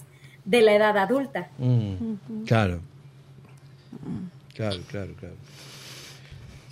de 0.47 0.63
la 0.63 0.75
edad 0.77 0.97
adulta? 0.97 1.49
Mm, 1.59 2.45
Claro. 2.47 2.81
Claro, 4.55 4.81
claro, 4.89 5.13
claro. 5.19 5.35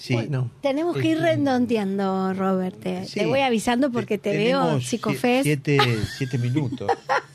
Sí. 0.03 0.15
Bueno, 0.15 0.51
Tenemos 0.63 0.97
que 0.97 1.07
ir 1.11 1.19
redondeando, 1.21 2.35
Robert. 2.35 2.77
Te, 2.81 3.05
Sí. 3.07 3.21
te 3.21 3.27
voy 3.27 3.39
avisando 3.39 3.93
porque 3.93 4.19
te 4.19 4.37
veo 4.37 4.81
psicofés. 4.81 5.45
Siete, 5.45 5.79
siete 6.19 6.39
minutos. 6.39 6.91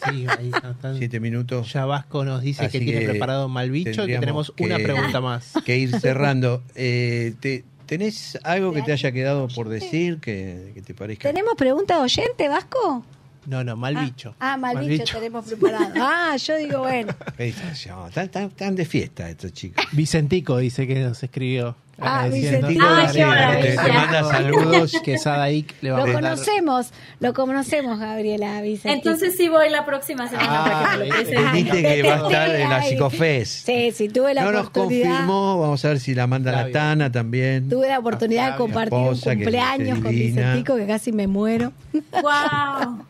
sí, 0.09 0.26
ahí 0.38 0.51
están. 0.53 0.97
siete 0.97 1.22
minutos. 1.22 1.72
Ya 1.72 1.86
Vasco 1.86 2.26
nos 2.26 2.41
dice 2.41 2.65
Así 2.65 2.80
que 2.80 2.84
tiene 2.86 2.99
que 3.01 3.09
preparado 3.11 3.47
mal 3.47 3.72
bicho 3.72 4.03
y 4.03 4.07
que 4.07 4.20
tenemos 4.20 4.51
una 4.59 4.78
pregunta 4.80 5.22
más. 5.22 5.53
que 5.65 5.78
ir 5.78 5.97
cerrando. 5.99 6.61
Eh, 6.76 7.34
te- 7.39 7.63
¿Tenés 7.86 8.38
algo 8.43 8.74
que 8.74 8.82
te 8.82 8.91
haya 8.91 9.13
quedado 9.13 9.47
por 9.47 9.70
decir 9.70 10.18
que, 10.20 10.72
que 10.74 10.82
te 10.82 10.93
parezca? 10.93 11.30
¿Tenemos 11.30 11.53
pregunta 11.55 12.01
oyente, 12.01 12.49
Vasco? 12.49 13.05
No, 13.45 13.63
no, 13.63 13.78
mal 13.78 13.95
Ah, 13.95 14.03
bicho. 14.03 14.36
Ah, 14.41 14.57
mal, 14.57 14.86
bicho, 14.86 15.18
tenemos 15.20 15.45
preparado. 15.45 15.93
Ah, 15.95 16.36
yo 16.36 16.57
digo, 16.57 16.80
bueno. 16.80 17.15
Están- 17.38 18.43
están 18.49 18.76
de 18.76 18.84
fiesta 18.84 19.30
estos 19.30 19.53
chicos. 19.53 19.86
Vicentico 19.93 20.57
dice 20.57 20.86
que 20.86 20.95
nos 20.99 21.24
escribió. 21.24 21.78
Ah. 22.00 22.28
Vicentico, 22.28 22.86
Ah, 22.88 23.10
te, 23.12 23.72
te 23.76 23.91
manda 23.91 24.24
saludos. 24.24 24.93
Que 25.04 25.18
Sada 25.18 25.50
Ick 25.50 25.74
le 25.82 25.89
va 25.91 25.98
Lo 25.98 26.04
a 26.04 26.08
mandar. 26.08 26.32
conocemos, 26.36 26.91
lo 27.20 27.34
conocemos, 27.34 28.00
Gabriela 28.00 28.62
Vicente. 28.62 28.95
Entonces 28.98 29.36
sí 29.36 29.50
voy 29.50 29.70
la 29.70 29.84
próxima 29.86 30.28
semana 30.28 30.48
Ah, 30.50 30.64
para 30.84 31.04
que 31.04 31.08
lo. 31.10 31.52
Dijiste 31.54 31.82
que 31.82 32.04
va 32.04 32.14
a 32.14 32.18
estar 32.28 32.56
en 32.56 32.70
la 32.70 32.84
psicofes. 32.84 33.50
Sí, 33.66 33.91
sí, 33.95 34.10
tuve 34.10 34.34
la 34.36 34.43
No 34.43 34.52
nos 34.52 34.68
oportunidad. 34.68 35.08
confirmó, 35.10 35.60
vamos 35.60 35.84
a 35.86 35.88
ver 35.89 36.00
si 36.00 36.14
la 36.14 36.28
manda 36.28 36.52
la. 36.52 36.72
Tana 36.72 37.12
también. 37.12 37.68
Tuve 37.68 37.88
la 37.88 37.98
oportunidad 38.00 38.52
de 38.52 38.58
compartir 38.58 38.98
un 38.98 39.20
cumpleaños 39.20 40.00
con. 40.00 40.12
Vicentico, 40.12 40.76
que 40.76 40.86
casi 40.86 41.12
me 41.12 41.26
muero. 41.28 41.72
¡Wow! 42.12 43.06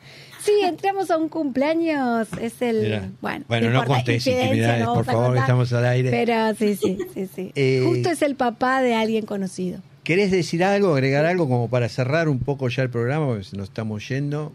Sí, 0.47 0.65
entramos 0.65 1.11
a 1.11 1.17
un 1.17 1.29
cumpleaños. 1.29 2.27
Es 2.41 2.61
el. 2.61 3.11
Bueno, 3.21 3.45
Bueno, 3.47 3.69
no 3.69 3.83
infidencia, 3.83 4.43
intimidades, 4.45 4.85
no 4.85 4.93
por 4.95 5.05
favor, 5.05 5.25
contar. 5.27 5.43
estamos 5.43 5.73
al 5.73 5.85
aire. 5.85 6.09
Pero 6.09 6.55
sí, 6.55 6.75
sí, 6.75 6.97
sí. 7.13 7.29
sí. 7.35 7.51
Eh, 7.55 7.83
Justo 7.85 8.09
es 8.09 8.21
el 8.21 8.35
papá 8.35 8.81
de 8.81 8.95
alguien 8.95 9.25
conocido. 9.25 9.79
¿Querés 10.03 10.31
decir 10.31 10.63
algo, 10.63 10.93
agregar 10.93 11.25
algo 11.25 11.47
como 11.49 11.69
para 11.69 11.89
cerrar 11.89 12.29
un 12.29 12.39
poco 12.39 12.69
ya 12.69 12.81
el 12.83 12.89
programa? 12.89 13.27
Porque 13.27 13.45
nos 13.57 13.67
estamos 13.67 14.07
yendo 14.07 14.53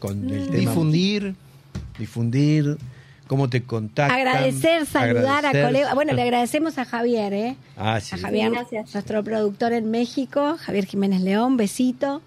con 0.00 0.28
el 0.28 0.46
tema. 0.48 0.58
Difundir. 0.58 1.34
Difundir, 1.98 2.76
cómo 3.28 3.48
te 3.48 3.62
contactan. 3.62 4.16
Agradecer, 4.18 4.84
saludar 4.86 5.38
agradecer. 5.46 5.64
a 5.64 5.66
colegas. 5.68 5.94
Bueno, 5.94 6.12
le 6.12 6.22
agradecemos 6.28 6.76
a 6.78 6.84
Javier, 6.84 7.32
¿eh? 7.32 7.56
Ah, 7.76 8.00
sí. 8.00 8.16
A 8.16 8.18
Javier, 8.18 8.48
Sí, 8.48 8.54
gracias. 8.56 8.94
nuestro 8.94 9.22
productor 9.22 9.72
en 9.72 9.90
México, 9.90 10.56
Javier 10.58 10.86
Jiménez 10.86 11.20
León, 11.20 11.56
besito. 11.56 12.20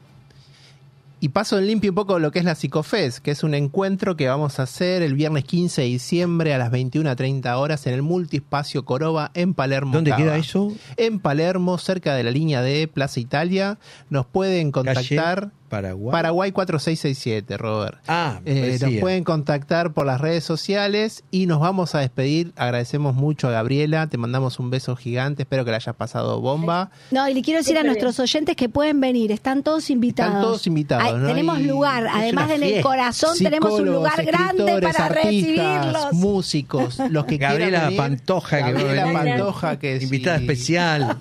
Y 1.20 1.30
paso 1.30 1.58
en 1.58 1.66
limpio 1.66 1.92
un 1.92 1.96
poco 1.96 2.20
lo 2.20 2.32
que 2.32 2.38
es 2.38 2.46
la 2.46 2.54
Psicofest, 2.54 3.20
que 3.20 3.32
es 3.32 3.44
un 3.44 3.56
encuentro 3.56 4.16
que 4.16 4.28
vamos 4.28 4.60
a 4.60 4.64
hacer 4.64 5.02
el 5.02 5.16
viernes 5.16 5.46
15 5.46 5.82
de 5.82 5.88
diciembre 5.88 6.54
a 6.54 6.60
las 6.60 6.72
21.30 6.72 7.58
horas 7.58 7.88
en 7.88 7.96
el 7.96 8.04
multiespacio 8.04 8.86
Coroba 8.86 9.32
en 9.34 9.56
Palermo. 9.56 9.94
¿Dónde 9.94 10.12
Cava. 10.12 10.24
queda 10.24 10.38
eso? 10.38 10.72
En 10.96 11.20
Palermo, 11.20 11.80
cerca 11.80 12.14
de 12.14 12.24
la 12.24 12.30
línea 12.30 12.62
de 12.62 12.88
Plaza 12.88 13.20
Italia. 13.20 13.80
Nos 14.12 14.28
pueden 14.28 14.72
contactar. 14.72 15.40
Calle 15.40 15.57
Paraguay. 15.70 16.12
Paraguay 16.12 16.52
4667, 16.52 17.58
Robert. 17.58 18.00
Ah, 18.08 18.40
Eh, 18.46 18.78
nos 18.82 18.92
pueden 19.02 19.24
contactar 19.24 19.94
por 19.94 20.06
las 20.06 20.22
redes 20.22 20.44
sociales 20.44 21.24
y 21.32 21.46
nos 21.46 21.60
vamos 21.60 21.96
a 21.96 22.00
despedir. 22.00 22.54
Agradecemos 22.56 23.16
mucho 23.16 23.48
a 23.48 23.52
Gabriela, 23.52 24.08
te 24.08 24.18
mandamos 24.18 24.60
un 24.60 24.70
beso 24.70 24.96
gigante, 24.96 25.44
espero 25.44 25.66
que 25.66 25.72
la 25.72 25.78
hayas 25.78 25.96
pasado 25.96 26.40
bomba. 26.42 26.92
No, 27.12 27.28
y 27.28 27.34
le 27.34 27.42
quiero 27.42 27.60
decir 27.60 27.78
a 27.78 27.84
nuestros 27.84 28.20
oyentes 28.20 28.56
que 28.56 28.70
pueden 28.70 29.00
venir, 29.02 29.32
están 29.32 29.64
todos 29.64 29.90
invitados. 29.90 30.32
Están 30.32 30.42
todos 30.44 30.68
invitados, 30.68 31.04
Ay, 31.06 31.14
¿no? 31.18 31.28
Tenemos 31.28 31.60
Y 31.60 31.64
lugar, 31.64 32.08
además 32.12 32.50
en 32.52 32.64
el 32.64 32.82
corazón 32.82 33.38
tenemos 33.38 33.72
un 33.80 33.86
lugar 33.86 34.24
grande 34.26 34.66
para 34.82 35.06
artistas, 35.06 35.10
recibirlos. 35.24 36.14
músicos, 36.14 37.00
los 37.10 37.26
que 37.26 37.38
Gabriela 37.38 37.88
quieran 37.88 37.88
venir. 37.90 37.98
Pantoja, 37.98 38.58
que 38.58 38.72
Gabriela 38.74 39.06
venir. 39.06 39.14
Pantoja, 39.36 39.80
que 39.80 39.96
es 39.98 40.04
Invitada 40.04 40.38
especial. 40.38 41.18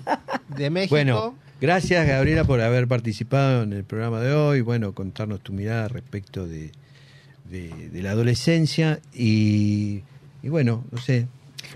de 0.49 0.69
México. 0.69 0.95
Bueno, 0.95 1.35
gracias 1.61 2.07
Gabriela 2.07 2.43
por 2.43 2.61
haber 2.61 2.87
participado 2.87 3.63
en 3.63 3.73
el 3.73 3.83
programa 3.83 4.19
de 4.21 4.33
hoy, 4.33 4.61
bueno, 4.61 4.93
contarnos 4.93 5.41
tu 5.41 5.53
mirada 5.53 5.87
respecto 5.87 6.47
de, 6.47 6.71
de, 7.49 7.89
de 7.89 8.01
la 8.01 8.11
adolescencia 8.11 8.99
y, 9.13 10.03
y 10.43 10.49
bueno, 10.49 10.83
no 10.91 10.97
sé. 10.99 11.27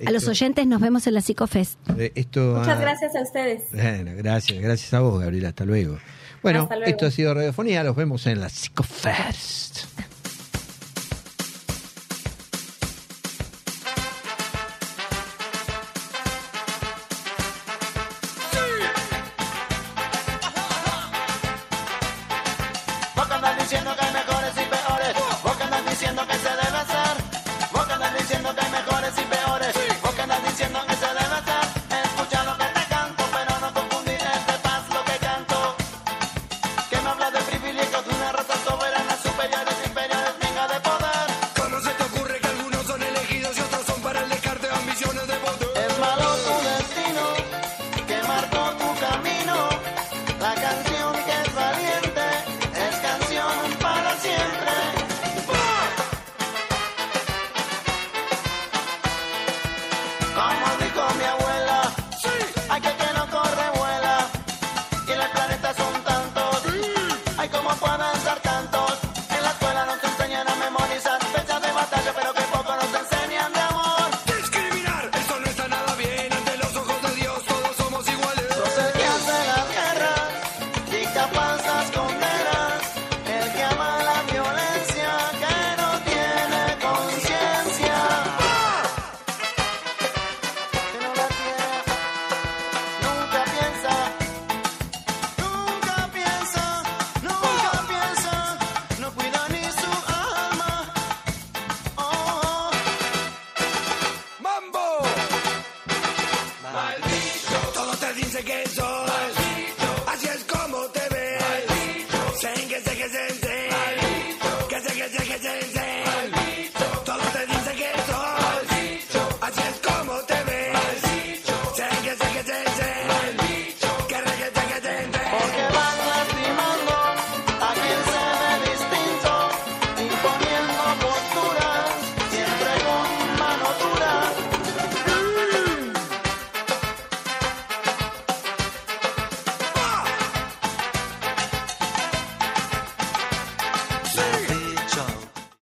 A 0.05 0.11
los 0.11 0.27
oyentes 0.27 0.65
nos 0.67 0.79
vemos 0.81 1.05
en 1.07 1.13
la 1.15 1.21
Psicofest. 1.21 1.77
eh, 1.97 2.11
esto 2.15 2.55
Muchas 2.57 2.77
ha- 2.77 2.81
gracias 2.81 3.15
a 3.15 3.21
ustedes. 3.21 3.63
Bueno, 3.73 4.11
gracias, 4.15 4.59
gracias 4.61 4.93
a 4.93 4.99
vos 5.01 5.19
Gabriela, 5.21 5.49
hasta 5.49 5.65
luego. 5.65 5.97
Bueno, 6.41 6.63
Hasta 6.63 6.75
luego. 6.75 6.89
esto 6.89 7.05
ha 7.05 7.11
sido 7.11 7.33
Radiofonía, 7.33 7.83
los 7.83 7.95
vemos 7.95 8.25
en 8.27 8.39
la 8.39 8.49
Psicofest. 8.49 9.85